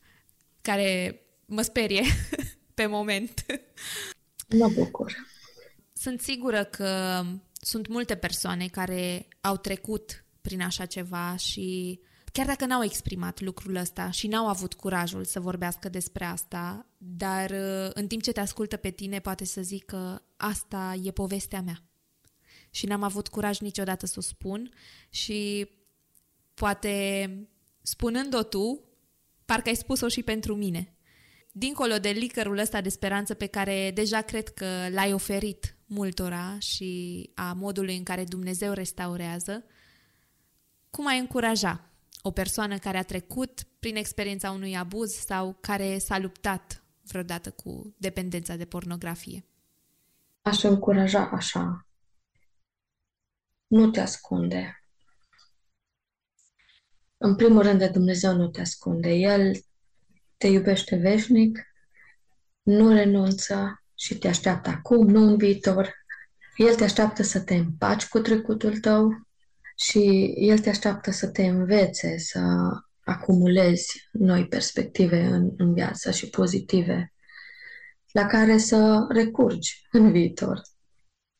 [0.60, 2.02] care mă sperie
[2.74, 3.44] pe moment.
[4.48, 5.14] Mă bucur.
[6.04, 7.22] Sunt sigură că
[7.52, 12.00] sunt multe persoane care au trecut prin așa ceva și
[12.32, 17.50] chiar dacă n-au exprimat lucrul ăsta și n-au avut curajul să vorbească despre asta, dar
[17.50, 21.60] uh, în timp ce te ascultă pe tine poate să zic că asta e povestea
[21.60, 21.82] mea.
[22.70, 24.70] Și n-am avut curaj niciodată să o spun
[25.08, 25.68] și
[26.54, 27.28] poate
[27.82, 28.84] spunând-o tu,
[29.44, 30.96] parcă ai spus-o și pentru mine.
[31.52, 37.30] Dincolo de licărul ăsta de speranță pe care deja cred că l-ai oferit multora și
[37.34, 39.64] a modului în care Dumnezeu restaurează,
[40.90, 41.90] cum ai încuraja
[42.22, 47.94] o persoană care a trecut prin experiența unui abuz sau care s-a luptat vreodată cu
[47.98, 49.44] dependența de pornografie?
[50.42, 51.86] Aș încuraja așa.
[53.66, 54.84] Nu te ascunde.
[57.16, 59.10] În primul rând de Dumnezeu nu te ascunde.
[59.12, 59.64] El
[60.36, 61.58] te iubește veșnic,
[62.62, 65.94] nu renunță și te așteaptă acum, nu în viitor.
[66.56, 69.26] El te așteaptă să te împaci cu trecutul tău
[69.76, 72.40] și El te așteaptă să te învețe, să
[73.04, 77.12] acumulezi noi perspective în, în viață și pozitive
[78.12, 80.62] la care să recurgi în viitor.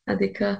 [0.05, 0.59] Adică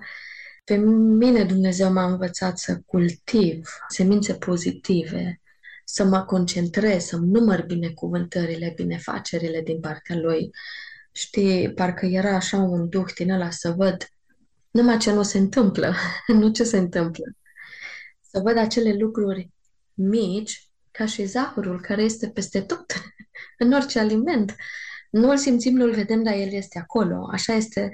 [0.65, 5.41] pe mine Dumnezeu m-a învățat să cultiv semințe pozitive,
[5.85, 10.51] să mă concentrez, să număr binecuvântările, binefacerile din partea Lui.
[11.17, 14.09] Știi, parcă era așa un duh din ăla să văd
[14.71, 15.95] numai ce nu se întâmplă,
[16.41, 17.25] nu ce se întâmplă.
[18.21, 19.51] Să văd acele lucruri
[19.95, 22.85] mici, ca și zahărul care este peste tot,
[23.59, 24.55] în orice aliment.
[25.11, 27.29] Nu îl simțim, nu îl vedem, dar el este acolo.
[27.33, 27.91] Așa este,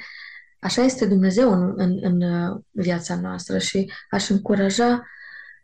[0.60, 5.06] așa este Dumnezeu în, în, în uh, viața noastră și aș încuraja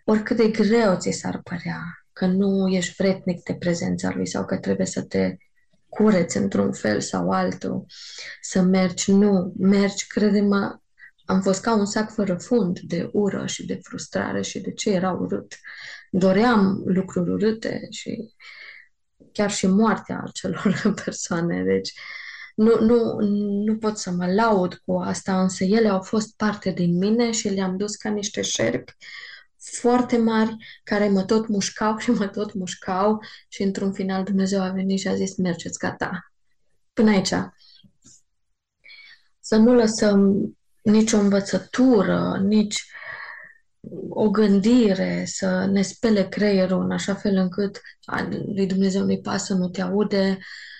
[0.04, 1.80] oricât de greu ți s-ar părea
[2.12, 5.36] că nu ești vretnic de prezența lui sau că trebuie să te
[5.88, 7.86] cureți într-un fel sau altul,
[8.40, 9.12] să mergi.
[9.12, 10.78] Nu, mergi, crede-mă,
[11.24, 14.90] am fost ca un sac fără fund de ură și de frustrare și de ce
[14.90, 15.58] era urât.
[16.10, 18.34] Doream lucruri urâte și
[19.32, 21.62] chiar și moartea acelor persoane.
[21.62, 21.92] Deci
[22.54, 23.20] nu, nu,
[23.64, 27.48] nu pot să mă laud cu asta, însă ele au fost parte din mine și
[27.48, 28.92] le-am dus ca niște șerpi
[29.70, 34.68] foarte mari care mă tot mușcau și mă tot mușcau și într-un final Dumnezeu a
[34.70, 36.32] venit și a zis mergeți, gata.
[36.92, 37.34] Până aici.
[39.40, 40.50] Să nu lăsăm
[40.82, 42.84] nici o învățătură, nici
[44.08, 47.80] o gândire să ne spele creierul în așa fel încât
[48.54, 50.38] lui Dumnezeu nu-i pasă, nu te aude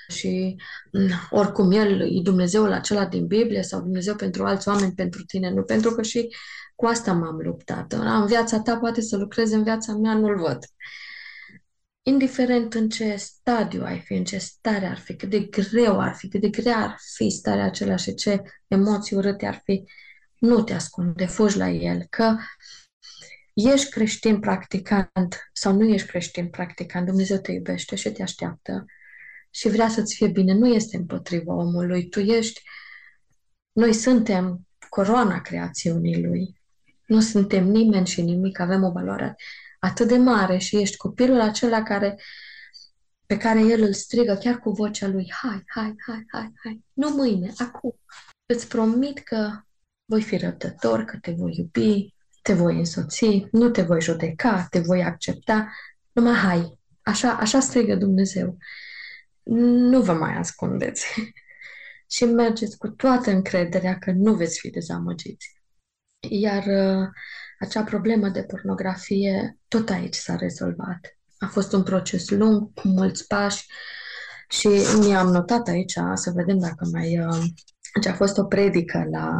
[0.08, 0.56] și
[0.92, 5.50] mm, oricum El e Dumnezeul acela din Biblie sau Dumnezeu pentru alți oameni, pentru tine,
[5.50, 6.28] nu pentru că și
[6.74, 7.92] cu asta m-am luptat.
[7.92, 10.58] În viața ta poate să lucrezi, în viața mea nu-l văd.
[12.02, 16.14] Indiferent în ce stadiu ai fi, în ce stare ar fi, cât de greu ar
[16.14, 19.84] fi, cât de grea ar fi starea acelea și ce emoții urâte ar fi,
[20.38, 22.36] nu te ascunde, fugi la el, că
[23.56, 28.84] ești creștin practicant sau nu ești creștin practicant, Dumnezeu te iubește și te așteaptă
[29.50, 30.52] și vrea să-ți fie bine.
[30.52, 32.62] Nu este împotriva omului, tu ești,
[33.72, 36.60] noi suntem coroana creațiunii lui.
[37.06, 39.36] Nu suntem nimeni și nimic, avem o valoare
[39.78, 42.20] atât de mare și ești copilul acela care,
[43.26, 47.10] pe care el îl strigă chiar cu vocea lui, hai, hai, hai, hai, hai, nu
[47.10, 47.98] mâine, acum.
[48.46, 49.60] Îți promit că
[50.04, 52.14] voi fi răbdător, că te voi iubi,
[52.46, 55.72] te voi însoți, nu te voi judeca, te voi accepta,
[56.12, 56.78] numai hai.
[57.02, 58.56] Așa, așa strigă Dumnezeu.
[59.42, 61.06] Nu vă mai ascundeți.
[62.14, 65.62] și mergeți cu toată încrederea că nu veți fi dezamăgiți.
[66.30, 67.08] Iar uh,
[67.58, 71.18] acea problemă de pornografie tot aici s-a rezolvat.
[71.38, 73.66] A fost un proces lung, cu mulți pași
[74.48, 74.68] și
[74.98, 77.18] mi-am notat aici să vedem dacă mai...
[77.18, 77.44] Uh,
[78.08, 79.30] a fost o predică la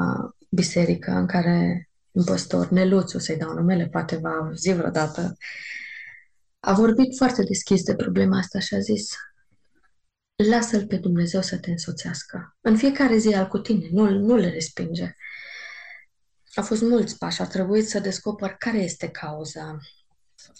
[0.49, 1.86] biserică în care
[2.17, 5.37] un păstor, Neluțu, să-i dau numele, poate va auzi vreodată,
[6.61, 9.11] a vorbit foarte deschis de problema asta și a zis
[10.37, 12.57] lasă-L pe Dumnezeu să te însoțească.
[12.61, 15.15] În fiecare zi al cu tine, nu, nu le respinge.
[16.55, 19.79] A fost mulți pași, a trebuit să descoper care este cauza.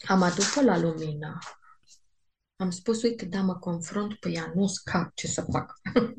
[0.07, 1.39] Am adus-o la lumină.
[2.57, 5.81] Am spus, uite, da, mă confrunt, păi ea nu scap, ce să fac?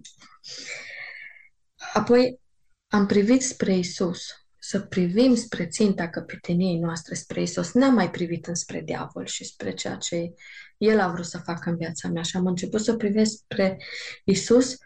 [1.94, 2.40] Apoi
[2.88, 7.74] am privit spre Isus, să privim spre ținta căpeteniei noastre, spre Isus.
[7.74, 10.34] N-am mai privit înspre diavol și spre ceea ce
[10.78, 13.78] El a vrut să facă în viața mea și am început să privesc spre
[14.24, 14.78] Isus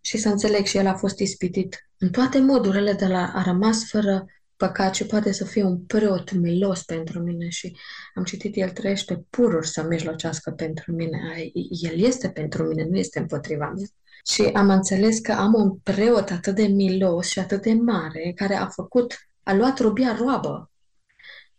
[0.00, 3.88] și să înțeleg și El a fost ispitit în toate modurile de la a rămas
[3.88, 4.26] fără
[4.56, 7.76] păcat și poate să fie un preot milos pentru mine și
[8.14, 11.18] am citit, El trăiește pururi să mijlocească pentru mine.
[11.70, 13.86] El este pentru mine, nu este împotriva mea.
[14.26, 18.54] Și am înțeles că am un preot atât de milos și atât de mare care
[18.54, 20.70] a făcut, a luat robia roabă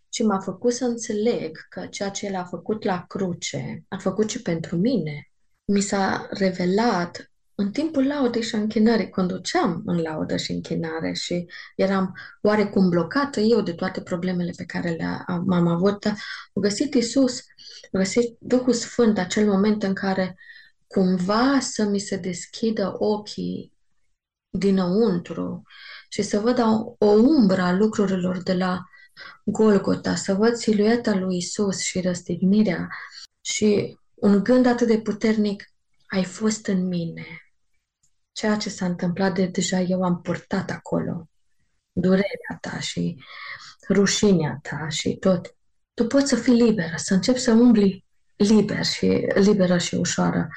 [0.09, 4.29] și m-a făcut să înțeleg că ceea ce El a făcut la cruce, a făcut
[4.29, 5.31] și pentru mine.
[5.65, 12.13] Mi s-a revelat în timpul laudei și închinării, conduceam în laudă și închinare și eram
[12.41, 16.15] oarecum blocată eu de toate problemele pe care le-am avut, am
[16.61, 17.33] găsit Isus,
[17.91, 20.35] am găsit Duhul Sfânt acel moment în care
[20.93, 23.73] cumva să mi se deschidă ochii
[24.49, 25.63] dinăuntru
[26.09, 28.83] și să văd o, o umbră a lucrurilor de la
[29.43, 32.87] Golgota, să văd silueta lui Isus și răstignirea
[33.41, 35.73] și un gând atât de puternic,
[36.07, 37.25] ai fost în mine.
[38.31, 41.29] Ceea ce s-a întâmplat de deja eu am purtat acolo.
[41.91, 43.23] Durerea ta și
[43.89, 45.55] rușinea ta și tot.
[45.93, 48.05] Tu poți să fii liberă, să începi să umbli
[48.35, 49.05] liber și
[49.35, 50.49] liberă și ușoară.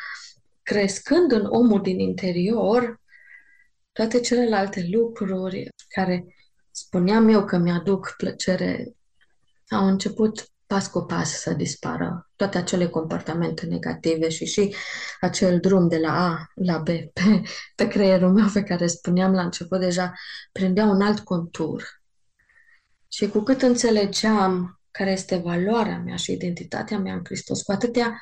[0.67, 3.01] Crescând în omul din interior,
[3.93, 6.25] toate celelalte lucruri care
[6.71, 8.95] spuneam eu că mi-aduc plăcere
[9.69, 14.75] au început pas cu pas să dispară toate acele comportamente negative și și
[15.21, 17.43] acel drum de la A la B pe,
[17.77, 20.13] pe creierul meu pe care spuneam la început deja
[20.53, 22.03] prindea un alt contur.
[23.09, 28.21] Și cu cât înțelegeam care este valoarea mea și identitatea mea în Hristos, cu atâtea,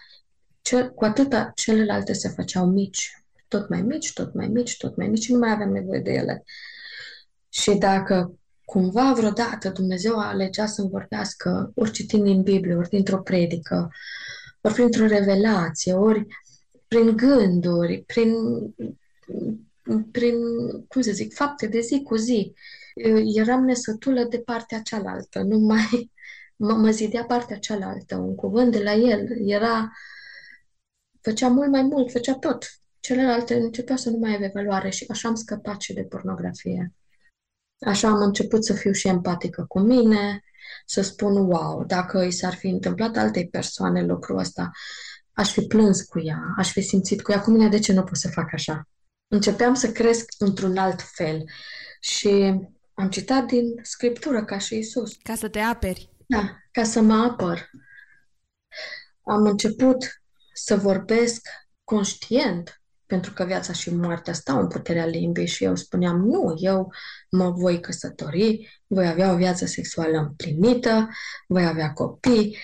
[0.64, 5.08] ce, cu atâta celelalte se făceau mici, tot mai mici, tot mai mici, tot mai
[5.08, 6.44] mici și nu mai aveam nevoie de ele.
[7.48, 13.18] Și dacă cumva vreodată Dumnezeu a alegea să-mi vorbească ori citind din Biblie, ori dintr-o
[13.18, 13.90] predică,
[14.60, 16.26] ori printr-o revelație, ori
[16.88, 18.34] prin gânduri, prin,
[20.10, 20.36] prin,
[20.88, 22.54] cum să zic, fapte de zi cu zi.
[23.34, 26.10] Eram nesătulă de partea cealaltă, nu mai
[26.56, 29.92] mă, mă zidea partea cealaltă, un cuvânt de la el, era,
[31.24, 32.66] făcea mult mai mult, făcea tot.
[33.00, 36.92] Celelalte începea să nu mai aibă valoare și așa am scăpat și de pornografie.
[37.86, 40.42] Așa am început să fiu și empatică cu mine,
[40.86, 44.70] să spun, wow, dacă i s-ar fi întâmplat altei persoane lucrul ăsta,
[45.32, 48.02] aș fi plâns cu ea, aș fi simțit cu ea, cu mine de ce nu
[48.02, 48.88] pot să fac așa?
[49.28, 51.44] Începeam să cresc într-un alt fel
[52.00, 52.60] și
[52.94, 55.16] am citat din Scriptură ca și Isus.
[55.22, 56.10] Ca să te aperi.
[56.26, 57.70] Da, ca să mă apăr.
[59.22, 60.22] Am început
[60.54, 61.48] să vorbesc
[61.84, 66.92] conștient pentru că viața și moartea stau în puterea limbii și eu spuneam, nu, eu
[67.30, 71.08] mă voi căsători, voi avea o viață sexuală împlinită,
[71.46, 72.56] voi avea copii,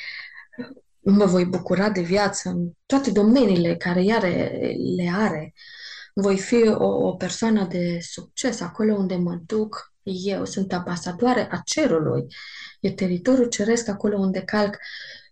[1.01, 4.19] mă voi bucura de viață în toate domeniile care ea
[4.97, 5.53] le are.
[6.15, 11.61] Voi fi o, o persoană de succes acolo unde mă duc eu, sunt ambasadoare a
[11.65, 12.27] cerului.
[12.81, 14.77] E teritoriul ceresc acolo unde calc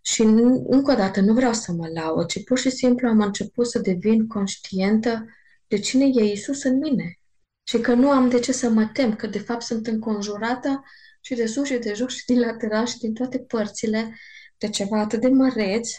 [0.09, 3.67] și încă o dată nu vreau să mă laud, ci pur și simplu am început
[3.67, 5.25] să devin conștientă
[5.67, 7.19] de cine e Isus în mine.
[7.63, 10.83] Și că nu am de ce să mă tem, că de fapt sunt înconjurată
[11.21, 14.15] și de sus și de jos și din lateral și din toate părțile
[14.57, 15.89] de ceva atât de măreț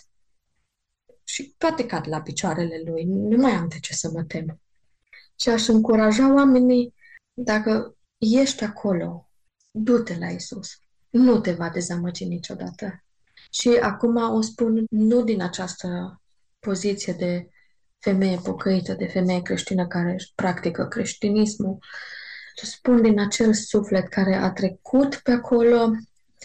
[1.24, 3.04] și toate cad la picioarele lui.
[3.04, 4.60] Nu mai am de ce să mă tem.
[5.40, 6.94] Și aș încuraja oamenii,
[7.32, 9.30] dacă ești acolo,
[9.70, 10.70] du-te la Isus.
[11.10, 13.04] Nu te va dezamăgi niciodată.
[13.50, 16.20] Și acum o spun nu din această
[16.58, 17.48] poziție de
[17.98, 21.78] femeie pocăită, de femeie creștină care își practică creștinismul,
[22.54, 25.90] ci spun din acel suflet care a trecut pe acolo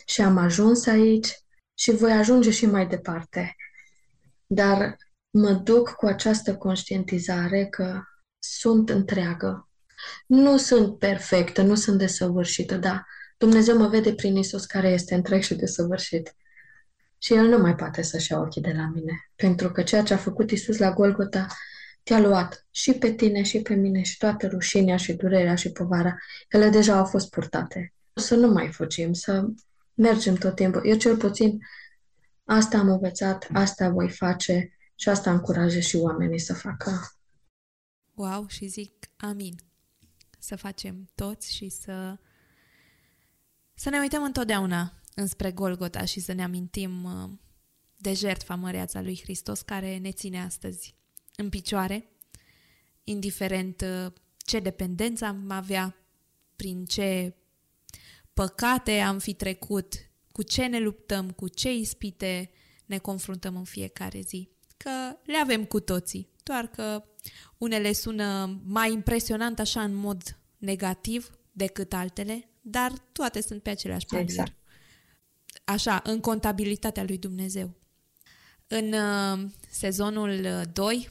[0.05, 1.27] și am ajuns aici
[1.73, 3.55] și voi ajunge și mai departe.
[4.45, 4.97] Dar
[5.29, 8.01] mă duc cu această conștientizare că
[8.39, 9.69] sunt întreagă.
[10.27, 13.05] Nu sunt perfectă, nu sunt desăvârșită, dar
[13.37, 16.35] Dumnezeu mă vede prin Isus care este întreg și desăvârșit.
[17.17, 19.29] Și El nu mai poate să-și ia ochii de la mine.
[19.35, 21.47] Pentru că ceea ce a făcut Isus la Golgota
[22.03, 26.17] te-a luat și pe tine și pe mine și toată rușinea și durerea și povara.
[26.49, 27.93] Ele deja au fost purtate.
[28.13, 29.47] Să nu mai fugim, să
[29.93, 30.87] mergem tot timpul.
[30.87, 31.59] Eu cel puțin
[32.43, 36.91] asta am învățat, asta voi face și asta încurajez și oamenii să facă.
[38.13, 39.55] Wow, și zic amin.
[40.39, 42.17] Să facem toți și să
[43.73, 47.29] să ne uităm întotdeauna înspre Golgota și să ne amintim uh,
[47.97, 50.95] de jertfa măreața lui Hristos care ne ține astăzi
[51.35, 52.09] în picioare,
[53.03, 55.95] indiferent uh, ce dependență am avea,
[56.55, 57.35] prin ce
[58.33, 59.93] păcate am fi trecut,
[60.31, 62.51] cu ce ne luptăm, cu ce ispite
[62.85, 64.49] ne confruntăm în fiecare zi.
[64.77, 67.03] Că le avem cu toții, doar că
[67.57, 74.05] unele sună mai impresionant așa în mod negativ decât altele, dar toate sunt pe același
[74.05, 74.29] palier.
[74.29, 74.64] Exact
[75.65, 77.73] așa, în contabilitatea lui Dumnezeu.
[78.67, 81.05] În uh, sezonul 2 uh,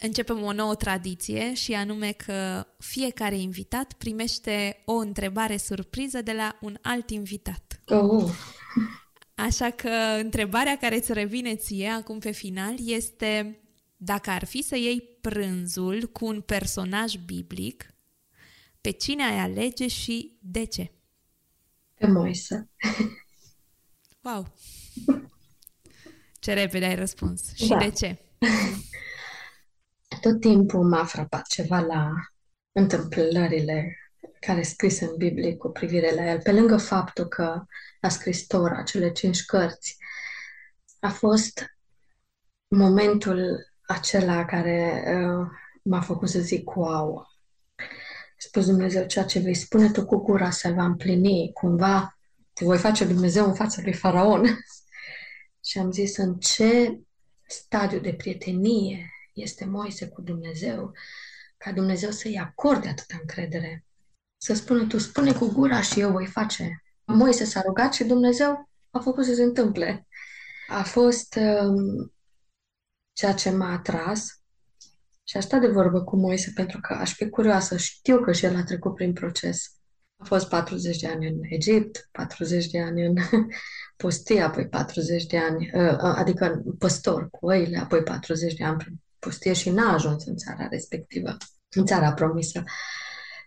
[0.00, 6.58] începem o nouă tradiție și anume că fiecare invitat primește o întrebare surpriză de la
[6.60, 7.80] un alt invitat.
[7.86, 8.30] Oh.
[9.34, 9.90] Așa că
[10.22, 13.60] întrebarea care îți revine ție acum pe final este
[13.96, 17.94] dacă ar fi să iei prânzul cu un personaj biblic,
[18.80, 20.90] pe cine ai alege și de ce?
[21.94, 22.68] Pe Moise.
[24.22, 24.46] Wow!
[26.38, 27.54] Ce repede ai răspuns.
[27.54, 27.78] Și Da.
[27.78, 28.18] de ce?
[30.20, 32.12] Tot timpul m-a frapat ceva la
[32.72, 33.96] întâmplările
[34.40, 36.40] care scrise în Biblie cu privire la el.
[36.42, 37.64] Pe lângă faptul că
[38.00, 39.96] a scris Tora, cele cinci cărți,
[41.00, 41.64] a fost
[42.68, 45.46] momentul acela care uh,
[45.82, 47.26] m-a făcut să zic, wow, a
[48.36, 52.18] spus Dumnezeu, ceea ce vei spune tu cu gura se va împlini, cumva
[52.60, 54.44] te voi face Dumnezeu în fața lui Faraon.
[55.68, 57.00] Și am zis, în ce
[57.46, 60.92] stadiu de prietenie este Moise cu Dumnezeu,
[61.56, 63.84] ca Dumnezeu să-i acorde atâta încredere.
[64.36, 66.82] Să spună, tu spune cu gura și eu voi face.
[67.04, 70.06] Moise s-a rugat și Dumnezeu a făcut să se întâmple.
[70.68, 72.12] A fost um,
[73.12, 74.42] ceea ce m-a atras
[75.24, 77.76] și a stat de vorbă cu Moise pentru că aș fi curioasă.
[77.76, 79.79] Știu că și el a trecut prin proces.
[80.20, 83.14] A fost 40 de ani în Egipt, 40 de ani în
[83.96, 89.00] pustie, apoi 40 de ani, uh, adică păstor cu oile, apoi 40 de ani prin
[89.18, 91.36] pustie și n-a ajuns în țara respectivă,
[91.76, 92.62] în țara promisă.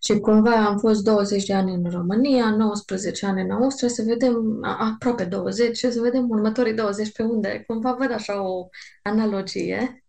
[0.01, 4.59] Și cumva am fost 20 de ani în România, 19 ani în Austria, să vedem,
[4.61, 7.63] a- aproape 20, și să vedem următorii 20 pe unde.
[7.67, 8.67] Cumva văd așa o
[9.03, 10.02] analogie.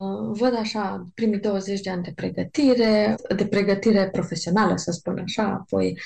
[0.00, 5.42] Uh, Văd așa primii 20 de ani de pregătire, de pregătire profesională, să spun așa,
[5.42, 6.00] apoi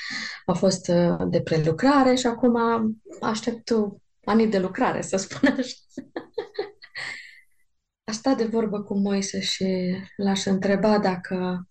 [0.45, 2.57] a fost uh, de prelucrare și acum
[3.21, 3.71] aștept
[4.25, 5.75] anii de lucrare, să spun așa.
[8.11, 11.69] A stat de vorbă cu Moise și l-aș întreba dacă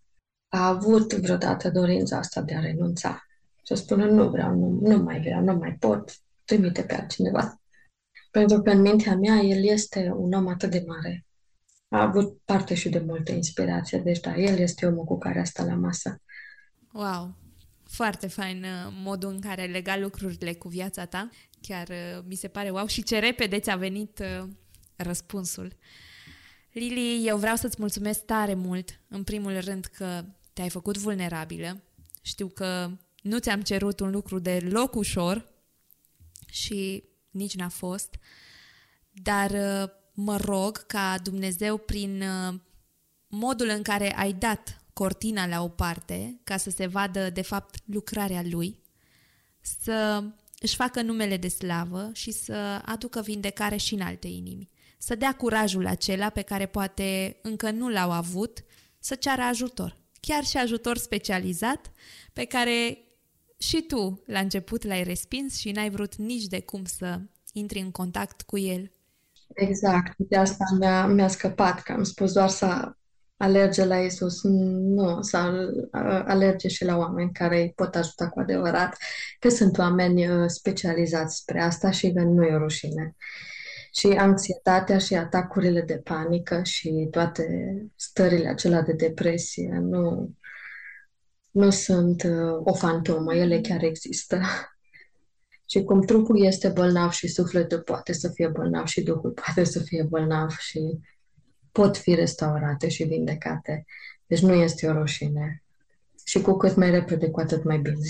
[0.48, 3.26] a avut vreodată dorința asta de a renunța.
[3.64, 7.62] Să spună, nu vreau, nu, nu mai vreau, nu mai pot, trimite pe altcineva.
[8.32, 11.26] Pentru că în mintea mea el este un om atât de mare.
[11.94, 15.44] A avut parte și de multă inspirație, deci da, el este omul cu care a
[15.44, 16.22] stat la masă.
[16.92, 17.36] Wow!
[17.84, 21.30] Foarte fain uh, modul în care ai legat lucrurile cu viața ta.
[21.62, 24.50] Chiar uh, mi se pare wow și ce repede ți-a venit uh,
[24.96, 25.76] răspunsul.
[26.72, 31.84] Lili, eu vreau să-ți mulțumesc tare mult, în primul rând că te-ai făcut vulnerabilă.
[32.22, 32.90] Știu că
[33.22, 35.52] nu ți-am cerut un lucru deloc ușor
[36.52, 38.16] și nici n-a fost,
[39.12, 42.60] dar uh, mă rog ca Dumnezeu prin uh,
[43.28, 47.76] modul în care ai dat cortina la o parte ca să se vadă de fapt
[47.86, 48.80] lucrarea lui,
[49.62, 50.24] să
[50.60, 54.70] își facă numele de slavă și să aducă vindecare și în alte inimi.
[54.98, 58.64] Să dea curajul acela pe care poate încă nu l-au avut,
[59.00, 59.98] să ceară ajutor.
[60.20, 61.92] Chiar și ajutor specializat
[62.34, 62.98] pe care
[63.58, 67.20] și tu la început l-ai respins și n-ai vrut nici de cum să
[67.54, 68.92] intri în contact cu el.
[69.54, 72.92] Exact, de asta mi-a, mi-a scăpat, că am spus doar să
[73.38, 75.88] alerge la Isus, nu, să al-
[76.28, 78.98] alerge și la oameni care îi pot ajuta cu adevărat,
[79.40, 83.16] că sunt oameni uh, specializați spre asta și că nu e o rușine.
[83.94, 87.46] Și anxietatea și atacurile de panică și toate
[87.96, 90.34] stările acelea de depresie nu,
[91.52, 94.42] nu sunt uh, o fantomă, ele chiar există.
[95.70, 99.80] Și cum trupul este bolnav și sufletul poate să fie bolnav și Duhul poate să
[99.80, 101.00] fie bolnav și
[101.72, 103.86] pot fi restaurate și vindecate.
[104.28, 105.64] Deci nu este o rușine.
[106.26, 108.08] Și cu cât mai repede, cu atât mai bine.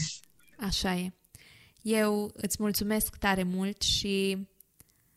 [0.59, 1.13] Așa e.
[1.81, 4.47] Eu îți mulțumesc tare mult și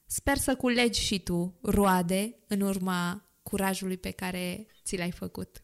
[0.07, 5.63] sper să culegi și tu roade în urma curajului pe care ți l-ai făcut.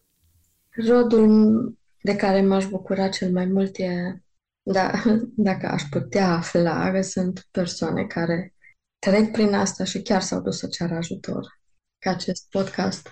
[0.87, 4.23] Rodul de care m-aș bucura cel mai mult e,
[4.63, 5.03] da,
[5.49, 8.55] dacă aș putea afla, că sunt persoane care
[8.99, 11.61] trec prin asta și chiar s-au dus să ceară ajutor.
[11.99, 13.09] Că acest podcast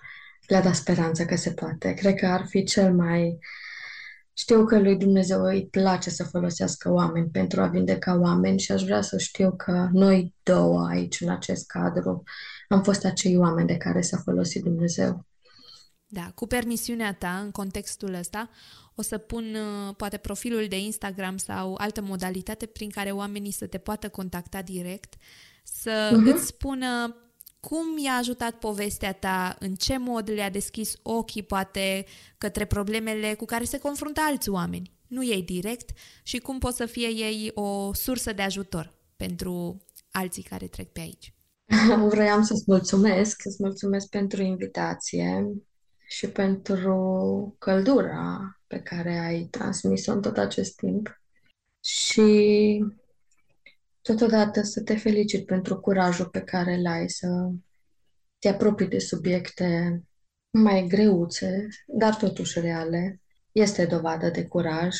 [0.47, 1.95] le-a dat speranță că se poate.
[1.95, 3.39] Cred că ar fi cel mai...
[4.33, 8.83] Știu că lui Dumnezeu îi place să folosească oameni pentru a vindeca oameni și aș
[8.83, 12.23] vrea să știu că noi două aici, în acest cadru,
[12.69, 15.27] am fost acei oameni de care s-a folosit Dumnezeu.
[16.07, 18.51] Da, cu permisiunea ta, în contextul ăsta,
[18.95, 23.67] o să pun uh, poate profilul de Instagram sau altă modalitate prin care oamenii să
[23.67, 25.15] te poată contacta direct,
[25.65, 26.27] să Mhm.
[26.27, 27.17] îți spună
[27.61, 32.05] cum i-a ajutat povestea ta, în ce mod le-a deschis ochii, poate,
[32.39, 35.91] către problemele cu care se confruntă alți oameni, nu ei direct,
[36.23, 41.01] și cum pot să fie ei o sursă de ajutor pentru alții care trec pe
[41.01, 41.35] aici.
[42.11, 45.47] Vroiam să-ți mulțumesc, să-ți mulțumesc pentru invitație
[46.09, 48.39] și pentru căldura
[48.71, 51.21] pe care ai transmis-o în tot acest timp.
[51.85, 52.85] Și
[54.01, 57.51] totodată să te felicit pentru curajul pe care îl ai să
[58.39, 60.03] te apropii de subiecte
[60.51, 63.21] mai greuțe, dar totuși reale.
[63.53, 64.97] Este dovadă de curaj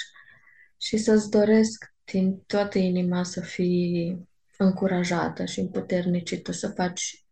[0.77, 7.25] și să-ți doresc din toată inima să fii încurajată și împuternicită să faci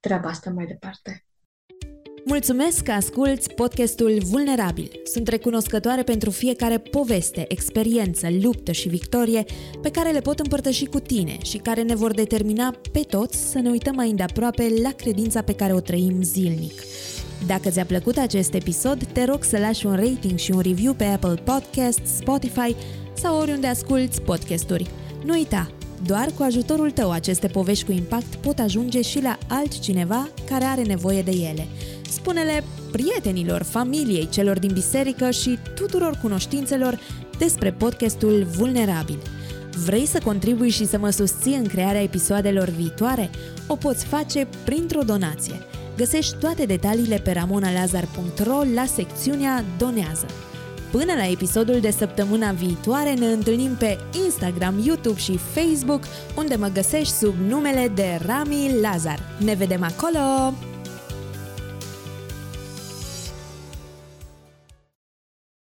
[0.00, 1.25] treaba asta mai departe.
[2.28, 4.90] Mulțumesc că asculți podcastul Vulnerabil.
[5.04, 9.44] Sunt recunoscătoare pentru fiecare poveste, experiență, luptă și victorie
[9.82, 13.58] pe care le pot împărtăși cu tine și care ne vor determina pe toți să
[13.58, 16.82] ne uităm mai îndeaproape la credința pe care o trăim zilnic.
[17.46, 21.04] Dacă ți-a plăcut acest episod, te rog să lași un rating și un review pe
[21.04, 22.74] Apple Podcasts, Spotify
[23.14, 24.90] sau oriunde asculti podcasturi.
[25.24, 30.28] Nu uita, doar cu ajutorul tău aceste povești cu impact pot ajunge și la altcineva
[30.50, 31.66] care are nevoie de ele.
[32.10, 36.98] Spune-le prietenilor, familiei, celor din biserică și tuturor cunoștințelor
[37.38, 39.18] despre podcastul Vulnerabil.
[39.84, 43.30] Vrei să contribui și să mă susții în crearea episoadelor viitoare?
[43.66, 45.54] O poți face printr-o donație.
[45.96, 50.26] Găsești toate detaliile pe ramonalazar.ro la secțiunea Donează.
[50.96, 56.04] Până la episodul de săptămâna viitoare ne întâlnim pe Instagram, YouTube și Facebook,
[56.36, 59.18] unde mă găsești sub numele de Rami Lazar.
[59.38, 60.75] Ne vedem acolo!